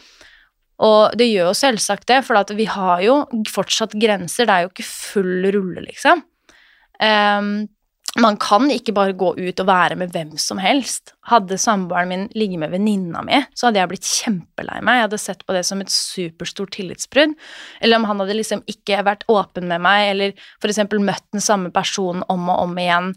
Og 0.82 1.14
det 1.18 1.28
gjør 1.30 1.52
jo 1.52 1.58
selvsagt 1.58 2.08
det, 2.10 2.24
for 2.26 2.54
vi 2.58 2.66
har 2.66 3.04
jo 3.06 3.20
fortsatt 3.50 3.94
grenser. 3.98 4.46
Det 4.46 4.56
er 4.56 4.66
jo 4.66 4.72
ikke 4.72 4.88
full 4.88 5.48
rulle, 5.54 5.84
liksom. 5.86 6.24
Ehm, 7.02 7.68
man 8.16 8.38
kan 8.42 8.70
ikke 8.72 8.96
bare 8.96 9.14
gå 9.18 9.34
ut 9.38 9.62
og 9.62 9.68
være 9.68 9.98
med 10.00 10.14
hvem 10.16 10.32
som 10.42 10.58
helst. 10.62 11.14
Hadde 11.30 11.60
samboeren 11.62 12.10
min 12.10 12.26
ligget 12.34 12.62
med 12.64 12.72
venninna 12.74 13.22
mi, 13.26 13.44
så 13.54 13.68
hadde 13.68 13.82
jeg 13.82 13.92
blitt 13.92 14.10
kjempelei 14.10 14.80
meg. 14.82 14.98
Jeg 14.98 15.06
hadde 15.08 15.20
sett 15.22 15.44
på 15.46 15.54
det 15.54 15.64
som 15.68 15.84
et 15.84 15.94
superstort 15.94 16.74
tillitsbrudd. 16.74 17.36
Eller 17.84 18.00
om 18.00 18.08
han 18.10 18.24
hadde 18.24 18.40
liksom 18.40 18.64
ikke 18.70 19.04
vært 19.06 19.28
åpen 19.30 19.70
med 19.70 19.84
meg, 19.86 20.12
eller 20.16 20.34
f.eks. 20.58 20.82
møtt 20.98 21.28
den 21.36 21.44
samme 21.44 21.74
personen 21.76 22.26
om 22.32 22.50
og 22.50 22.64
om 22.64 22.82
igjen. 22.82 23.14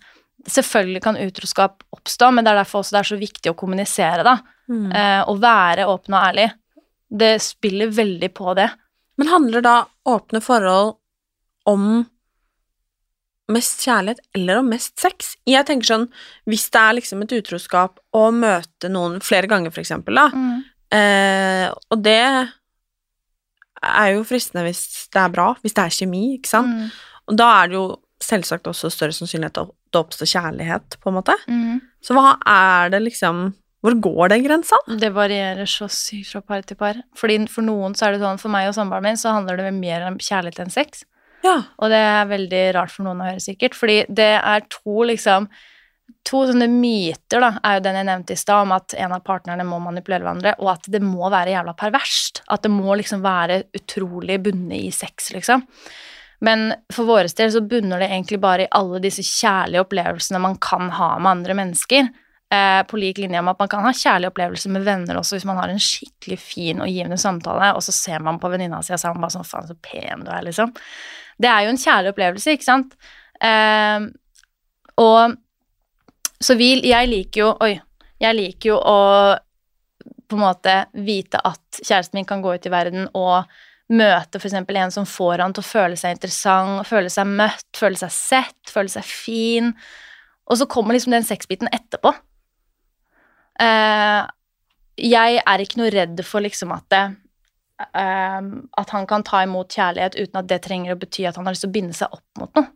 Selvfølgelig 0.50 1.04
kan 1.04 1.20
utroskap 1.20 1.84
oppstå, 1.96 2.30
men 2.34 2.44
det 2.44 2.52
er 2.52 2.62
derfor 2.62 2.82
også 2.82 2.96
det 2.96 3.02
er 3.02 3.12
så 3.14 3.20
viktig 3.20 3.52
å 3.52 3.58
kommunisere, 3.58 4.26
da. 4.26 4.36
Eh, 4.70 5.22
og 5.30 5.40
være 5.42 5.88
åpen 5.90 6.16
og 6.16 6.22
ærlig. 6.28 6.50
Det 7.10 7.34
spiller 7.42 7.90
veldig 7.94 8.30
på 8.36 8.54
det. 8.58 8.68
Men 9.18 9.32
handler 9.32 9.64
da 9.64 9.76
åpne 10.08 10.40
forhold 10.44 10.94
om 11.68 12.04
mest 13.52 13.84
kjærlighet 13.86 14.22
eller 14.36 14.60
om 14.60 14.70
mest 14.72 14.94
sex? 15.00 15.34
Jeg 15.48 15.66
tenker 15.68 15.90
sånn, 15.90 16.06
hvis 16.50 16.68
det 16.72 16.82
er 16.82 16.96
liksom 16.98 17.24
et 17.24 17.34
utroskap 17.40 18.00
å 18.16 18.28
møte 18.34 18.90
noen 18.92 19.18
flere 19.24 19.50
ganger, 19.50 19.74
for 19.74 19.82
eksempel, 19.82 20.20
da, 20.20 20.28
eh, 20.96 21.66
og 21.90 22.04
det 22.04 22.20
er 23.80 24.12
jo 24.14 24.26
fristende 24.28 24.66
hvis 24.66 25.08
det 25.12 25.22
er 25.22 25.32
bra, 25.32 25.52
hvis 25.62 25.76
det 25.76 25.86
er 25.86 25.98
kjemi, 26.00 26.24
ikke 26.38 26.52
sant? 26.52 26.76
Mm. 26.76 26.90
Og 27.30 27.38
da 27.38 27.50
er 27.60 27.70
det 27.70 27.78
jo 27.78 27.86
selvsagt 28.20 28.68
også 28.68 28.90
større 28.92 29.16
sannsynlighet 29.16 29.62
at 29.62 29.70
det 29.90 30.00
oppstår 30.00 30.28
kjærlighet, 30.28 30.98
på 31.00 31.10
en 31.10 31.16
måte. 31.16 31.34
Mm. 31.50 31.80
Så 32.04 32.14
hva 32.16 32.36
er 32.46 32.92
det 32.94 33.02
liksom 33.08 33.50
Hvor 33.80 33.94
går 33.96 34.28
den 34.28 34.42
grensa? 34.44 34.76
Det 35.00 35.08
varierer 35.08 35.64
så 35.64 35.86
sykt 35.88 36.34
fra 36.34 36.42
par 36.44 36.66
til 36.68 36.76
par. 36.76 36.98
Fordi 37.16 37.38
for 37.48 37.64
noen 37.64 37.94
så 37.96 38.06
er 38.06 38.12
det 38.12 38.18
sånn, 38.20 38.36
for 38.36 38.52
meg 38.52 38.66
og 38.68 38.74
samboeren 38.76 39.06
min, 39.06 39.16
så 39.16 39.32
handler 39.32 39.56
det 39.56 39.70
mer 39.72 40.04
om 40.04 40.18
kjærlighet 40.20 40.60
enn 40.60 40.74
sex. 40.74 41.06
Ja. 41.44 41.56
Og 41.80 41.92
det 41.92 42.00
er 42.04 42.30
veldig 42.30 42.62
rart 42.76 42.92
for 42.94 43.06
noen 43.06 43.22
å 43.22 43.28
høre, 43.30 43.42
sikkert. 43.42 43.76
Fordi 43.78 44.02
det 44.08 44.32
er 44.38 44.66
to 44.72 45.04
liksom 45.10 45.50
To 46.26 46.40
sånne 46.44 46.66
myter, 46.68 47.40
da, 47.40 47.48
er 47.64 47.76
jo 47.78 47.82
den 47.84 47.96
jeg 47.96 48.06
nevnte 48.08 48.34
i 48.34 48.38
stad, 48.38 48.66
om 48.66 48.72
at 48.74 48.92
en 48.98 49.12
av 49.14 49.22
partnerne 49.24 49.64
må 49.64 49.78
manipulere 49.80 50.24
hverandre, 50.24 50.52
og 50.60 50.72
at 50.74 50.88
det 50.92 51.00
må 51.00 51.30
være 51.32 51.54
jævla 51.54 51.72
perverst. 51.78 52.42
At 52.50 52.66
det 52.66 52.72
må 52.74 52.96
liksom 52.98 53.22
være 53.24 53.60
utrolig 53.78 54.40
bundet 54.42 54.90
i 54.90 54.90
sex, 54.92 55.30
liksom. 55.32 55.62
Men 56.44 56.72
for 56.92 57.08
våre 57.08 57.30
del 57.36 57.52
så 57.54 57.62
bunner 57.62 58.02
det 58.02 58.10
egentlig 58.10 58.40
bare 58.42 58.66
i 58.66 58.72
alle 58.76 59.00
disse 59.04 59.24
kjærlige 59.26 59.84
opplevelsene 59.84 60.42
man 60.42 60.58
kan 60.60 60.90
ha 60.96 61.12
med 61.20 61.30
andre 61.30 61.56
mennesker. 61.62 62.10
Eh, 62.50 62.82
på 62.90 62.98
lik 62.98 63.20
linje 63.22 63.42
med 63.42 63.52
at 63.52 63.60
man 63.62 63.70
kan 63.70 63.84
ha 63.86 63.92
kjærlige 63.94 64.32
opplevelser 64.32 64.72
med 64.74 64.82
venner 64.82 65.20
også 65.20 65.36
hvis 65.36 65.44
man 65.46 65.60
har 65.60 65.70
en 65.70 65.78
skikkelig 65.78 66.38
fin 66.42 66.80
og 66.82 66.90
givende 66.90 67.18
samtale, 67.20 67.68
og 67.76 67.84
så 67.86 67.94
ser 67.94 68.24
man 68.26 68.40
på 68.42 68.50
venninna 68.50 68.80
si 68.82 68.90
og 68.90 68.98
er 68.98 69.14
man 69.14 69.22
bare 69.22 69.36
sånn 69.36 69.46
faen, 69.46 69.68
så 69.68 69.76
pen 69.78 70.24
du 70.26 70.32
er, 70.34 70.42
liksom. 70.48 70.72
Det 71.40 71.48
er 71.48 71.64
jo 71.64 71.72
en 71.72 71.80
kjærlig 71.80 72.12
opplevelse, 72.12 72.56
ikke 72.56 72.68
sant? 72.68 72.96
Eh, 73.40 74.08
og 75.00 75.38
så 76.40 76.56
vi 76.56 76.74
Jeg 76.84 77.08
liker 77.08 77.40
jo 77.40 77.52
Oi. 77.64 77.78
Jeg 78.20 78.36
liker 78.36 78.74
jo 78.74 78.76
å 78.76 79.00
på 80.30 80.36
en 80.36 80.44
måte 80.44 80.74
vite 80.92 81.40
at 81.42 81.80
kjæresten 81.80 82.20
min 82.20 82.26
kan 82.28 82.42
gå 82.44 82.52
ut 82.54 82.66
i 82.68 82.70
verden 82.70 83.08
og 83.18 83.48
møte 83.90 84.38
f.eks. 84.38 84.54
en 84.54 84.92
som 84.94 85.06
får 85.08 85.42
han 85.42 85.54
til 85.56 85.64
å 85.64 85.66
føle 85.66 85.96
seg 85.98 86.14
interessant, 86.14 86.86
føle 86.86 87.10
seg 87.10 87.26
møtt, 87.26 87.66
føle 87.74 87.98
seg 87.98 88.12
sett, 88.14 88.70
føle 88.70 88.92
seg 88.92 89.08
fin. 89.08 89.72
Og 90.46 90.60
så 90.60 90.68
kommer 90.70 90.94
liksom 90.94 91.16
den 91.16 91.26
sexbiten 91.26 91.72
etterpå. 91.74 92.12
Eh, 93.60 94.20
jeg 95.10 95.42
er 95.42 95.64
ikke 95.64 95.80
noe 95.80 95.90
redd 95.90 96.22
for 96.28 96.44
liksom 96.44 96.76
at 96.76 96.86
det 96.92 97.02
eh, 97.80 98.40
At 98.82 98.94
han 98.94 99.06
kan 99.10 99.24
ta 99.26 99.42
imot 99.46 99.72
kjærlighet 99.76 100.18
uten 100.18 100.40
at 100.42 100.48
det 100.50 100.62
trenger 100.66 100.94
å 100.94 101.00
bety 101.00 101.26
at 101.28 101.36
han 101.38 101.48
har 101.48 101.56
lyst 101.56 101.66
til 101.66 101.72
å 101.72 101.76
binde 101.78 101.96
seg 101.96 102.16
opp 102.16 102.42
mot 102.42 102.58
noe. 102.58 102.72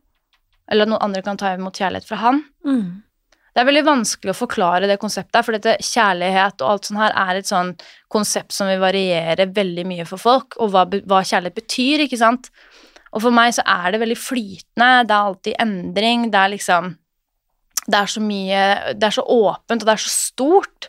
Eller 0.71 0.87
at 0.87 0.93
noen 0.95 1.05
andre 1.05 1.25
kan 1.25 1.41
ta 1.41 1.53
imot 1.55 1.77
kjærlighet 1.77 2.09
fra 2.09 2.21
han. 2.23 2.45
Det 3.55 3.63
er 3.63 3.69
veldig 3.69 3.85
vanskelig 3.87 4.33
å 4.33 4.39
forklare 4.39 4.89
det 4.91 4.97
konseptet, 4.99 5.45
for 5.47 5.55
dette 5.55 5.77
kjærlighet 5.79 6.63
og 6.65 6.71
alt 6.73 6.89
sånt 6.89 6.99
her 6.99 7.13
er 7.23 7.39
et 7.39 7.47
sånn 7.47 7.69
konsept 8.11 8.51
som 8.57 8.67
vil 8.67 8.81
variere 8.83 9.47
veldig 9.47 9.85
mye 9.87 10.07
for 10.09 10.19
folk, 10.19 10.57
og 10.59 10.73
hva, 10.75 10.83
hva 10.91 11.21
kjærlighet 11.23 11.61
betyr, 11.61 12.03
ikke 12.03 12.19
sant. 12.19 12.51
Og 13.15 13.23
for 13.23 13.31
meg 13.35 13.55
så 13.55 13.63
er 13.63 13.95
det 13.95 14.01
veldig 14.03 14.19
flytende, 14.19 14.89
det 15.07 15.15
er 15.15 15.29
alltid 15.29 15.61
endring, 15.63 16.27
det 16.35 16.41
er 16.41 16.55
liksom 16.57 16.95
Det 17.85 17.99
er 18.01 18.07
så 18.09 18.21
mye 18.25 18.61
Det 18.97 19.07
er 19.07 19.13
så 19.13 19.23
åpent, 19.23 19.83
og 19.83 19.87
det 19.87 19.93
er 19.93 20.03
så 20.03 20.11
stort. 20.11 20.89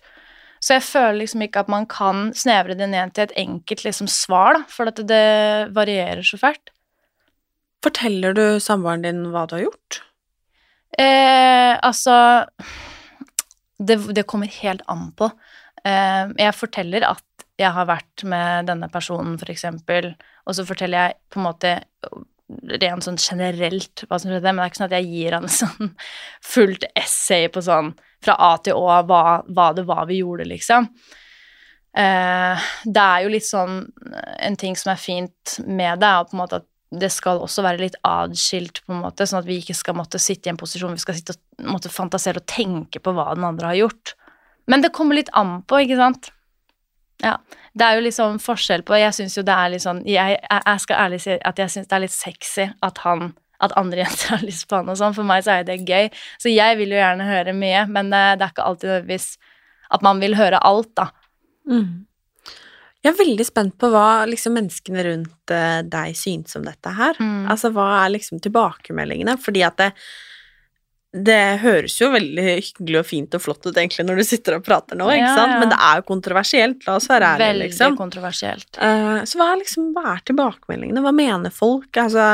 Så 0.66 0.80
jeg 0.80 0.86
føler 0.88 1.20
liksom 1.20 1.44
ikke 1.46 1.62
at 1.62 1.70
man 1.70 1.86
kan 1.90 2.32
snevre 2.38 2.74
det 2.78 2.88
ned 2.90 3.14
til 3.14 3.28
et 3.28 3.36
enkelt 3.38 3.84
liksom 3.86 4.10
svar, 4.10 4.58
da, 4.58 4.64
for 4.72 4.90
at 4.90 5.02
det 5.06 5.28
varierer 5.76 6.26
så 6.26 6.40
fælt. 6.42 6.72
Forteller 7.86 8.34
du 8.34 8.58
samboeren 8.64 9.06
din 9.06 9.28
hva 9.30 9.46
du 9.46 9.60
har 9.60 9.68
gjort? 9.68 10.00
Eh, 10.98 11.76
altså 11.86 12.16
det, 13.78 14.00
det 14.18 14.26
kommer 14.26 14.50
helt 14.62 14.82
an 14.90 15.12
på. 15.18 15.30
Eh, 15.86 16.34
jeg 16.42 16.58
forteller 16.58 17.06
at 17.12 17.24
jeg 17.62 17.72
har 17.72 17.86
vært 17.88 18.26
med 18.28 18.72
denne 18.72 18.90
personen, 18.92 19.38
for 19.40 19.54
eksempel, 19.54 20.16
og 20.50 20.58
så 20.58 20.66
forteller 20.68 21.06
jeg 21.06 21.20
på 21.30 21.40
en 21.40 21.46
måte 21.46 21.76
rent 22.82 23.06
sånn 23.06 23.22
generelt 23.22 24.04
hva 24.10 24.18
som 24.22 24.32
skjedde, 24.32 24.50
men 24.50 24.62
det 24.62 24.66
er 24.66 24.74
ikke 24.74 24.82
sånn 24.82 24.90
at 24.90 24.98
jeg 24.98 25.12
gir 25.14 25.38
han 25.38 25.48
sånn 25.62 25.94
fullt 26.56 26.90
essay 26.98 27.48
på 27.54 27.64
sånn 27.66 27.94
fra 28.26 28.36
A 28.42 28.56
til 28.64 28.78
Å 28.78 29.02
hva, 29.08 29.22
hva 29.46 29.70
det 29.78 29.86
var 29.88 30.06
vi 30.10 30.22
gjorde, 30.22 30.48
liksom. 30.50 30.90
Eh, 31.96 32.70
det 32.84 33.02
er 33.02 33.24
jo 33.24 33.30
litt 33.32 33.46
sånn 33.48 33.78
En 34.44 34.58
ting 34.60 34.74
som 34.76 34.90
er 34.92 35.00
fint 35.00 35.54
med 35.64 36.02
det, 36.02 36.10
er 36.10 36.26
på 36.28 36.36
en 36.36 36.42
måte 36.42 36.60
at 36.60 36.68
det 36.96 37.10
skal 37.12 37.40
også 37.44 37.64
være 37.66 37.82
litt 37.82 37.96
adskilt, 38.08 38.82
på 38.86 38.94
en 38.94 39.02
måte, 39.04 39.26
sånn 39.28 39.42
at 39.42 39.48
vi 39.48 39.58
ikke 39.60 39.76
skal 39.76 39.98
måtte 39.98 40.20
sitte 40.22 40.48
i 40.48 40.52
en 40.54 40.60
posisjon 40.60 40.94
vi 40.94 41.02
skal 41.02 41.18
sitte 41.18 41.34
og 41.36 41.72
måtte 41.74 41.92
fantasere 41.92 42.40
og 42.40 42.48
tenke 42.48 43.02
på 43.04 43.12
hva 43.16 43.34
den 43.36 43.44
andre 43.48 43.72
har 43.72 43.80
gjort. 43.80 44.14
Men 44.70 44.84
det 44.86 44.94
kommer 44.96 45.18
litt 45.18 45.32
an 45.36 45.58
på, 45.68 45.82
ikke 45.84 45.98
sant? 46.00 46.30
Ja. 47.24 47.34
Det 47.74 47.88
er 47.88 47.98
jo 47.98 48.06
liksom 48.06 48.38
forskjell 48.44 48.84
på 48.88 48.98
Jeg 49.00 49.16
syns 49.16 49.38
jo 49.38 49.44
det 49.48 49.56
er 49.56 49.70
litt 49.72 49.84
sånn 49.86 50.02
Jeg, 50.04 50.36
jeg, 50.36 50.80
skal 50.84 51.00
ærlig 51.06 51.22
si 51.24 51.36
at 51.36 51.60
jeg 51.62 51.72
syns 51.72 51.88
det 51.88 51.96
er 51.96 52.04
litt 52.04 52.16
sexy 52.16 52.66
at 52.84 53.00
han 53.06 53.30
at 53.64 53.76
andre 53.80 54.02
jenter 54.04 54.36
har 54.36 54.44
lyst 54.46 54.68
på 54.70 54.80
han 54.82 54.90
og 54.92 54.98
sånn. 55.00 55.16
For 55.16 55.24
meg 55.28 55.44
så 55.46 55.60
er 55.60 55.68
det 55.68 55.80
gøy. 55.88 56.10
Så 56.42 56.52
jeg 56.52 56.78
vil 56.82 56.92
jo 56.96 57.00
gjerne 57.00 57.28
høre 57.30 57.54
mye, 57.56 57.86
men 57.88 58.12
eh, 58.14 58.34
det 58.40 58.48
er 58.50 58.52
ikke 58.56 58.66
alltid 58.72 58.90
nødvendigvis 58.92 59.30
at 59.96 60.02
man 60.02 60.20
vil 60.24 60.36
høre 60.36 60.60
alt, 60.66 60.92
da. 60.98 61.10
Jeg 61.70 63.12
er 63.14 63.18
veldig 63.20 63.46
spent 63.46 63.76
på 63.82 63.90
hva 63.94 64.26
liksom 64.30 64.56
menneskene 64.58 65.04
rundt 65.06 65.52
eh, 65.54 65.82
deg 65.86 66.16
synes 66.18 66.56
om 66.58 66.64
dette 66.66 66.90
her. 66.98 67.18
Mm. 67.22 67.44
Altså, 67.54 67.70
hva 67.76 67.86
er 68.04 68.16
liksom 68.16 68.40
tilbakemeldingene? 68.42 69.36
Fordi 69.42 69.62
at 69.68 69.78
det, 69.78 69.92
det 71.30 71.38
høres 71.62 72.00
jo 72.02 72.10
veldig 72.16 72.46
hyggelig 72.56 73.00
og 73.04 73.08
fint 73.12 73.38
og 73.38 73.44
flott 73.46 73.62
ut 73.70 73.78
egentlig 73.78 74.08
når 74.10 74.20
du 74.20 74.26
sitter 74.28 74.58
og 74.58 74.66
prater 74.66 74.98
nå, 75.00 75.06
ikke 75.14 75.22
Ja, 75.22 75.36
sant? 75.38 75.54
ja. 75.54 75.60
Men 75.62 75.70
det 75.76 75.78
er 75.86 76.02
jo 76.02 76.08
kontroversielt, 76.10 76.82
la 76.90 76.98
oss 76.98 77.08
være 77.14 77.30
ærlige, 77.36 77.52
Veldig 77.54 77.70
liksom. 77.70 77.98
kontroversielt. 78.02 78.72
Uh, 78.82 79.22
så 79.30 79.40
hva 79.40 79.52
er 79.54 79.62
liksom, 79.62 79.92
hva 79.96 80.08
er 80.18 80.26
tilbakemeldingene? 80.32 81.06
Hva 81.06 81.14
mener 81.16 81.54
folk? 81.54 81.92
Altså, 82.02 82.26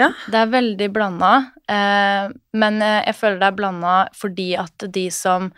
Det 0.00 0.38
er 0.38 0.52
veldig 0.52 0.88
blanda, 0.94 1.32
eh, 1.68 2.30
men 2.56 2.80
eh, 2.84 3.02
jeg 3.08 3.18
føler 3.18 3.40
det 3.40 3.50
er 3.50 3.58
blanda 3.58 3.96
fordi 4.16 4.48
at 4.60 4.88
de 4.88 5.10
som 5.14 5.52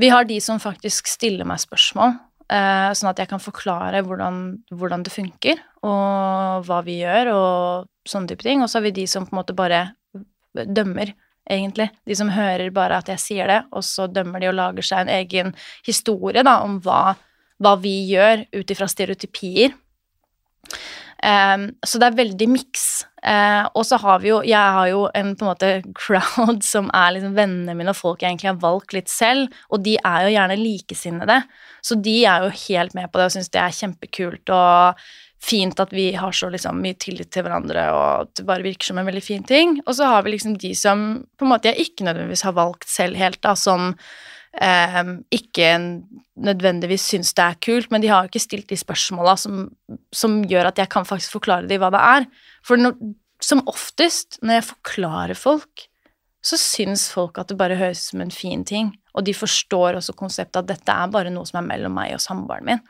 Vi 0.00 0.08
har 0.08 0.24
de 0.24 0.38
som 0.40 0.56
faktisk 0.56 1.06
stiller 1.10 1.44
meg 1.44 1.60
spørsmål, 1.60 2.14
eh, 2.48 2.92
sånn 2.96 3.10
at 3.10 3.18
jeg 3.20 3.28
kan 3.28 3.42
forklare 3.44 4.00
hvordan, 4.06 4.38
hvordan 4.72 5.02
det 5.04 5.12
funker, 5.12 5.60
og 5.84 6.64
hva 6.64 6.78
vi 6.86 7.02
gjør, 7.02 7.28
og 7.34 8.08
sånne 8.08 8.32
type 8.32 8.46
ting. 8.46 8.62
Og 8.64 8.70
så 8.70 8.78
har 8.78 8.86
vi 8.86 8.94
de 8.96 9.04
som 9.06 9.26
på 9.28 9.34
en 9.34 9.42
måte 9.42 9.56
bare 9.56 9.82
dømmer, 10.56 11.12
egentlig. 11.44 11.90
De 12.08 12.16
som 12.16 12.32
hører 12.32 12.72
bare 12.72 13.02
at 13.02 13.12
jeg 13.12 13.20
sier 13.20 13.52
det, 13.52 13.60
og 13.68 13.84
så 13.84 14.08
dømmer 14.08 14.40
de 14.40 14.48
og 14.48 14.56
lager 14.56 14.88
seg 14.88 15.04
en 15.04 15.14
egen 15.18 15.52
historie 15.84 16.40
da, 16.40 16.62
om 16.64 16.80
hva, 16.80 17.14
hva 17.60 17.76
vi 17.84 17.94
gjør 18.14 18.46
ut 18.56 18.74
ifra 18.74 18.88
stereotypier. 18.88 19.76
Um, 21.22 21.68
så 21.86 22.00
det 22.02 22.08
er 22.08 22.18
veldig 22.18 22.46
miks. 22.50 22.86
Uh, 23.22 23.68
og 23.78 23.84
så 23.86 23.94
har 24.02 24.18
vi 24.18 24.32
jo 24.32 24.40
Jeg 24.42 24.58
har 24.58 24.88
jo 24.90 25.04
en 25.14 25.36
på 25.38 25.44
en 25.44 25.50
måte 25.52 25.68
crowd 25.94 26.64
som 26.72 26.88
er 26.90 27.12
liksom 27.14 27.36
vennene 27.36 27.76
mine 27.78 27.94
og 27.94 27.98
folk 28.00 28.24
jeg 28.24 28.32
egentlig 28.32 28.50
har 28.50 28.62
valgt 28.64 28.96
litt 28.96 29.12
selv, 29.12 29.52
og 29.70 29.84
de 29.86 29.94
er 30.00 30.26
jo 30.26 30.32
gjerne 30.34 30.58
likesinnede. 30.58 31.42
Så 31.82 31.98
de 32.02 32.16
er 32.26 32.46
jo 32.46 32.56
helt 32.66 32.96
med 32.98 33.12
på 33.12 33.20
det 33.20 33.28
og 33.28 33.36
syns 33.36 33.52
det 33.54 33.62
er 33.62 33.76
kjempekult 33.76 34.54
og 34.54 35.04
fint 35.42 35.80
at 35.82 35.94
vi 35.94 36.12
har 36.14 36.34
så 36.34 36.48
liksom 36.52 36.78
mye 36.82 36.98
tillit 37.02 37.32
til 37.34 37.42
hverandre, 37.46 37.88
og 37.90 38.26
at 38.26 38.34
det 38.38 38.46
bare 38.46 38.62
virker 38.66 38.90
som 38.90 39.00
en 39.00 39.08
veldig 39.08 39.24
fin 39.24 39.42
ting. 39.46 39.80
Og 39.86 39.96
så 39.98 40.10
har 40.10 40.22
vi 40.22 40.36
liksom 40.36 40.54
de 40.62 40.70
som 40.78 41.06
på 41.38 41.46
en 41.46 41.50
måte 41.54 41.70
jeg 41.70 41.88
ikke 41.88 42.06
nødvendigvis 42.06 42.46
har 42.46 42.54
valgt 42.58 42.86
selv 42.90 43.18
helt, 43.18 43.40
da, 43.42 43.56
som 43.58 43.92
eh, 44.60 45.00
ikke 45.32 45.70
nødvendigvis 46.42 47.06
syns 47.12 47.32
det 47.36 47.44
er 47.44 47.60
kult, 47.62 47.90
men 47.92 48.02
de 48.02 48.10
har 48.12 48.24
jo 48.24 48.32
ikke 48.32 48.44
stilt 48.44 48.68
de 48.72 48.78
spørsmåla 48.80 49.36
som, 49.40 49.64
som, 50.14 50.40
gjør 50.48 50.72
at 50.72 50.82
jeg 50.82 50.90
kan 50.92 51.08
faktisk 51.08 51.38
forklare 51.38 51.68
dem 51.70 51.82
hva 51.82 51.92
det 51.94 52.02
er. 52.02 52.28
For 52.66 52.80
når, 52.80 52.98
som 53.42 53.64
oftest, 53.70 54.40
når 54.42 54.60
jeg 54.60 54.68
forklarer 54.70 55.38
folk, 55.38 55.86
så 56.42 56.58
syns 56.58 57.06
folk 57.14 57.38
at 57.38 57.52
det 57.52 57.58
bare 57.60 57.78
høres 57.78 58.02
ut 58.02 58.10
som 58.12 58.24
en 58.24 58.34
fin 58.34 58.64
ting, 58.66 58.90
og 59.14 59.26
de 59.26 59.34
forstår 59.36 60.00
også 60.00 60.16
konseptet 60.18 60.58
at 60.62 60.70
dette 60.72 60.94
er 61.04 61.12
bare 61.12 61.30
noe 61.30 61.46
som 61.46 61.60
er 61.60 61.68
mellom 61.68 61.94
meg 61.94 62.16
og 62.16 62.22
samboeren 62.24 62.66
min. 62.66 62.82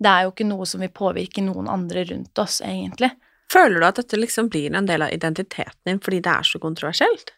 Det 0.00 0.10
er 0.10 0.24
jo 0.24 0.32
ikke 0.32 0.48
noe 0.48 0.66
som 0.66 0.80
vil 0.82 0.92
påvirke 0.96 1.44
noen 1.44 1.68
andre 1.70 2.06
rundt 2.08 2.40
oss, 2.40 2.60
egentlig. 2.64 3.12
Føler 3.52 3.82
du 3.82 3.86
at 3.86 3.98
dette 4.00 4.18
liksom 4.18 4.48
blir 4.50 4.72
en 4.74 4.88
del 4.88 5.04
av 5.04 5.12
identiteten 5.14 5.82
din 5.88 6.00
fordi 6.02 6.22
det 6.24 6.32
er 6.32 6.46
så 6.46 6.60
kontroversielt? 6.62 7.34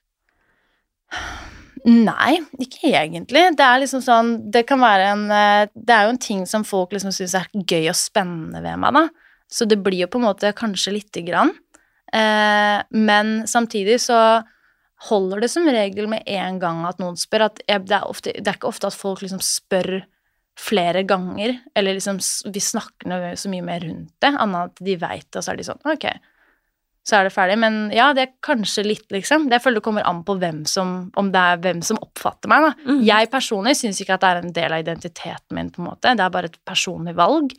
Nei, 1.88 2.36
ikke 2.62 2.92
egentlig. 2.92 3.42
Det 3.58 3.64
er 3.66 3.80
liksom 3.82 4.02
sånn 4.04 4.28
Det 4.54 4.62
kan 4.68 4.78
være 4.78 5.08
en 5.16 5.24
eh, 5.34 5.70
Det 5.74 5.94
er 5.94 6.06
jo 6.06 6.12
en 6.12 6.20
ting 6.22 6.44
som 6.46 6.62
folk 6.66 6.92
liksom 6.94 7.10
syns 7.14 7.34
er 7.34 7.48
gøy 7.58 7.88
og 7.90 7.98
spennende 7.98 8.62
ved 8.62 8.78
meg, 8.82 8.94
da. 8.94 9.32
Så 9.52 9.66
det 9.68 9.80
blir 9.82 10.04
jo 10.04 10.10
på 10.12 10.20
en 10.20 10.28
måte 10.28 10.54
kanskje 10.56 10.94
lite 10.94 11.24
grann. 11.26 11.50
Eh, 12.14 12.78
men 12.94 13.42
samtidig 13.50 13.98
så 14.04 14.20
holder 15.08 15.42
det 15.42 15.50
som 15.50 15.66
regel 15.66 16.06
med 16.08 16.22
en 16.30 16.60
gang 16.62 16.84
at 16.88 17.02
noen 17.02 17.18
spør. 17.20 17.48
At 17.50 17.60
jeg, 17.66 17.84
det, 17.90 17.98
er 17.98 18.08
ofte, 18.08 18.34
det 18.38 18.46
er 18.46 18.60
ikke 18.60 18.70
ofte 18.70 18.88
at 18.88 18.96
folk 18.96 19.24
liksom 19.24 19.42
spør 19.44 20.04
flere 20.58 21.02
ganger, 21.08 21.56
eller 21.74 21.96
liksom 21.96 22.18
vi 22.52 22.60
snakker 22.60 23.36
så 23.40 23.50
mye 23.50 23.64
mer 23.64 23.84
rundt 23.86 24.12
det, 24.20 24.30
annet 24.36 24.68
at 24.68 24.82
de 24.84 24.96
veit 25.00 25.24
det, 25.24 25.40
og 25.40 25.44
så 25.46 25.54
er 25.54 25.58
de 25.58 25.64
sånn 25.64 25.86
Ok, 25.88 26.04
så 27.02 27.18
er 27.18 27.26
det 27.26 27.34
ferdig. 27.34 27.56
Men 27.58 27.78
ja, 27.94 28.10
det 28.14 28.22
er 28.24 28.34
kanskje 28.46 28.84
litt, 28.86 29.06
liksom. 29.12 29.48
Det 29.50 29.58
føler 29.62 29.80
det 29.80 29.86
kommer 29.86 30.06
an 30.06 30.22
på 30.26 30.36
hvem 30.38 30.62
som, 30.70 30.94
om 31.18 31.32
det 31.34 31.42
er 31.42 31.62
hvem 31.64 31.82
som 31.86 31.98
oppfatter 32.02 32.50
meg, 32.52 32.68
da. 32.68 32.72
Mm. 32.86 33.00
Jeg 33.08 33.30
personlig 33.32 33.74
syns 33.80 34.00
ikke 34.02 34.16
at 34.16 34.22
det 34.22 34.30
er 34.30 34.42
en 34.42 34.54
del 34.58 34.76
av 34.76 34.84
identiteten 34.84 35.58
min, 35.58 35.72
på 35.74 35.82
en 35.82 35.90
måte. 35.90 36.14
Det 36.14 36.26
er 36.26 36.34
bare 36.38 36.52
et 36.52 36.60
personlig 36.68 37.16
valg. 37.18 37.54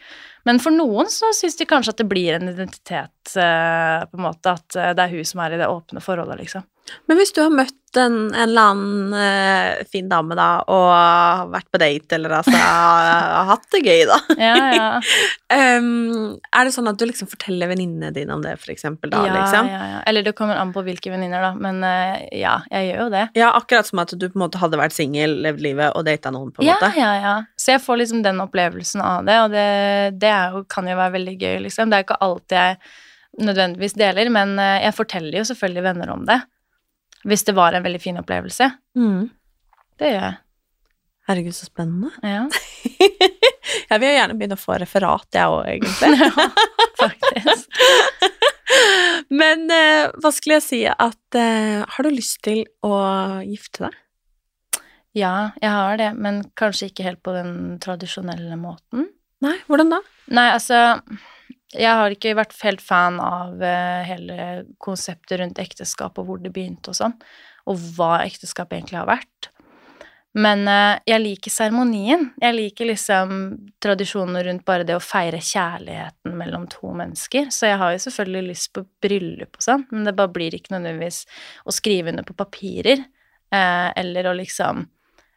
Men 0.48 0.60
for 0.64 0.76
noen 0.76 1.12
så 1.12 1.34
syns 1.36 1.60
de 1.60 1.68
kanskje 1.68 1.96
at 1.96 2.04
det 2.04 2.10
blir 2.12 2.38
en 2.38 2.52
identitet, 2.54 3.36
uh, 3.36 4.04
på 4.08 4.20
en 4.20 4.28
måte, 4.30 4.56
at 4.56 4.80
uh, 4.80 4.92
det 4.96 5.08
er 5.08 5.16
hun 5.18 5.28
som 5.28 5.44
er 5.44 5.56
i 5.56 5.62
det 5.64 5.72
åpne 5.72 6.04
forholdet, 6.04 6.40
liksom. 6.44 6.68
Men 7.08 7.20
hvis 7.20 7.36
du 7.36 7.44
har 7.44 7.52
møtt 7.52 7.76
en, 8.02 8.16
en 8.34 8.42
eller 8.44 8.70
annen 8.72 9.14
uh, 9.14 9.84
fin 9.92 10.08
dame, 10.10 10.36
da, 10.38 10.48
og 10.72 11.52
vært 11.54 11.70
på 11.74 11.80
date, 11.82 12.18
eller 12.18 12.36
altså 12.40 12.54
har 12.58 13.48
hatt 13.50 13.68
det 13.76 13.82
gøy, 13.84 14.04
da 14.10 14.18
ja, 14.48 14.54
ja. 14.74 14.88
um, 15.78 16.36
Er 16.50 16.68
det 16.68 16.74
sånn 16.76 16.90
at 16.92 17.00
du 17.00 17.06
liksom 17.10 17.30
forteller 17.32 17.72
venninnene 17.72 18.14
dine 18.16 18.36
om 18.36 18.44
det, 18.44 18.56
for 18.62 18.74
eksempel, 18.74 19.12
da, 19.14 19.24
ja, 19.28 19.36
liksom? 19.38 19.70
Ja, 19.72 19.84
ja. 19.94 20.02
Eller 20.10 20.26
det 20.26 20.36
kommer 20.38 20.60
an 20.60 20.74
på 20.76 20.84
hvilke 20.86 21.14
venninner, 21.14 21.44
da, 21.46 21.54
men 21.56 21.82
uh, 21.86 22.20
ja, 22.36 22.58
jeg 22.74 22.92
gjør 22.92 23.06
jo 23.06 23.10
det. 23.16 23.24
Ja, 23.40 23.54
akkurat 23.58 23.90
som 23.90 24.04
at 24.04 24.16
du 24.16 24.28
på 24.28 24.38
en 24.38 24.46
måte 24.46 24.62
hadde 24.62 24.80
vært 24.80 24.96
singel, 24.96 25.40
levd 25.46 25.64
livet 25.66 25.98
og 25.98 26.08
data 26.08 26.34
noen, 26.34 26.52
på 26.54 26.64
en 26.64 26.72
ja, 26.72 26.78
måte. 26.82 26.94
Ja, 27.00 27.14
ja, 27.22 27.38
Så 27.60 27.76
jeg 27.76 27.84
får 27.86 28.04
liksom 28.04 28.24
den 28.26 28.42
opplevelsen 28.44 29.04
av 29.06 29.28
det, 29.30 29.40
og 29.46 29.56
det, 29.56 29.68
det 30.22 30.36
jo, 30.54 30.64
kan 30.70 30.90
jo 30.90 31.00
være 31.00 31.18
veldig 31.18 31.36
gøy, 31.40 31.58
liksom. 31.68 31.92
Det 31.92 32.00
er 32.00 32.08
ikke 32.08 32.22
alltid 32.24 32.60
jeg 32.60 32.80
nødvendigvis 33.44 33.96
deler, 33.98 34.30
men 34.34 34.58
uh, 34.62 34.80
jeg 34.84 34.96
forteller 34.98 35.40
jo 35.42 35.48
selvfølgelig 35.50 35.88
venner 35.88 36.14
om 36.14 36.26
det. 36.30 36.42
Hvis 37.28 37.46
det 37.48 37.56
var 37.56 37.76
en 37.76 37.86
veldig 37.86 38.02
fin 38.04 38.20
opplevelse. 38.20 38.70
Mm. 39.00 39.30
Det 40.00 40.10
gjør 40.12 40.26
jeg. 40.26 40.40
Herregud, 41.30 41.56
så 41.56 41.70
spennende. 41.70 42.12
Ja. 42.20 42.44
jeg 43.90 44.00
vil 44.02 44.10
jo 44.10 44.16
gjerne 44.18 44.36
begynne 44.36 44.58
å 44.58 44.64
få 44.64 44.76
referat, 44.82 45.28
jeg 45.32 45.54
òg, 45.54 45.70
egentlig. 45.72 46.18
ja, 46.20 46.48
faktisk. 47.00 47.80
Men 49.40 49.68
eh, 49.72 50.12
hva 50.20 50.32
skulle 50.36 50.58
jeg 50.60 50.66
si 50.66 50.80
at 50.90 51.38
eh, 51.38 51.84
Har 51.86 52.06
du 52.06 52.10
lyst 52.10 52.42
til 52.46 52.64
å 52.84 52.96
gifte 53.46 53.86
deg? 53.86 54.00
Ja, 55.14 55.54
jeg 55.62 55.70
har 55.70 56.00
det, 56.02 56.08
men 56.18 56.40
kanskje 56.58 56.88
ikke 56.90 57.04
helt 57.06 57.20
på 57.22 57.36
den 57.36 57.76
tradisjonelle 57.84 58.56
måten. 58.58 59.12
Nei, 59.46 59.60
hvordan 59.68 59.92
da? 59.94 60.00
Nei, 60.34 60.48
altså 60.56 60.80
Jeg 61.74 61.98
har 62.00 62.14
ikke 62.14 62.36
vært 62.38 62.56
helt 62.64 62.84
fan 62.84 63.20
av 63.24 63.58
uh, 63.62 64.04
hele 64.08 64.64
konseptet 64.84 65.40
rundt 65.42 65.62
ekteskap 65.62 66.20
og 66.22 66.28
hvor 66.28 66.44
det 66.44 66.54
begynte 66.54 66.94
og 66.94 67.00
sånn, 67.00 67.18
og 67.70 67.82
hva 67.98 68.20
ekteskap 68.28 68.74
egentlig 68.76 69.00
har 69.02 69.10
vært. 69.10 69.50
Men 70.34 70.66
uh, 70.66 70.98
jeg 71.06 71.22
liker 71.22 71.54
seremonien. 71.54 72.32
Jeg 72.42 72.58
liker 72.58 72.90
liksom 72.90 73.34
tradisjonene 73.84 74.42
rundt 74.48 74.66
bare 74.66 74.86
det 74.88 74.98
å 74.98 75.04
feire 75.04 75.42
kjærligheten 75.44 76.34
mellom 76.40 76.66
to 76.72 76.94
mennesker. 76.98 77.52
Så 77.54 77.70
jeg 77.70 77.82
har 77.82 77.94
jo 77.94 78.02
selvfølgelig 78.08 78.50
lyst 78.50 78.72
på 78.74 78.86
bryllup 79.04 79.60
og 79.60 79.68
sånn, 79.68 79.86
men 79.94 80.10
det 80.10 80.16
bare 80.18 80.34
blir 80.34 80.58
ikke 80.58 80.74
nødvendigvis 80.74 81.24
å 81.70 81.76
skrive 81.76 82.14
under 82.14 82.26
på 82.26 82.38
papirer, 82.38 83.06
uh, 83.54 83.90
eller 83.94 84.30
å 84.30 84.38
liksom 84.42 84.88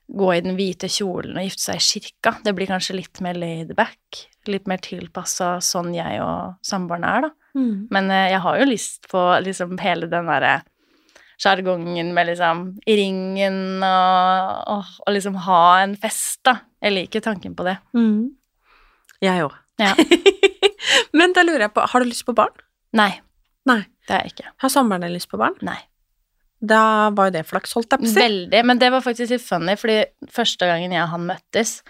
gå 0.06 0.28
i 0.34 0.42
den 0.44 0.54
hvite 0.58 0.88
kjolen 0.92 1.38
og 1.38 1.46
gifte 1.46 1.64
seg 1.64 1.80
i 1.80 1.86
kirka. 1.86 2.36
Det 2.44 2.54
blir 2.56 2.70
kanskje 2.70 2.98
litt 3.00 3.20
mer 3.24 3.38
laidback, 3.38 4.22
litt 4.50 4.68
mer 4.70 4.80
tilpassa 4.84 5.56
sånn 5.64 5.92
jeg 5.96 6.20
og 6.22 6.56
samboeren 6.66 7.06
er, 7.08 7.26
da. 7.26 7.32
Mm. 7.56 7.74
Men 7.94 8.10
eh, 8.12 8.30
jeg 8.34 8.42
har 8.44 8.60
jo 8.60 8.68
lyst 8.68 9.08
på 9.10 9.22
liksom 9.42 9.76
hele 9.82 10.08
den 10.12 10.30
derre 10.30 10.60
sjargongen 11.42 12.14
med 12.16 12.30
liksom 12.30 12.62
i 12.88 12.96
ringen 12.96 13.82
og, 13.84 14.52
og, 14.72 14.94
og, 15.04 15.10
liksom 15.12 15.36
ha 15.48 15.62
en 15.82 15.96
fest, 16.00 16.40
da. 16.48 16.58
Jeg 16.80 16.94
liker 16.94 17.24
tanken 17.24 17.56
på 17.56 17.66
det. 17.66 17.76
Mm. 17.96 18.30
Jeg 19.24 19.44
òg. 19.44 19.56
Ja. 19.80 19.92
Men 21.16 21.34
da 21.36 21.44
lurer 21.44 21.66
jeg 21.66 21.74
på, 21.76 21.84
har 21.90 22.02
du 22.02 22.08
lyst 22.08 22.24
på 22.28 22.36
barn? 22.36 22.54
Nei. 22.96 23.10
Nei. 23.68 23.82
Det 24.06 24.14
har 24.14 24.24
jeg 24.24 24.36
ikke. 24.36 24.52
Har 24.62 24.72
samboeren 24.72 25.02
din 25.02 25.16
lyst 25.16 25.28
på 25.32 25.40
barn? 25.40 25.56
Nei. 25.66 25.80
Da 26.60 27.10
var 27.12 27.28
jo 27.28 27.36
det 27.36 27.44
flaks, 27.50 27.76
holdt 27.76 27.92
jeg 27.92 28.00
på 28.00 28.08
å 28.08 28.14
si. 28.14 28.18
Veldig, 28.22 28.64
men 28.64 28.80
det 28.80 28.90
var 28.94 29.04
faktisk 29.04 29.34
litt 29.34 29.44
funny, 29.44 29.76
fordi 29.78 30.00
første 30.32 30.68
gangen 30.68 30.94
jeg 30.94 31.04
og 31.04 31.12
han 31.12 31.26
møttes 31.28 31.82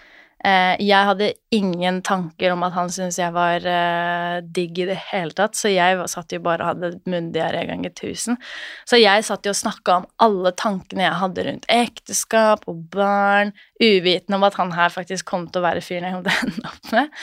eh, 0.43 0.75
Jeg 0.83 1.07
hadde 1.07 1.29
ingen 1.55 2.01
tanker 2.05 2.51
om 2.51 2.65
at 2.67 2.75
han 2.75 2.91
syntes 2.91 3.19
jeg 3.21 3.31
var 3.35 3.63
eh, 3.63 4.41
digg 4.43 4.81
i 4.83 4.89
det 4.89 4.97
hele 5.07 5.31
tatt, 5.37 5.55
så 5.55 5.71
jeg 5.71 6.03
satt 6.11 6.35
jo 6.35 6.41
bare 6.43 6.65
og 6.67 6.73
hadde 6.73 6.99
munndiaré 7.07 7.63
ganger 7.69 7.95
tusen. 7.95 8.35
Så 8.83 8.99
jeg 8.99 9.23
satt 9.29 9.47
jo 9.47 9.55
og 9.55 9.61
snakka 9.61 10.01
om 10.01 10.09
alle 10.27 10.51
tankene 10.59 11.07
jeg 11.07 11.21
hadde 11.23 11.47
rundt 11.47 11.71
ekteskap 11.77 12.67
og 12.67 12.83
barn, 12.91 13.55
uvitende 13.79 14.35
om 14.35 14.47
at 14.49 14.59
han 14.59 14.75
her 14.75 14.91
faktisk 14.91 15.31
kom 15.31 15.47
til 15.47 15.63
å 15.63 15.67
være 15.69 15.85
fyren 15.85 16.11
jeg 16.11 16.19
kom 16.19 16.27
til 16.27 16.69
opp 16.73 16.93
med. 16.97 17.17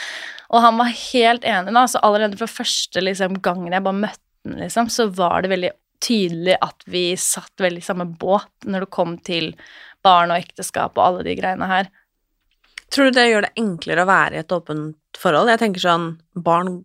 Og 0.49 0.65
han 0.65 0.81
var 0.81 0.97
helt 0.97 1.45
enig, 1.45 1.77
da, 1.77 1.87
så 1.93 2.01
allerede 2.01 2.41
fra 2.41 2.49
første 2.49 3.05
liksom, 3.05 3.37
gangen 3.45 3.77
jeg 3.77 3.85
bare 3.85 4.05
møtte 4.07 4.23
liksom, 4.65 4.89
så 4.93 5.11
var 5.13 5.45
det 5.45 5.53
veldig 5.53 5.77
tydelig 6.05 6.59
at 6.63 6.85
vi 6.91 7.07
satt 7.21 7.65
veldig 7.65 7.83
i 7.83 7.87
samme 7.87 8.07
båt 8.21 8.69
når 8.69 8.87
det 8.87 8.95
kom 8.95 9.17
til 9.25 9.53
barn 10.05 10.33
og 10.35 10.43
ekteskap 10.43 10.99
og 10.99 11.07
alle 11.07 11.27
de 11.27 11.37
greiene 11.39 11.69
her. 11.71 11.89
Tror 12.93 13.09
du 13.09 13.17
det 13.17 13.27
gjør 13.31 13.47
det 13.47 13.55
enklere 13.59 14.05
å 14.05 14.11
være 14.11 14.37
i 14.37 14.43
et 14.45 14.55
åpent 14.55 15.19
forhold? 15.19 15.51
Jeg 15.51 15.63
tenker 15.63 15.83
sånn 15.83 16.09
Barn 16.45 16.77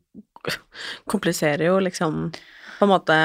kompliserer 1.10 1.68
jo 1.68 1.80
liksom 1.84 2.30
på 2.32 2.88
en 2.88 2.92
måte 2.94 3.18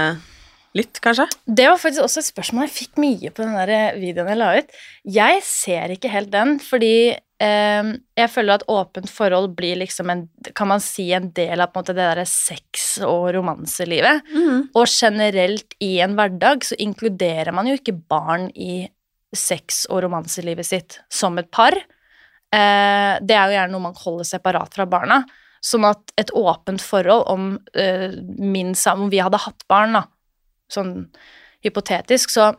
litt, 0.75 0.99
kanskje? 1.03 1.27
Det 1.47 1.69
var 1.71 1.79
faktisk 1.81 2.05
også 2.05 2.23
et 2.23 2.31
spørsmål 2.31 2.67
jeg 2.67 2.75
fikk 2.75 2.99
mye 3.03 3.31
på 3.35 3.45
den 3.45 3.55
der 3.59 4.01
videoen 4.01 4.33
jeg 4.33 4.41
la 4.41 4.51
ut. 4.59 4.75
Jeg 5.17 5.45
ser 5.47 5.95
ikke 5.95 6.11
helt 6.13 6.33
den, 6.35 6.57
fordi 6.63 6.97
eh, 7.15 7.93
jeg 8.19 8.33
føler 8.33 8.59
at 8.59 8.67
åpent 8.73 9.11
forhold 9.11 9.53
blir 9.59 9.79
liksom 9.83 10.11
en 10.11 10.25
Kan 10.55 10.71
man 10.73 10.83
si 10.83 11.11
en 11.15 11.31
del 11.35 11.63
av 11.63 11.73
på 11.73 11.81
en 11.81 11.85
måte 11.85 11.95
det 11.97 12.03
derre 12.03 12.27
sex- 12.29 12.99
og 13.07 13.31
romanselivet. 13.37 14.27
Mm. 14.35 14.75
Og 14.75 14.91
generelt 14.91 15.79
i 15.83 15.97
en 16.05 16.19
hverdag 16.19 16.67
så 16.67 16.79
inkluderer 16.83 17.55
man 17.55 17.71
jo 17.71 17.79
ikke 17.79 17.97
barn 17.97 18.51
i 18.55 18.85
sex- 19.35 19.85
og 19.91 20.05
romanselivet 20.05 20.67
sitt 20.67 21.01
som 21.11 21.39
et 21.39 21.51
par. 21.51 21.75
Eh, 21.75 23.15
det 23.23 23.35
er 23.35 23.49
jo 23.49 23.57
gjerne 23.57 23.73
noe 23.75 23.89
man 23.89 23.99
holder 23.99 24.29
separat 24.29 24.75
fra 24.77 24.87
barna. 24.87 25.23
Sånn 25.65 25.87
at 25.89 26.13
et 26.21 26.31
åpent 26.37 26.83
forhold 26.83 27.25
om 27.33 27.55
eh, 27.73 28.13
min 28.37 28.75
Om 28.75 29.09
vi 29.09 29.23
hadde 29.23 29.41
hatt 29.41 29.65
barn, 29.71 29.97
da, 29.97 30.05
sånn 30.75 30.95
hypotetisk, 31.65 32.35
så 32.35 32.53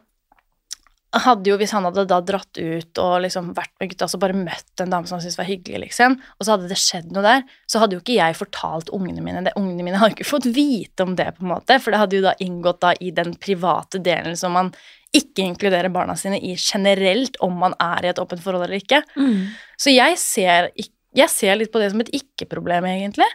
hadde 1.15 1.47
jo, 1.47 1.55
hvis 1.59 1.71
han 1.75 1.85
hadde 1.87 2.03
da 2.09 2.17
dratt 2.23 2.57
ut 2.59 2.99
og 2.99 3.13
liksom 3.23 3.53
vært 3.55 3.71
med 3.79 3.91
gutta, 3.91 4.07
og 4.09 4.21
bare 4.21 4.35
møtt 4.35 4.83
en 4.83 4.91
dame 4.91 5.07
som 5.07 5.15
han 5.17 5.23
syntes 5.23 5.37
var 5.39 5.47
hyggelig, 5.47 5.79
liksom, 5.85 6.17
og 6.19 6.43
så 6.43 6.55
hadde 6.55 6.67
det 6.71 6.79
skjedd 6.81 7.13
noe 7.15 7.23
der, 7.23 7.45
så 7.71 7.81
hadde 7.81 7.97
jo 7.97 8.03
ikke 8.03 8.17
jeg 8.17 8.37
fortalt 8.39 8.91
ungene 8.95 9.23
mine 9.23 9.45
det. 9.45 9.53
Ungene 9.59 9.85
mine 9.85 10.01
hadde 10.01 10.13
jo 10.13 10.17
ikke 10.19 10.27
fått 10.33 10.49
vite 10.55 11.05
om 11.07 11.15
det, 11.15 11.29
på 11.37 11.45
en 11.45 11.53
måte, 11.53 11.79
for 11.79 11.95
det 11.95 12.01
hadde 12.01 12.19
jo 12.19 12.25
da 12.25 12.35
inngått 12.43 12.81
da 12.83 12.91
i 12.99 13.13
den 13.15 13.35
private 13.39 14.01
delen 14.03 14.35
som 14.39 14.55
man 14.57 14.73
ikke 15.15 15.45
inkluderer 15.45 15.93
barna 15.93 16.17
sine 16.19 16.41
i 16.43 16.57
generelt, 16.59 17.39
om 17.45 17.55
man 17.63 17.77
er 17.79 18.03
i 18.03 18.11
et 18.11 18.19
åpent 18.19 18.43
forhold 18.43 18.65
eller 18.65 18.81
ikke. 18.81 18.99
Mm. 19.15 19.55
Så 19.79 19.93
jeg 19.95 20.19
ser, 20.19 20.71
jeg 21.15 21.31
ser 21.31 21.55
litt 21.55 21.71
på 21.71 21.79
det 21.79 21.93
som 21.93 22.03
et 22.03 22.11
ikke-problem, 22.19 22.89
egentlig. 22.91 23.29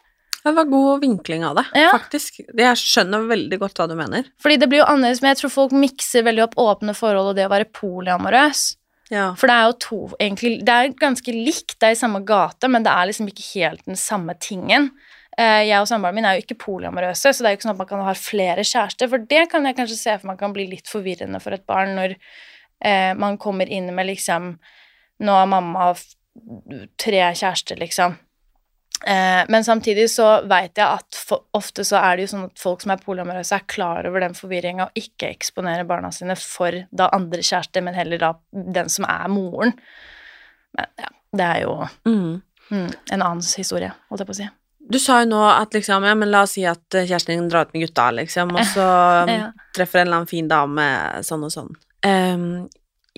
Det 0.44 0.52
var 0.56 0.64
god 0.64 1.00
vinkling 1.02 1.44
av 1.44 1.56
det, 1.58 1.64
Ja. 1.76 1.90
faktisk. 1.92 2.40
Jeg 2.56 2.76
skjønner 2.80 3.26
veldig 3.28 3.58
godt 3.60 3.74
hva 3.76 3.88
du 3.88 3.94
mener. 3.94 4.24
Fordi 4.40 4.56
det 4.58 4.68
blir 4.70 4.80
jo 4.80 4.88
annerledes, 4.88 5.20
men 5.20 5.34
jeg 5.34 5.42
tror 5.42 5.50
folk 5.50 5.72
mikser 5.72 6.24
veldig 6.24 6.44
opp 6.48 6.54
åpne 6.56 6.94
forhold 6.96 7.32
og 7.32 7.36
det 7.36 7.46
å 7.46 7.52
være 7.52 7.68
polyamorøs. 7.76 8.76
Ja. 9.10 9.34
For 9.34 9.50
det 9.50 9.54
er 9.56 9.64
jo 9.66 9.72
to 9.82 10.16
egentlig 10.20 10.64
Det 10.64 10.68
er 10.70 10.92
ganske 10.94 11.32
likt, 11.34 11.78
det 11.80 11.88
er 11.88 11.96
i 11.96 11.98
samme 11.98 12.24
gate, 12.24 12.68
men 12.68 12.84
det 12.86 12.92
er 12.92 13.08
liksom 13.10 13.26
ikke 13.26 13.46
helt 13.58 13.84
den 13.84 13.96
samme 13.96 14.38
tingen. 14.38 14.92
Eh, 15.36 15.66
jeg 15.66 15.80
og 15.80 15.88
samboeren 15.88 16.14
min 16.14 16.24
er 16.24 16.38
jo 16.38 16.44
ikke 16.44 16.58
polyamorøse, 16.58 17.32
så 17.34 17.42
det 17.42 17.46
er 17.48 17.52
jo 17.54 17.58
ikke 17.58 17.66
sånn 17.68 17.74
at 17.74 17.82
man 17.82 17.90
kan 17.90 18.04
ha 18.06 18.14
flere 18.14 18.64
kjærester. 18.64 19.08
For 19.10 19.18
det 19.18 19.50
kan 19.50 19.64
jeg 19.66 19.76
kanskje 19.76 19.98
se 19.98 20.18
for 20.18 20.28
meg 20.28 20.38
kan 20.38 20.52
bli 20.52 20.66
litt 20.70 20.86
forvirrende 20.86 21.40
for 21.42 21.52
et 21.52 21.66
barn 21.66 21.96
når 21.96 22.16
eh, 22.84 23.12
man 23.14 23.36
kommer 23.36 23.68
inn 23.68 23.92
med 23.94 24.06
liksom 24.06 24.58
Nå 25.20 25.32
har 25.36 25.44
mamma 25.46 25.90
tre 26.96 27.18
kjærester, 27.36 27.76
liksom. 27.76 28.14
Eh, 29.06 29.44
men 29.48 29.64
samtidig 29.64 30.10
så 30.12 30.26
veit 30.48 30.76
jeg 30.76 30.84
at 30.84 31.20
ofte 31.56 31.84
så 31.88 31.96
er 32.02 32.16
det 32.18 32.26
jo 32.26 32.32
sånn 32.34 32.44
at 32.50 32.58
folk 32.60 32.82
som 32.84 32.92
er 32.92 33.00
polyamorøse, 33.00 33.56
er 33.56 33.64
klar 33.70 34.04
over 34.10 34.20
den 34.20 34.34
forvirringa 34.36 34.90
og 34.90 34.98
ikke 35.00 35.30
eksponerer 35.32 35.86
barna 35.88 36.10
sine 36.12 36.36
for 36.36 36.76
da 36.92 37.08
andre 37.16 37.40
kjærester, 37.40 37.82
men 37.86 37.96
heller 37.96 38.18
da 38.20 38.32
den 38.52 38.88
som 38.92 39.06
er 39.08 39.28
moren. 39.32 39.72
Men 40.76 40.86
ja, 41.00 41.08
det 41.40 41.46
er 41.48 41.60
jo 41.64 41.76
Mm. 42.06 42.42
mm, 42.70 42.90
en 43.12 43.22
annen 43.22 43.40
historie, 43.56 43.92
holdt 44.10 44.20
jeg 44.20 44.26
på 44.28 44.36
å 44.36 44.40
si. 44.42 44.48
Du 44.90 44.98
sa 44.98 45.20
jo 45.22 45.28
nå 45.30 45.40
at 45.48 45.72
liksom, 45.76 46.04
ja, 46.04 46.14
men 46.18 46.30
la 46.32 46.42
oss 46.42 46.56
si 46.58 46.64
at 46.66 46.94
eh, 46.98 47.06
kjæresten 47.06 47.36
din 47.38 47.48
drar 47.48 47.66
ut 47.68 47.72
med 47.74 47.86
gutta, 47.86 48.10
liksom, 48.10 48.52
og 48.56 48.64
så 48.74 48.86
um, 49.24 49.28
Ja. 49.40 49.48
treffer 49.76 50.00
en 50.02 50.06
eller 50.08 50.16
annen 50.20 50.30
fin 50.30 50.48
dame 50.50 50.86
sånn 51.22 51.44
og 51.46 51.52
sånn. 51.54 51.72
Ehm, 52.02 52.68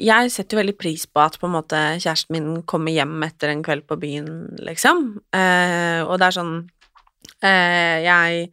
jeg 0.01 0.30
setter 0.32 0.57
jo 0.57 0.62
veldig 0.62 0.78
pris 0.80 1.05
på 1.05 1.20
at 1.20 1.34
på 1.40 1.49
en 1.49 1.57
måte 1.59 1.80
kjæresten 2.01 2.32
min 2.32 2.62
kommer 2.68 2.95
hjem 2.95 3.18
etter 3.26 3.53
en 3.53 3.64
kveld 3.64 3.84
på 3.88 3.99
byen, 4.01 4.30
liksom. 4.64 5.18
Eh, 5.36 6.01
og 6.07 6.16
det 6.16 6.28
er 6.30 6.36
sånn 6.38 6.55
eh, 7.45 7.99
jeg 8.07 8.47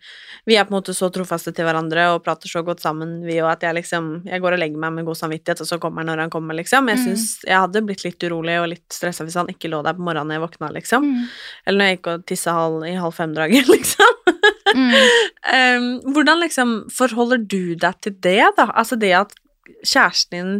Vi 0.49 0.57
er 0.57 0.65
på 0.67 0.73
en 0.73 0.77
måte 0.81 0.95
så 0.97 1.07
trofaste 1.13 1.53
til 1.55 1.63
hverandre 1.63 2.09
og 2.11 2.25
prater 2.25 2.51
så 2.51 2.59
godt 2.67 2.83
sammen, 2.83 3.21
vi, 3.23 3.37
og 3.39 3.53
at 3.53 3.63
jeg 3.63 3.77
liksom 3.77 4.09
Jeg 4.27 4.43
går 4.43 4.57
og 4.57 4.61
legger 4.65 4.83
meg 4.83 4.97
med 4.97 5.07
god 5.07 5.19
samvittighet, 5.21 5.63
og 5.63 5.69
så 5.69 5.79
kommer 5.79 6.03
han 6.03 6.11
når 6.11 6.25
han 6.25 6.33
kommer, 6.33 6.57
liksom. 6.59 6.91
Jeg 6.91 7.03
syns 7.05 7.25
Jeg 7.47 7.55
hadde 7.55 7.85
blitt 7.87 8.03
litt 8.03 8.27
urolig 8.27 8.59
og 8.59 8.67
litt 8.73 8.99
stressa 8.99 9.23
hvis 9.23 9.39
han 9.39 9.53
ikke 9.53 9.71
lå 9.71 9.79
der 9.85 9.95
på 9.95 10.03
morgenen 10.09 10.35
jeg 10.35 10.43
våkna, 10.43 10.73
liksom. 10.75 11.07
Eller 11.63 11.79
når 11.79 11.91
jeg 11.91 11.99
gikk 11.99 12.11
og 12.11 12.27
tissa 12.33 12.57
halv, 12.57 12.83
i 12.83 12.97
halv 12.99 13.15
fem-draget, 13.15 13.71
liksom. 13.77 14.19
Mm. 14.75 14.91
eh, 15.55 15.87
hvordan 16.11 16.43
liksom 16.43 16.75
forholder 16.93 17.47
du 17.47 17.73
deg 17.79 18.03
til 18.03 18.19
det, 18.27 18.43
da? 18.59 18.69
Altså 18.75 18.99
det 18.99 19.15
at 19.23 19.35
kjæresten 19.87 20.35
din 20.35 20.53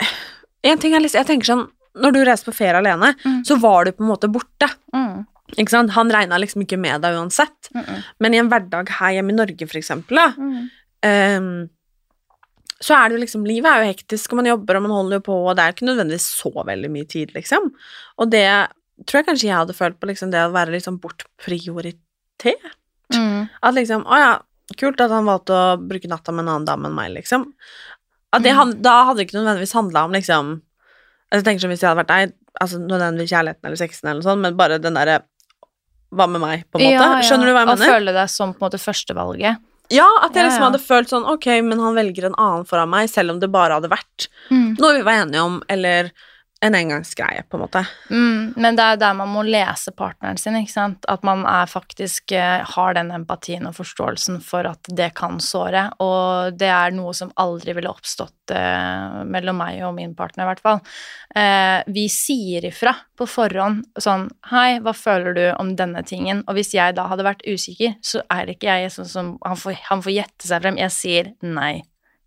En 0.64 0.78
ting 0.80 0.94
er 0.96 1.00
liksom 1.04 1.20
Jeg 1.20 1.26
tenker 1.28 1.44
sånn 1.50 1.66
Når 2.00 2.12
du 2.16 2.20
reiser 2.24 2.48
på 2.48 2.54
ferie 2.56 2.78
alene, 2.80 3.12
Mm. 3.24 3.42
så 3.46 3.58
var 3.60 3.84
du 3.84 3.92
på 3.92 4.02
en 4.02 4.08
måte 4.10 4.26
borte. 4.32 4.66
Mm. 4.94 5.26
Ikke 5.58 5.70
sant? 5.70 5.90
Han 5.94 6.10
regna 6.10 6.38
liksom 6.40 6.62
ikke 6.64 6.78
med 6.80 7.00
deg 7.04 7.14
uansett. 7.14 7.68
Mm. 7.74 8.02
Men 8.18 8.34
i 8.34 8.38
en 8.40 8.48
hverdag 8.50 8.88
her 8.98 9.12
hjemme 9.14 9.30
i 9.30 9.36
Norge, 9.36 9.68
for 9.70 9.78
eksempel, 9.78 10.16
da, 10.18 10.32
Mm. 10.34 10.70
em, 11.06 11.70
så 12.82 12.96
er 12.98 13.08
det 13.08 13.14
jo 13.18 13.22
liksom 13.22 13.46
Livet 13.46 13.70
er 13.70 13.84
jo 13.84 13.92
hektisk, 13.92 14.32
og 14.32 14.36
man 14.42 14.46
jobber 14.50 14.76
og 14.76 14.82
man 14.82 14.90
holder 14.96 15.20
jo 15.20 15.24
på, 15.28 15.36
og 15.46 15.54
det 15.54 15.62
er 15.62 15.72
ikke 15.76 15.86
nødvendigvis 15.86 16.26
så 16.42 16.50
veldig 16.66 16.90
mye 16.90 17.06
tid, 17.08 17.32
liksom. 17.32 17.70
Og 18.18 18.30
det 18.30 18.48
tror 19.06 19.20
jeg 19.22 19.26
kanskje 19.26 19.48
jeg 19.48 19.56
hadde 19.60 19.74
følt 19.78 20.00
på, 20.00 20.08
liksom 20.10 20.30
det 20.32 20.40
å 20.42 20.50
være 20.52 20.72
litt 20.74 20.84
sånn 20.84 20.98
bortprioritert. 20.98 22.74
Mm. 23.12 23.48
At 23.62 23.74
liksom 23.74 24.04
Å 24.04 24.16
ja, 24.18 24.32
kult 24.76 25.00
at 25.00 25.10
han 25.10 25.26
valgte 25.28 25.54
å 25.54 25.78
bruke 25.78 26.08
natta 26.08 26.32
med 26.32 26.44
en 26.46 26.54
annen 26.56 26.66
dame 26.66 26.88
enn 26.88 26.94
meg, 26.96 27.12
liksom. 27.14 27.52
Mm. 28.42 28.56
han, 28.56 28.72
da 28.82 29.04
hadde 29.04 29.16
det 29.20 29.26
ikke 29.28 29.38
nødvendigvis 29.38 29.72
handla 29.76 30.04
om 30.04 30.12
liksom 30.12 30.48
altså, 31.30 31.38
Jeg 31.40 31.44
tenker 31.44 31.60
som 31.60 31.70
hvis 31.70 31.80
jeg 31.82 31.88
hadde 31.90 32.00
vært 32.02 32.08
deg, 32.14 32.32
altså 32.60 32.78
nødvendigvis 32.78 33.30
kjærligheten 33.34 33.64
eller 33.68 33.76
sexen 33.76 34.08
eller 34.08 34.20
noe 34.22 34.28
sånt, 34.30 34.40
men 34.42 34.56
bare 34.56 34.78
den 34.78 34.94
derre 34.94 35.20
Hva 36.14 36.26
med 36.30 36.40
meg, 36.40 36.64
på 36.70 36.78
en 36.78 36.84
måte? 36.84 36.92
Ja, 36.94 37.06
ja. 37.18 37.22
Skjønner 37.26 37.46
du 37.46 37.52
hva 37.52 37.62
jeg 37.64 37.70
mener? 37.72 37.88
Å 37.88 37.94
føle 37.94 38.12
deg 38.14 38.28
som 38.30 38.52
på 38.54 38.62
en 38.62 38.66
måte 38.68 38.78
førstevalget. 38.78 39.56
Ja, 39.92 40.06
at 40.24 40.32
jeg 40.34 40.46
liksom 40.46 40.62
hadde 40.64 40.78
følt 40.80 41.10
sånn 41.12 41.26
Ok, 41.28 41.46
men 41.66 41.78
han 41.82 41.94
velger 41.98 42.28
en 42.30 42.36
annen 42.40 42.64
foran 42.68 42.88
meg, 42.88 43.10
selv 43.10 43.34
om 43.34 43.40
det 43.42 43.50
bare 43.52 43.74
hadde 43.80 43.90
vært 43.92 44.28
Mm. 44.50 44.76
noe 44.78 44.92
vi 44.94 45.02
var 45.02 45.24
enige 45.24 45.42
om, 45.42 45.62
eller 45.68 46.10
en 46.64 46.74
engangsgreie, 46.74 47.42
på 47.48 47.56
en 47.56 47.60
måte. 47.60 47.82
Mm, 48.10 48.54
men 48.56 48.76
det 48.76 48.84
er 48.84 48.94
jo 48.94 49.00
der 49.02 49.16
man 49.18 49.32
må 49.34 49.42
lese 49.44 49.92
partneren 49.92 50.38
sin, 50.40 50.56
ikke 50.56 50.72
sant? 50.72 51.04
At 51.12 51.24
man 51.26 51.42
er 51.48 51.68
faktisk 51.68 52.32
eh, 52.32 52.62
har 52.64 52.96
den 52.96 53.10
empatien 53.12 53.68
og 53.68 53.76
forståelsen 53.76 54.40
for 54.44 54.64
at 54.70 54.88
det 54.88 55.10
kan 55.18 55.36
såre, 55.44 55.86
og 56.00 56.56
det 56.56 56.70
er 56.72 56.94
noe 56.96 57.12
som 57.16 57.34
aldri 57.40 57.74
ville 57.76 57.92
oppstått 57.92 58.54
eh, 58.56 59.20
mellom 59.28 59.60
meg 59.60 59.82
og 59.84 59.92
min 59.98 60.14
partner, 60.16 60.46
i 60.46 60.50
hvert 60.52 60.64
fall. 60.64 60.80
Eh, 61.36 61.82
vi 61.92 62.06
sier 62.12 62.64
ifra 62.70 62.94
på 63.18 63.28
forhånd 63.28 63.84
sånn 64.00 64.30
Hei, 64.48 64.78
hva 64.80 64.94
føler 64.96 65.36
du 65.36 65.44
om 65.58 65.74
denne 65.76 66.00
tingen? 66.06 66.42
Og 66.48 66.56
hvis 66.56 66.72
jeg 66.76 66.96
da 66.96 67.08
hadde 67.10 67.26
vært 67.26 67.44
usikker, 67.44 67.98
så 68.04 68.24
er 68.32 68.54
ikke 68.54 68.72
jeg 68.72 68.94
sånn 68.94 69.10
som 69.10 69.30
Han 69.44 69.58
får, 69.60 69.76
han 69.90 70.02
får 70.04 70.14
gjette 70.14 70.48
seg 70.48 70.64
frem. 70.64 70.80
Jeg 70.80 70.94
sier 70.94 71.32
nei. 71.44 71.82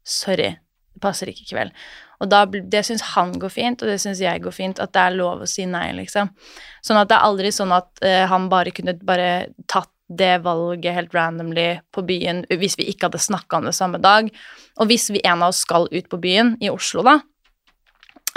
Sorry. 0.08 0.54
Passer 1.02 1.32
ikke 1.32 1.46
i 1.46 1.50
kveld. 1.52 1.76
Og 2.24 2.32
da, 2.32 2.46
det 2.48 2.82
syns 2.88 3.04
han 3.14 3.36
går 3.38 3.52
fint, 3.54 3.84
og 3.84 3.92
det 3.92 4.00
syns 4.02 4.24
jeg 4.24 4.42
går 4.42 4.56
fint, 4.56 4.80
at 4.82 4.94
det 4.96 5.04
er 5.04 5.20
lov 5.20 5.44
å 5.46 5.50
si 5.50 5.68
nei, 5.70 5.92
liksom. 6.00 6.32
Sånn 6.86 6.98
at 6.98 7.12
det 7.12 7.20
er 7.20 7.28
aldri 7.28 7.52
sånn 7.54 7.76
at 7.76 7.92
uh, 8.02 8.24
han 8.32 8.50
bare 8.50 8.74
kunne 8.74 8.98
bare 9.06 9.30
tatt 9.70 9.92
det 10.08 10.38
valget 10.40 10.96
helt 10.96 11.16
randomly 11.16 11.82
på 11.92 12.04
byen 12.08 12.46
hvis 12.48 12.78
vi 12.80 12.88
ikke 12.92 13.10
hadde 13.10 13.20
snakka 13.20 13.60
om 13.60 13.68
det 13.68 13.76
samme 13.76 14.00
dag. 14.00 14.30
Og 14.80 14.88
hvis 14.88 15.10
vi 15.12 15.24
en 15.24 15.44
av 15.44 15.52
oss 15.52 15.66
skal 15.66 15.90
ut 15.92 16.08
på 16.10 16.20
byen, 16.24 16.56
i 16.64 16.72
Oslo, 16.72 17.04
da, 17.04 17.18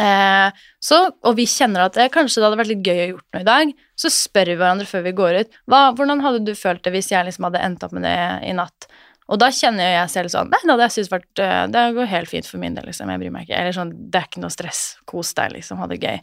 eh, 0.02 0.64
så, 0.82 0.98
og 1.22 1.36
vi 1.38 1.46
kjenner 1.46 1.86
at 1.86 1.98
det, 1.98 2.08
kanskje 2.14 2.40
det 2.40 2.48
hadde 2.48 2.60
vært 2.60 2.72
litt 2.72 2.86
gøy 2.86 3.04
å 3.04 3.08
gjort 3.12 3.36
noe 3.36 3.44
i 3.44 3.48
dag, 3.48 3.74
så 3.94 4.10
spør 4.12 4.50
vi 4.50 4.58
hverandre 4.58 4.88
før 4.90 5.06
vi 5.06 5.14
går 5.20 5.38
ut 5.40 5.60
hva, 5.70 5.84
hvordan 5.94 6.24
hadde 6.24 6.42
du 6.48 6.56
følt 6.58 6.82
det 6.86 6.94
hvis 6.96 7.12
jeg 7.12 7.28
liksom 7.28 7.46
hadde 7.48 7.62
endt 7.68 7.86
opp 7.86 7.94
med 7.94 8.08
det 8.08 8.18
i 8.48 8.56
natt. 8.56 8.90
Og 9.30 9.38
da 9.38 9.50
kjenner 9.54 9.86
jo 9.86 9.94
jeg 9.94 10.10
selv 10.10 10.32
sånn 10.32 10.50
Nei, 10.50 10.58
det 10.64 10.72
hadde 10.72 10.86
jeg 10.88 10.94
syntes 10.96 11.12
vært 11.12 11.42
eh, 11.44 11.64
Det 11.70 11.86
går 11.96 12.08
helt 12.10 12.30
fint 12.30 12.48
for 12.50 12.62
min 12.62 12.76
del, 12.76 12.88
liksom. 12.90 13.10
Jeg 13.12 13.22
bryr 13.22 13.34
meg 13.34 13.46
ikke. 13.46 13.58
Eller 13.62 13.76
sånn 13.76 13.94
Det 14.10 14.20
er 14.20 14.28
ikke 14.28 14.42
noe 14.42 14.54
stress. 14.54 14.84
Kos 15.10 15.32
deg, 15.38 15.54
liksom. 15.56 15.80
Ha 15.82 15.88
det 15.90 16.00
gøy. 16.02 16.20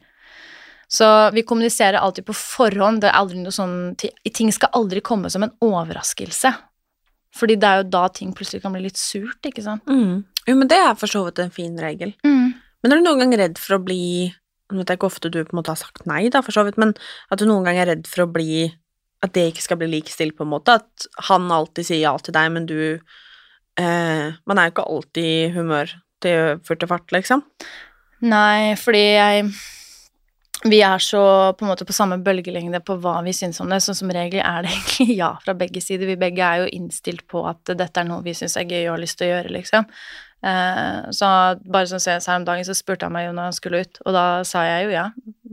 Så 0.88 1.08
vi 1.36 1.43
kommuniserer 1.47 1.99
alltid 1.99 2.28
på 2.28 2.36
forhånd. 2.38 3.01
Det 3.03 3.12
er 3.12 3.20
aldri 3.20 3.41
noe 3.41 3.55
sånn 3.55 3.95
Ting 3.99 4.51
skal 4.55 4.74
aldri 4.78 5.03
komme 5.05 5.32
som 5.32 5.45
en 5.47 5.55
overraskelse. 5.64 6.53
Fordi 7.38 7.58
det 7.60 7.70
er 7.70 7.82
jo 7.82 7.91
da 7.93 8.08
ting 8.14 8.32
plutselig 8.36 8.64
kan 8.64 8.74
bli 8.74 8.86
litt 8.88 8.99
surt, 8.99 9.39
ikke 9.45 9.64
sant. 9.66 9.84
Mm. 9.86 10.24
Jo, 10.47 10.55
men 10.55 10.70
det 10.72 10.80
er 10.80 10.95
for 10.97 11.12
så 11.12 11.26
vidt 11.26 11.41
en 11.43 11.53
fin 11.53 11.76
regel. 11.80 12.16
Men 12.82 12.93
er 12.93 12.99
du 12.99 13.05
noen 13.05 13.24
gang 13.24 13.36
redd 13.39 13.62
for 13.62 13.78
å 13.78 13.84
bli 13.84 14.01
Nå 14.68 14.82
vet 14.82 14.89
jeg 14.91 14.99
ikke 14.99 15.08
ofte 15.08 15.30
du 15.32 15.38
på 15.47 15.53
en 15.53 15.60
måte 15.62 15.72
har 15.72 15.80
sagt 15.80 16.01
nei, 16.10 16.26
da, 16.28 16.41
for 16.43 16.51
så 16.51 16.66
vidt, 16.68 16.76
men 16.76 16.89
at 17.32 17.39
du 17.39 17.45
noen 17.47 17.64
gang 17.64 17.78
er 17.80 17.88
redd 17.88 18.08
for 18.10 18.26
å 18.26 18.32
bli 18.32 18.66
At 19.26 19.34
det 19.34 19.47
ikke 19.51 19.65
skal 19.65 19.80
bli 19.82 19.89
likestilt, 19.89 20.36
på 20.38 20.45
en 20.45 20.53
måte. 20.53 20.78
At 20.78 21.07
han 21.30 21.49
alltid 21.53 21.89
sier 21.89 22.03
ja 22.03 22.13
til 22.22 22.36
deg, 22.36 22.51
men 22.53 22.68
du 22.70 22.78
eh, 23.80 24.28
Man 24.45 24.59
er 24.59 24.68
jo 24.68 24.76
ikke 24.76 24.89
alltid 24.91 25.32
i 25.32 25.49
humør 25.55 25.95
til 26.24 26.61
furt 26.65 26.86
og 26.86 26.93
fart, 26.93 27.11
liksom. 27.13 27.43
Nei, 28.26 28.76
fordi 28.80 29.03
jeg 29.03 29.49
Vi 30.65 30.80
er 30.82 30.97
så 30.97 31.53
på 31.53 31.65
en 31.65 31.70
måte 31.70 31.86
på 31.86 31.93
samme 31.93 32.18
bølgelengde 32.26 32.80
på 32.82 32.95
hva 32.97 33.20
vi 33.22 33.30
syns 33.38 33.59
om 33.61 33.70
det, 33.70 33.78
så 33.86 33.93
som 33.93 34.09
regel 34.09 34.41
er 34.41 34.65
det 34.65 34.72
egentlig 34.76 35.18
ja 35.20 35.36
fra 35.43 35.53
begge 35.53 35.82
sider. 35.86 36.09
Vi 36.09 36.18
begge 36.18 36.41
er 36.41 36.63
jo 36.63 36.72
innstilt 36.74 37.28
på 37.30 37.43
at 37.45 37.61
dette 37.78 38.01
er 38.01 38.07
noe 38.09 38.26
vi 38.26 38.34
syns 38.38 38.57
er 38.57 38.65
gøy 38.65 38.88
og 38.88 38.95
har 38.95 39.03
lyst 39.03 39.20
til 39.20 39.30
å 39.30 39.36
gjøre, 39.36 39.53
liksom. 39.53 39.86
Eh, 40.45 41.09
så 41.18 41.30
bare 41.61 41.89
sånn 41.89 42.01
senest 42.01 42.30
her 42.30 42.41
om 42.41 42.45
dagen 42.45 42.65
så 42.65 42.76
spurte 42.78 43.05
han 43.05 43.13
meg 43.13 43.28
jo 43.28 43.36
når 43.38 43.49
han 43.49 43.57
skulle 43.57 43.84
ut, 43.86 44.01
og 44.05 44.18
da 44.18 44.26
sa 44.49 44.65
jeg 44.65 44.88
jo 44.88 44.95
ja. 44.95 45.05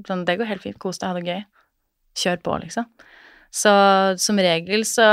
Sånn, 0.08 0.24
det 0.28 0.38
går 0.40 0.50
helt 0.50 0.64
fint, 0.64 0.80
kos 0.80 1.00
deg, 1.00 1.12
ha 1.12 1.20
det 1.20 1.28
gøy. 1.28 1.44
Kjør 2.24 2.42
på, 2.44 2.56
liksom. 2.64 2.88
Så 3.54 3.70
som 4.18 4.38
regel 4.42 4.82
så 4.88 5.04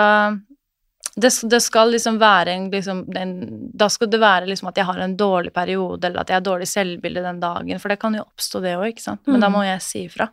det, 1.20 1.30
det 1.52 1.60
skal 1.62 1.92
liksom 1.92 2.16
være 2.22 2.54
en, 2.56 2.70
liksom, 2.72 3.02
en 3.20 3.34
Da 3.78 3.90
skal 3.92 4.08
det 4.10 4.22
være 4.22 4.48
liksom 4.50 4.70
at 4.72 4.80
jeg 4.80 4.88
har 4.88 5.02
en 5.04 5.18
dårlig 5.20 5.52
periode, 5.54 6.08
eller 6.08 6.22
at 6.24 6.32
jeg 6.32 6.40
har 6.40 6.46
dårlig 6.46 6.70
selvbilde 6.72 7.22
den 7.26 7.42
dagen, 7.44 7.82
for 7.84 7.92
det 7.92 8.00
kan 8.02 8.16
jo 8.16 8.24
oppstå, 8.24 8.62
det 8.64 8.78
òg, 8.80 8.88
ikke 8.94 9.04
sant. 9.04 9.22
Men 9.28 9.44
da 9.44 9.50
Mm. 9.52 9.54
må 9.58 9.66
jeg 9.68 9.82
si 9.86 10.06
ifra. 10.08 10.30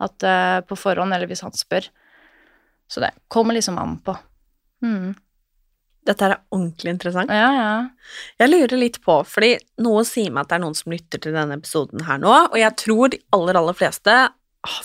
At 0.00 0.22
eh, 0.26 0.58
på 0.66 0.76
forhånd, 0.76 1.14
eller 1.14 1.26
hvis 1.30 1.40
han 1.46 1.54
spør. 1.56 1.88
Så 2.90 3.00
det 3.00 3.12
kommer 3.30 3.54
liksom 3.54 3.78
an 3.78 3.96
på. 4.04 4.16
Mm. 4.82 5.14
Dette 6.08 6.24
er 6.24 6.36
ordentlig 6.54 6.90
interessant. 6.94 7.30
Ja, 7.30 7.48
ja. 7.52 7.88
Jeg 8.40 8.50
lurer 8.50 8.78
litt 8.80 9.00
på, 9.04 9.20
fordi 9.28 9.54
noe 9.84 10.04
sier 10.08 10.30
meg 10.32 10.42
at 10.46 10.48
det 10.52 10.56
er 10.58 10.64
noen 10.66 10.76
som 10.78 10.92
lytter 10.94 11.20
til 11.20 11.34
denne 11.36 11.58
episoden 11.60 12.04
her 12.06 12.18
nå, 12.22 12.30
og 12.50 12.58
jeg 12.58 12.74
tror 12.80 13.10
de 13.12 13.18
aller, 13.36 13.58
aller 13.60 13.76
fleste 13.76 14.14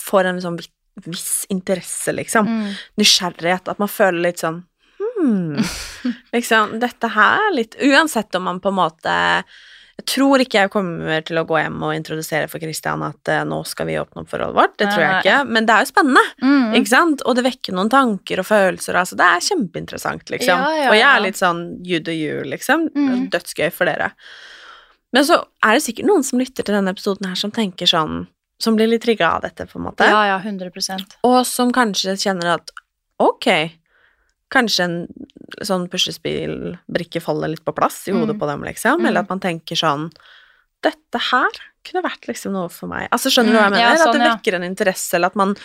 får 0.04 0.26
en 0.30 0.40
sånn 0.44 0.58
viss 1.02 1.46
interesse, 1.48 2.12
liksom. 2.12 2.46
Mm. 2.48 2.72
Nysgjerrighet. 3.00 3.68
At 3.68 3.82
man 3.82 3.90
føler 3.90 4.28
litt 4.28 4.42
sånn 4.42 4.62
hmm, 5.00 5.60
liksom, 6.36 6.78
dette 6.82 7.10
her 7.14 7.48
er 7.48 7.54
litt 7.56 7.78
Uansett 7.82 8.34
om 8.34 8.46
man 8.48 8.60
på 8.62 8.70
en 8.70 8.78
måte 8.78 9.14
Jeg 9.98 10.06
tror 10.10 10.42
ikke 10.42 10.64
jeg 10.64 10.72
kommer 10.74 11.22
til 11.26 11.38
å 11.38 11.44
gå 11.48 11.58
hjem 11.60 11.82
og 11.86 11.94
introdusere 11.94 12.48
for 12.50 12.62
Christian 12.62 13.04
at 13.06 13.30
uh, 13.30 13.42
nå 13.46 13.60
skal 13.68 13.86
vi 13.90 13.98
åpne 14.00 14.24
opp 14.24 14.32
forholdet 14.32 14.58
vårt. 14.58 14.72
Det 14.80 14.88
tror 14.90 15.04
jeg 15.04 15.20
ikke. 15.20 15.36
Men 15.54 15.68
det 15.68 15.74
er 15.76 15.84
jo 15.84 15.90
spennende. 15.92 16.24
Mm. 16.42 16.74
Ikke 16.80 16.90
sant? 16.90 17.22
Og 17.22 17.38
det 17.38 17.44
vekker 17.46 17.76
noen 17.78 17.92
tanker 17.92 18.42
og 18.42 18.48
følelser. 18.48 18.98
Altså, 18.98 19.14
det 19.20 19.28
er 19.28 19.46
kjempeinteressant, 19.46 20.34
liksom. 20.34 20.64
Ja, 20.66 20.72
ja, 20.80 20.88
Og 20.90 20.98
jeg 20.98 21.06
er 21.06 21.22
litt 21.22 21.38
sånn 21.38 21.62
you 21.86 22.02
do 22.02 22.10
you, 22.10 22.42
liksom. 22.42 22.88
Mm. 22.90 23.28
Dødsgøy 23.30 23.70
for 23.70 23.86
dere. 23.86 24.10
Men 25.14 25.30
så 25.30 25.38
er 25.62 25.78
det 25.78 25.84
sikkert 25.86 26.10
noen 26.10 26.26
som 26.26 26.42
lytter 26.42 26.66
til 26.66 26.74
denne 26.74 26.90
episoden 26.90 27.30
her, 27.30 27.38
som 27.38 27.54
tenker 27.54 27.86
sånn 27.86 28.24
Som 28.62 28.76
blir 28.76 28.86
litt 28.88 29.02
trigga 29.02 29.32
av 29.36 29.42
dette, 29.42 29.66
på 29.66 29.78
en 29.80 29.84
måte. 29.88 30.06
Ja, 30.08 30.26
ja, 30.26 30.38
100 30.38 30.70
Og 31.26 31.44
som 31.46 31.72
kanskje 31.72 32.14
kjenner 32.16 32.54
at 32.54 32.70
ok, 33.18 33.48
kanskje 34.54 34.84
en 34.84 34.96
sånn 35.66 35.88
puslespillbrikke 35.90 37.20
faller 37.22 37.48
litt 37.54 37.64
på 37.64 37.74
plass 37.74 38.04
i 38.08 38.12
hodet 38.14 38.36
Mm. 38.36 38.40
på 38.40 38.46
dem, 38.46 38.62
liksom. 38.64 39.00
Mm. 39.00 39.06
Eller 39.08 39.20
at 39.20 39.28
man 39.28 39.40
tenker 39.40 39.76
sånn 39.76 40.10
Dette 40.84 41.16
her 41.32 41.48
kunne 41.82 42.02
vært 42.04 42.26
liksom 42.28 42.52
noe 42.52 42.68
for 42.68 42.86
meg. 42.86 43.08
Altså, 43.10 43.30
skjønner 43.32 43.52
du 43.52 43.56
hva 43.56 43.62
jeg 43.62 43.72
Mm, 43.72 43.76
mener? 43.78 43.96
ja, 43.96 43.96
sånn, 43.96 44.08
at 44.08 44.20
det 44.20 44.52
vekker 44.52 44.54
en 44.54 44.62
interesse, 44.68 45.14
eller 45.14 45.26
at 45.28 45.34
man 45.36 45.56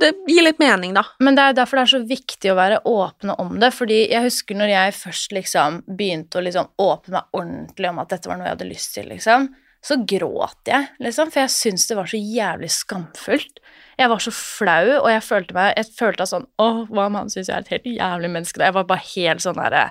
det 0.00 0.14
gir 0.26 0.42
litt 0.42 0.58
mening, 0.58 0.94
da. 0.94 1.04
Men 1.20 1.34
det 1.36 1.42
er 1.42 1.52
derfor 1.54 1.76
det 1.76 1.82
er 1.92 1.98
så 1.98 2.06
viktig 2.08 2.50
å 2.50 2.56
være 2.56 2.82
åpne 2.84 3.34
om 3.38 3.58
det, 3.60 3.72
fordi 3.72 4.08
jeg 4.10 4.22
husker 4.22 4.54
når 4.56 4.68
jeg 4.68 4.92
først 4.94 5.32
liksom 5.32 5.82
begynte 5.86 6.38
å 6.38 6.42
liksom 6.42 6.68
åpne 6.78 7.10
meg 7.12 7.24
ordentlig 7.34 7.88
om 7.88 7.98
at 8.00 8.08
dette 8.08 8.26
var 8.26 8.36
noe 8.36 8.46
jeg 8.46 8.56
hadde 8.58 8.68
lyst 8.68 8.94
til, 8.94 9.06
liksom, 9.08 9.48
så 9.84 9.94
gråt 10.10 10.68
jeg, 10.68 10.88
liksom, 10.98 11.30
for 11.30 11.44
jeg 11.44 11.54
syntes 11.54 11.86
det 11.88 11.96
var 11.98 12.08
så 12.10 12.18
jævlig 12.18 12.70
skamfullt. 12.74 13.60
Jeg 13.98 14.10
var 14.10 14.22
så 14.22 14.32
flau, 14.34 14.86
og 15.00 15.10
jeg 15.10 15.22
følte 15.26 15.54
meg 15.56 15.72
Jeg 15.74 15.88
følte 15.96 16.26
sånn 16.28 16.44
Å, 16.62 16.66
hva 16.86 17.08
om 17.08 17.16
han 17.18 17.30
syns 17.32 17.48
jeg 17.48 17.56
er 17.56 17.64
et 17.64 17.72
helt 17.72 17.88
jævlig 17.96 18.28
menneske? 18.30 18.62
Jeg 18.62 18.76
var 18.76 18.86
bare 18.86 19.06
helt 19.10 19.42
sånn 19.42 19.58
derre 19.58 19.88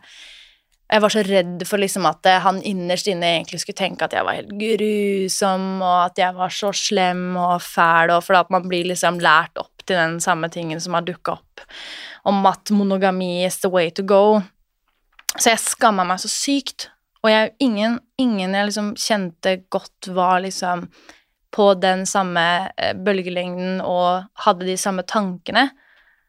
jeg 0.87 1.03
var 1.03 1.11
så 1.11 1.21
redd 1.27 1.63
for 1.67 1.81
liksom 1.81 2.05
at 2.07 2.27
eh, 2.29 2.43
han 2.43 2.61
innerst 2.63 3.09
inne 3.11 3.33
egentlig 3.35 3.59
skulle 3.59 3.79
tenke 3.79 4.07
at 4.07 4.13
jeg 4.15 4.23
var 4.23 4.37
helt 4.37 4.53
grusom, 4.55 5.65
og 5.81 5.97
at 6.05 6.21
jeg 6.21 6.35
var 6.37 6.53
så 6.55 6.71
slem 6.75 7.25
og 7.35 7.57
fæl, 7.63 8.13
og 8.15 8.23
fordi 8.23 8.39
at 8.39 8.53
man 8.55 8.69
blir 8.71 8.87
liksom 8.87 9.19
lært 9.23 9.59
opp 9.59 9.83
til 9.83 9.99
den 9.99 10.21
samme 10.23 10.47
tingen 10.51 10.79
som 10.83 10.95
har 10.95 11.03
dukka 11.07 11.35
opp, 11.35 11.65
om 12.27 12.39
at 12.47 12.71
monogami 12.71 13.43
is 13.43 13.59
the 13.63 13.71
way 13.71 13.91
to 13.91 14.05
go. 14.07 14.39
Så 15.35 15.51
jeg 15.51 15.63
skamma 15.65 16.07
meg 16.07 16.23
så 16.23 16.31
sykt. 16.31 16.87
Og 17.27 17.33
jeg, 17.33 17.53
ingen, 17.65 17.99
ingen 18.15 18.55
jeg 18.55 18.69
liksom 18.69 18.93
kjente 18.95 19.57
godt 19.73 20.07
var 20.15 20.39
liksom 20.45 20.85
på 21.51 21.73
den 21.81 22.05
samme 22.07 22.43
eh, 22.77 22.93
bølgelengden 22.95 23.81
og 23.83 24.27
hadde 24.45 24.67
de 24.67 24.77
samme 24.79 25.03
tankene. 25.07 25.65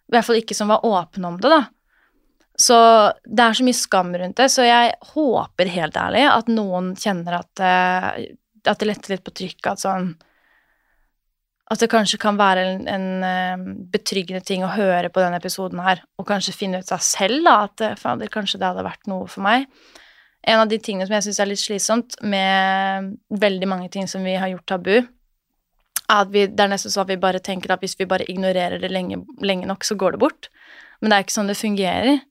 I 0.08 0.14
hvert 0.14 0.26
fall 0.26 0.40
ikke 0.40 0.56
som 0.56 0.72
var 0.72 0.86
åpne 0.86 1.30
om 1.30 1.36
det, 1.38 1.52
da. 1.52 1.60
Så 2.58 2.78
det 3.22 3.44
er 3.44 3.54
så 3.54 3.66
mye 3.66 3.78
skam 3.78 4.10
rundt 4.18 4.40
det, 4.40 4.48
så 4.50 4.64
jeg 4.66 4.96
håper 5.12 5.70
helt 5.70 5.98
ærlig 6.00 6.24
at 6.26 6.48
noen 6.50 6.90
kjenner 6.98 7.38
at, 7.38 7.62
eh, 7.62 8.24
at 8.66 8.80
det 8.80 8.88
letter 8.88 9.14
litt 9.14 9.26
på 9.26 9.36
trykket, 9.42 9.76
at 9.76 9.84
sånn 9.84 10.16
At 11.68 11.82
det 11.82 11.90
kanskje 11.92 12.16
kan 12.16 12.38
være 12.40 12.62
en, 12.64 12.84
en 12.88 13.24
eh, 13.28 13.64
betryggende 13.92 14.40
ting 14.40 14.64
å 14.64 14.72
høre 14.72 15.12
på 15.12 15.20
denne 15.20 15.38
episoden 15.38 15.84
her, 15.84 16.00
og 16.18 16.26
kanskje 16.26 16.56
finne 16.56 16.80
ut 16.80 16.92
av 16.96 17.04
selv 17.04 17.44
da, 17.44 17.56
at 17.68 18.00
fader, 18.00 18.32
kanskje 18.32 18.58
det 18.58 18.70
hadde 18.72 18.86
vært 18.88 19.06
noe 19.06 19.28
for 19.28 19.44
meg. 19.44 19.68
En 20.48 20.62
av 20.62 20.70
de 20.70 20.78
tingene 20.80 21.04
som 21.04 21.18
jeg 21.18 21.26
syns 21.26 21.40
er 21.42 21.50
litt 21.50 21.60
slitsomt 21.60 22.16
med 22.24 23.12
veldig 23.28 23.68
mange 23.68 23.90
ting 23.92 24.08
som 24.08 24.24
vi 24.24 24.38
har 24.40 24.48
gjort 24.48 24.68
tabu, 24.70 24.94
er 26.08 26.22
at 26.22 26.30
vi, 26.32 26.46
det 26.48 26.64
er 26.64 26.72
nesten 26.72 26.92
sånn 26.92 27.04
at 27.04 27.12
vi 27.12 27.20
bare 27.20 27.42
tenker 27.44 27.74
at 27.74 27.84
hvis 27.84 27.98
vi 27.98 28.08
bare 28.08 28.26
ignorerer 28.32 28.80
det 28.80 28.88
lenge, 28.88 29.20
lenge 29.44 29.68
nok, 29.68 29.84
så 29.84 29.98
går 30.00 30.16
det 30.16 30.22
bort. 30.22 30.48
Men 31.00 31.10
det 31.12 31.18
er 31.18 31.26
ikke 31.26 31.36
sånn 31.36 31.52
det 31.52 31.58
fungerer. 31.60 32.22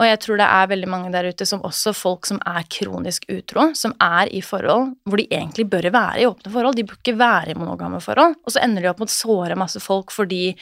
Og 0.00 0.06
jeg 0.06 0.20
tror 0.22 0.38
det 0.40 0.48
er 0.48 0.68
veldig 0.70 0.88
mange 0.90 1.10
der 1.12 1.28
ute 1.28 1.46
som 1.46 1.62
også 1.66 1.92
folk 1.94 2.26
som 2.26 2.38
er 2.48 2.66
kronisk 2.72 3.26
utro, 3.30 3.68
som 3.76 3.94
er 4.02 4.30
i 4.32 4.40
forhold 4.42 4.94
hvor 5.04 5.20
de 5.20 5.26
egentlig 5.28 5.66
bør 5.70 5.90
være 5.92 6.22
i 6.22 6.28
åpne 6.28 6.52
forhold. 6.54 6.78
De 6.78 6.86
bør 6.88 7.00
ikke 7.00 7.18
være 7.20 7.52
i 7.52 7.58
monogame 7.58 8.00
forhold. 8.02 8.38
Og 8.42 8.54
så 8.54 8.62
ender 8.64 8.82
de 8.82 8.90
opp 8.90 9.02
med 9.02 9.12
å 9.12 9.14
såre 9.14 9.58
masse 9.60 9.82
folk 9.82 10.14
fordi 10.14 10.54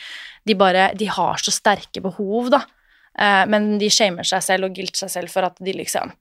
de 0.49 0.57
bare 0.59 0.91
De 0.99 1.09
har 1.13 1.41
så 1.41 1.53
sterke 1.55 2.03
behov, 2.05 2.51
da. 2.53 2.65
Eh, 3.19 3.45
men 3.53 3.77
de 3.81 3.91
shamer 3.93 4.27
seg 4.27 4.43
selv 4.45 4.69
og 4.69 4.77
gilter 4.77 5.07
seg 5.07 5.13
selv 5.13 5.33
for 5.33 5.47
at 5.47 5.61
de 5.63 5.77
liksom 5.77 6.13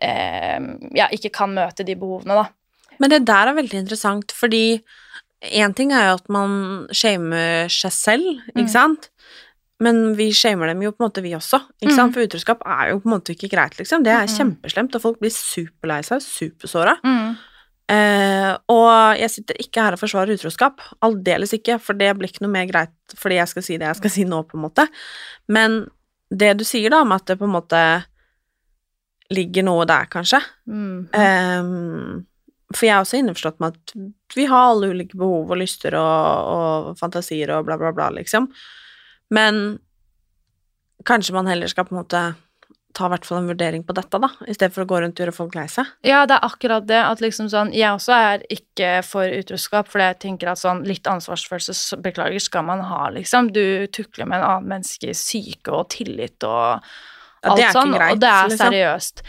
Ja, 0.00 1.08
ikke 1.12 1.32
kan 1.32 1.54
møte 1.56 1.84
de 1.86 1.94
behovene, 1.96 2.34
da. 2.36 2.48
Men 3.00 3.10
det 3.12 3.24
der 3.28 3.48
er 3.50 3.54
veldig 3.56 3.74
interessant, 3.82 4.32
fordi 4.32 4.80
én 5.52 5.74
ting 5.76 5.92
er 5.92 6.08
jo 6.10 6.14
at 6.16 6.28
man 6.32 6.86
shamer 6.96 7.68
seg 7.68 7.92
selv, 7.92 8.40
ikke 8.54 8.64
Mm. 8.66 8.72
sant? 8.72 9.10
Men 9.78 10.14
vi 10.16 10.30
shamer 10.32 10.68
dem 10.68 10.80
jo 10.80 10.92
på 10.92 11.04
en 11.04 11.10
måte, 11.10 11.22
vi 11.22 11.32
også. 11.36 11.60
Ikke 11.82 11.92
Mm. 11.92 11.96
sant? 11.96 12.14
For 12.14 12.22
utroskap 12.24 12.62
er 12.64 12.90
jo 12.90 13.00
på 13.00 13.06
en 13.12 13.20
måte 13.20 13.34
ikke 13.36 13.50
greit, 13.50 13.76
liksom. 13.76 14.02
Det 14.02 14.12
er 14.12 14.24
Mm. 14.26 14.36
kjempeslemt, 14.62 14.94
og 14.94 15.02
folk 15.02 15.20
blir 15.20 15.30
superlei 15.30 16.02
seg, 16.02 16.20
supersåra. 16.22 16.96
Mm. 17.04 17.36
Eh, 17.88 18.56
og 18.68 19.16
jeg 19.18 19.30
sitter 19.30 19.54
ikke 19.60 19.82
her 19.82 19.92
og 19.92 20.00
forsvarer 20.00 20.32
utroskap. 20.34 20.80
Aldeles 21.02 21.52
ikke, 21.52 21.78
for 21.80 21.92
det 21.92 22.16
blir 22.18 22.28
ikke 22.28 22.40
noe 22.42 22.50
mer 22.50 22.66
greit 22.66 22.88
fordi 23.14 23.36
jeg 23.36 23.48
skal 23.48 23.62
si 23.62 23.76
det 23.76 23.86
jeg 23.86 23.96
skal 23.96 24.10
si 24.10 24.24
nå, 24.24 24.42
på 24.48 24.54
en 24.56 24.62
måte. 24.70 24.88
Men 25.48 25.86
det 26.34 26.56
du 26.56 26.64
sier, 26.64 26.90
da, 26.90 27.02
om 27.02 27.12
at 27.12 27.26
det 27.26 27.38
på 27.38 27.44
en 27.44 27.52
måte 27.62 28.04
ligger 29.30 29.66
noe 29.66 29.86
der, 29.88 30.08
kanskje 30.12 30.42
Mm. 30.66 31.08
Um, 31.14 32.26
For 32.74 32.86
jeg 32.88 32.96
er 32.96 33.04
også 33.04 33.20
innforstått 33.20 33.60
med 33.62 33.76
at 33.76 33.92
vi 34.34 34.46
har 34.50 34.72
alle 34.72 34.88
ulike 34.90 35.16
behov 35.16 35.52
og 35.54 35.60
lyster 35.60 35.94
og, 35.94 36.48
og 36.50 36.98
fantasier 36.98 37.52
og 37.54 37.68
bla, 37.68 37.76
bla, 37.78 37.92
bla, 37.94 38.08
liksom. 38.10 38.48
Men 39.30 39.78
kanskje 41.06 41.34
man 41.36 41.46
heller 41.46 41.70
skal 41.70 41.86
på 41.86 41.94
en 41.94 42.00
måte 42.02 42.22
ta 42.96 43.06
i 43.06 43.12
hvert 43.12 43.26
fall 43.28 43.42
en 43.42 43.50
vurdering 43.50 43.82
på 43.86 43.94
dette, 43.96 44.18
da, 44.18 44.30
i 44.48 44.54
stedet 44.56 44.72
for 44.74 44.82
å 44.82 44.88
gå 44.88 45.00
rundt 45.02 45.18
og 45.18 45.24
gjøre 45.24 45.34
folk 45.36 45.56
lei 45.58 45.66
seg. 45.70 45.88
Ja, 46.06 46.24
det 46.26 46.38
er 46.38 46.46
akkurat 46.48 46.86
det. 46.88 46.98
At 46.98 47.20
liksom 47.22 47.50
sånn 47.52 47.72
Jeg 47.76 47.92
også 47.92 48.14
er 48.16 48.46
ikke 48.52 49.02
for 49.06 49.28
utroskap, 49.28 49.90
for 49.92 50.02
jeg 50.02 50.18
tenker 50.22 50.50
at 50.50 50.62
sånn 50.62 50.82
litt 50.88 51.06
ansvarsfølelse, 51.10 52.00
beklager, 52.04 52.40
skal 52.42 52.64
man 52.66 52.82
ha, 52.88 53.02
liksom. 53.14 53.52
Du 53.54 53.86
tukler 53.92 54.26
med 54.26 54.40
en 54.40 54.48
annen 54.48 54.72
menneskes 54.74 55.22
syke 55.28 55.74
og 55.76 55.90
tillit 55.94 56.42
og 56.48 56.80
alt 57.52 57.62
er 57.62 57.74
sånn, 57.74 57.92
greit, 57.94 58.14
og 58.14 58.22
det 58.22 58.30
er 58.30 58.50
liksom. 58.52 58.72
seriøst. 58.72 59.22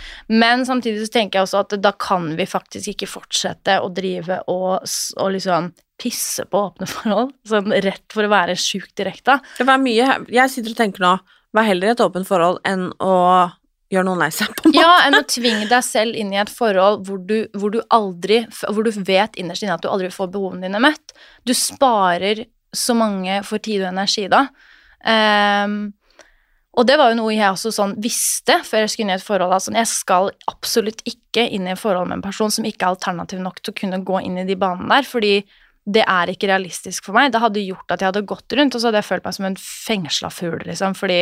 Men 0.44 0.66
samtidig 0.68 1.06
så 1.06 1.14
tenker 1.18 1.40
jeg 1.40 1.48
også 1.48 1.64
at 1.66 1.76
da 1.84 1.92
kan 2.08 2.30
vi 2.38 2.48
faktisk 2.50 2.94
ikke 2.94 3.10
fortsette 3.12 3.80
å 3.84 3.92
drive 3.94 4.42
og, 4.52 4.88
og 5.18 5.32
liksom 5.36 5.72
pisse 6.02 6.46
på 6.46 6.64
åpne 6.70 6.88
forhold, 6.90 7.34
sånn 7.48 7.74
rett 7.86 8.06
for 8.14 8.28
å 8.28 8.34
være 8.34 8.58
sjukt 8.60 8.94
direkte. 9.00 9.40
Det 9.58 9.66
var 9.68 9.82
mye 9.82 10.20
Jeg 10.30 10.54
sitter 10.54 10.76
og 10.76 10.82
tenker 10.84 11.06
nå 11.06 11.16
Vær 11.56 11.64
heller 11.64 11.90
i 11.90 11.94
et 11.96 12.02
åpent 12.04 12.28
forhold 12.28 12.60
enn 12.68 12.90
å 13.02 13.16
gjøre 13.88 14.04
noen 14.04 14.20
lei 14.20 14.30
seg, 14.36 14.52
på 14.52 14.68
en 14.68 14.74
måte. 14.74 14.82
Ja, 14.84 14.96
enn 15.08 15.16
å 15.16 15.24
tvinge 15.32 15.68
deg 15.70 15.86
selv 15.86 16.18
inn 16.20 16.34
i 16.36 16.42
et 16.42 16.52
forhold 16.52 17.06
hvor 17.08 17.22
du, 17.24 17.38
hvor 17.56 17.72
du 17.74 17.80
aldri 17.94 18.42
Hvor 18.60 18.84
du 18.84 18.92
vet 18.92 19.40
innerst 19.40 19.64
inne 19.64 19.78
at 19.78 19.86
du 19.86 19.90
aldri 19.90 20.12
får 20.14 20.32
behovene 20.34 20.68
dine 20.68 20.82
møtt. 20.84 21.16
Du 21.48 21.56
sparer 21.58 22.44
så 22.76 22.94
mange 22.98 23.40
for 23.48 23.64
tid 23.64 23.86
og 23.86 23.94
energi 23.94 24.28
da. 24.32 24.44
Ehm, 25.08 25.80
og 26.78 26.86
det 26.86 26.98
var 27.00 27.10
jo 27.10 27.18
noe 27.18 27.34
jeg 27.34 27.50
også 27.50 27.72
sånn 27.74 27.96
visste 28.02 28.60
før 28.66 28.84
jeg 28.84 28.94
skulle 28.94 29.08
inn 29.08 29.14
i 29.16 29.18
et 29.18 29.26
forhold. 29.26 29.54
Altså, 29.56 29.74
jeg 29.74 29.90
skal 29.90 30.30
absolutt 30.52 31.02
ikke 31.10 31.48
inn 31.56 31.66
i 31.66 31.74
et 31.74 31.82
forhold 31.82 32.10
med 32.10 32.20
en 32.20 32.28
person 32.28 32.54
som 32.54 32.68
ikke 32.70 32.86
er 32.86 32.94
alternativ 32.94 33.42
nok 33.42 33.64
til 33.64 33.74
å 33.74 33.80
kunne 33.80 34.04
gå 34.06 34.20
inn 34.28 34.38
i 34.38 34.46
de 34.46 34.58
banene 34.60 34.92
der, 34.92 35.08
fordi 35.10 35.40
det 35.88 36.04
er 36.04 36.30
ikke 36.30 36.50
realistisk 36.52 37.08
for 37.08 37.18
meg. 37.18 37.32
Det 37.34 37.42
hadde 37.42 37.64
gjort 37.64 37.96
at 37.96 38.04
jeg 38.04 38.12
hadde 38.12 38.28
gått 38.30 38.54
rundt, 38.60 38.76
og 38.76 38.84
så 38.84 38.90
hadde 38.90 39.02
jeg 39.02 39.08
følt 39.08 39.26
meg 39.26 39.38
som 39.38 39.48
en 39.50 39.58
fengsla 39.64 40.32
fugl, 40.34 40.60
liksom, 40.68 40.94
fordi 41.00 41.22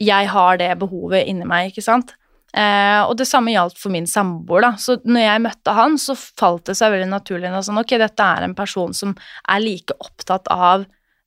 jeg 0.00 0.30
har 0.32 0.60
det 0.62 0.70
behovet 0.80 1.28
inni 1.28 1.48
meg, 1.48 1.72
ikke 1.72 1.84
sant. 1.84 2.14
Eh, 2.56 3.02
og 3.04 3.12
det 3.20 3.28
samme 3.28 3.52
gjaldt 3.52 3.76
for 3.78 3.92
min 3.92 4.08
samboer, 4.08 4.64
da. 4.64 4.72
Så 4.80 4.96
når 5.04 5.26
jeg 5.26 5.44
møtte 5.44 5.74
han, 5.76 5.98
så 6.00 6.16
falt 6.16 6.70
det 6.70 6.78
seg 6.78 6.94
veldig 6.94 7.10
naturlig 7.10 7.50
inn 7.50 7.58
og 7.58 7.66
sånn, 7.66 7.82
ok, 7.82 7.98
dette 8.00 8.32
er 8.38 8.46
en 8.46 8.56
person 8.58 8.96
som 8.96 9.12
er 9.44 9.62
like 9.62 9.98
opptatt 10.00 10.48
av 10.54 10.86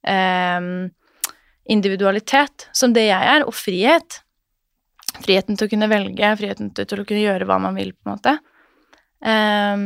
eh, 0.09 0.89
individualitet 1.69 2.67
som 2.75 2.93
det 2.95 3.07
jeg 3.07 3.29
er, 3.35 3.45
og 3.47 3.55
frihet. 3.55 4.19
Friheten 5.23 5.57
til 5.57 5.67
å 5.67 5.71
kunne 5.71 5.89
velge, 5.91 6.33
friheten 6.39 6.73
til, 6.75 7.01
å 7.01 7.07
kunne 7.07 7.23
gjøre 7.23 7.47
hva 7.49 7.59
man 7.61 7.77
vil, 7.77 7.93
på 7.93 8.07
en 8.07 8.15
måte. 8.15 8.35
Eh, 9.23 9.85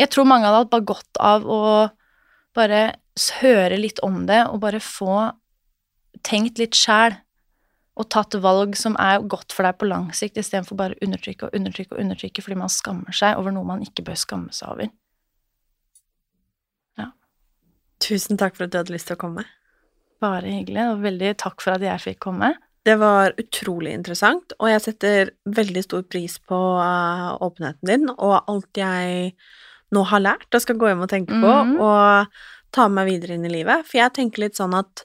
jeg 0.00 0.10
tror 0.12 0.28
mange 0.28 0.48
hadde 0.48 0.64
hatt 0.64 0.72
bare 0.74 0.88
godt 0.90 1.22
av 1.22 1.46
å 1.46 1.62
bare 2.54 2.82
høre 3.40 3.78
litt 3.78 4.00
om 4.06 4.24
det, 4.28 4.42
og 4.50 4.62
bare 4.64 4.82
få 4.82 5.30
tenkt 6.26 6.58
litt 6.58 6.76
sjæl 6.78 7.16
og 7.94 8.08
tatt 8.10 8.34
valg 8.42 8.74
som 8.74 8.96
er 8.98 9.22
godt 9.30 9.54
for 9.54 9.66
deg 9.66 9.78
på 9.78 9.86
lang 9.86 10.08
sikt, 10.16 10.40
istedenfor 10.40 10.78
bare 10.78 10.96
å 10.96 11.06
undertrykke 11.06 11.46
og 11.46 11.54
undertrykke 11.54 11.94
og 11.94 12.02
undertrykke 12.02 12.42
fordi 12.42 12.58
man 12.58 12.72
skammer 12.72 13.14
seg 13.14 13.38
over 13.38 13.54
noe 13.54 13.68
man 13.68 13.84
ikke 13.86 14.02
bør 14.06 14.18
skamme 14.18 14.54
seg 14.54 14.72
over. 14.72 14.90
Tusen 18.04 18.36
takk 18.40 18.56
for 18.56 18.66
at 18.66 18.72
du 18.72 18.80
hadde 18.80 18.92
lyst 18.94 19.08
til 19.08 19.16
å 19.16 19.22
komme. 19.22 19.46
Bare 20.24 20.48
hyggelig, 20.48 20.84
og 20.94 21.02
veldig 21.04 21.34
takk 21.42 21.60
for 21.64 21.76
at 21.76 21.84
jeg 21.84 22.00
fikk 22.04 22.20
komme. 22.28 22.54
Det 22.84 22.94
var 23.00 23.32
utrolig 23.40 23.92
interessant, 23.96 24.52
og 24.60 24.68
jeg 24.70 24.82
setter 24.84 25.30
veldig 25.56 25.82
stor 25.86 26.02
pris 26.08 26.36
på 26.48 26.58
eh, 26.84 27.30
åpenheten 27.44 27.88
din 27.88 28.10
og 28.12 28.34
alt 28.50 28.80
jeg 28.80 29.30
nå 29.94 30.02
har 30.10 30.20
lært 30.24 30.56
og 30.56 30.60
skal 30.64 30.76
gå 30.80 30.90
hjem 30.90 31.04
og 31.06 31.10
tenke 31.12 31.32
på 31.40 31.52
Mhm. 31.64 31.76
og 31.80 32.26
ta 32.74 32.88
med 32.88 32.96
meg 33.04 33.12
videre 33.12 33.36
inn 33.38 33.44
i 33.46 33.52
livet. 33.52 33.84
For 33.86 33.98
jeg 34.00 34.12
tenker 34.16 34.42
litt 34.44 34.56
sånn 34.58 34.74
at 34.76 35.04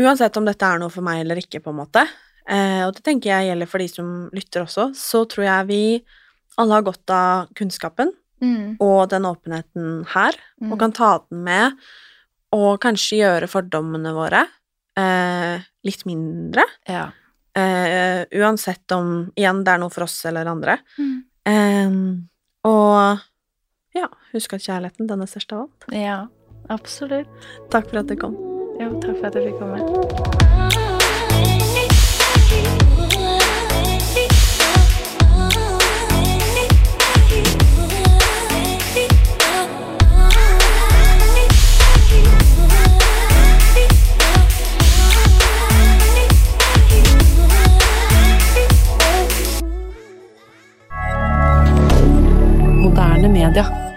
uansett 0.00 0.36
om 0.36 0.44
dette 0.48 0.66
er 0.66 0.78
noe 0.82 0.90
for 0.90 1.02
meg 1.06 1.20
eller 1.22 1.36
ikke, 1.40 1.60
på 1.62 1.70
en 1.72 1.80
måte, 1.80 2.04
eh, 2.48 2.84
og 2.86 2.94
det 2.96 3.04
tenker 3.06 3.30
jeg 3.32 3.48
gjelder 3.52 3.68
for 3.70 3.78
de 3.78 3.88
som 3.88 4.30
lytter 4.34 4.64
også, 4.66 4.88
så 4.94 5.24
tror 5.28 5.44
jeg 5.48 5.66
vi 5.68 5.82
alle 6.58 6.74
har 6.74 6.82
godt 6.82 7.10
av 7.10 7.48
kunnskapen 7.54 8.12
Mm. 8.40 8.76
og 8.80 9.08
den 9.10 9.22
åpenheten 9.26 10.06
her, 10.14 10.32
og 10.62 10.76
Mm. 10.76 10.78
kan 10.78 10.92
ta 10.92 11.18
den 11.30 11.42
med 11.42 11.72
og 12.56 12.78
kanskje 12.82 13.22
gjøre 13.22 13.50
fordommene 13.50 14.14
våre 14.16 14.44
eh, 14.98 15.66
litt 15.84 16.04
mindre. 16.08 16.64
Ja. 16.88 17.08
Eh, 17.58 18.24
uansett 18.40 18.92
om 18.94 19.30
igjen 19.36 19.64
det 19.66 19.74
er 19.74 19.82
noe 19.82 19.92
for 19.92 20.06
oss 20.08 20.16
eller 20.28 20.48
andre. 20.50 20.78
Mm. 20.98 21.16
Eh, 21.52 21.96
og 22.68 23.24
ja, 23.96 24.10
husk 24.34 24.58
at 24.58 24.66
kjærligheten, 24.66 25.08
den 25.10 25.24
er 25.24 25.30
størst 25.30 25.56
av 25.56 25.66
alt. 25.66 25.88
ja, 25.94 26.20
absolutt. 26.68 27.48
Takk 27.72 27.90
for 27.90 28.02
at 28.02 28.12
du 28.12 28.18
kom. 28.20 28.36
Jo, 28.78 28.92
takk 29.02 29.18
for 29.18 29.30
at 29.30 29.40
jeg 29.40 29.50
fikk 29.50 29.64
komme. 29.64 30.47
media. 53.28 53.87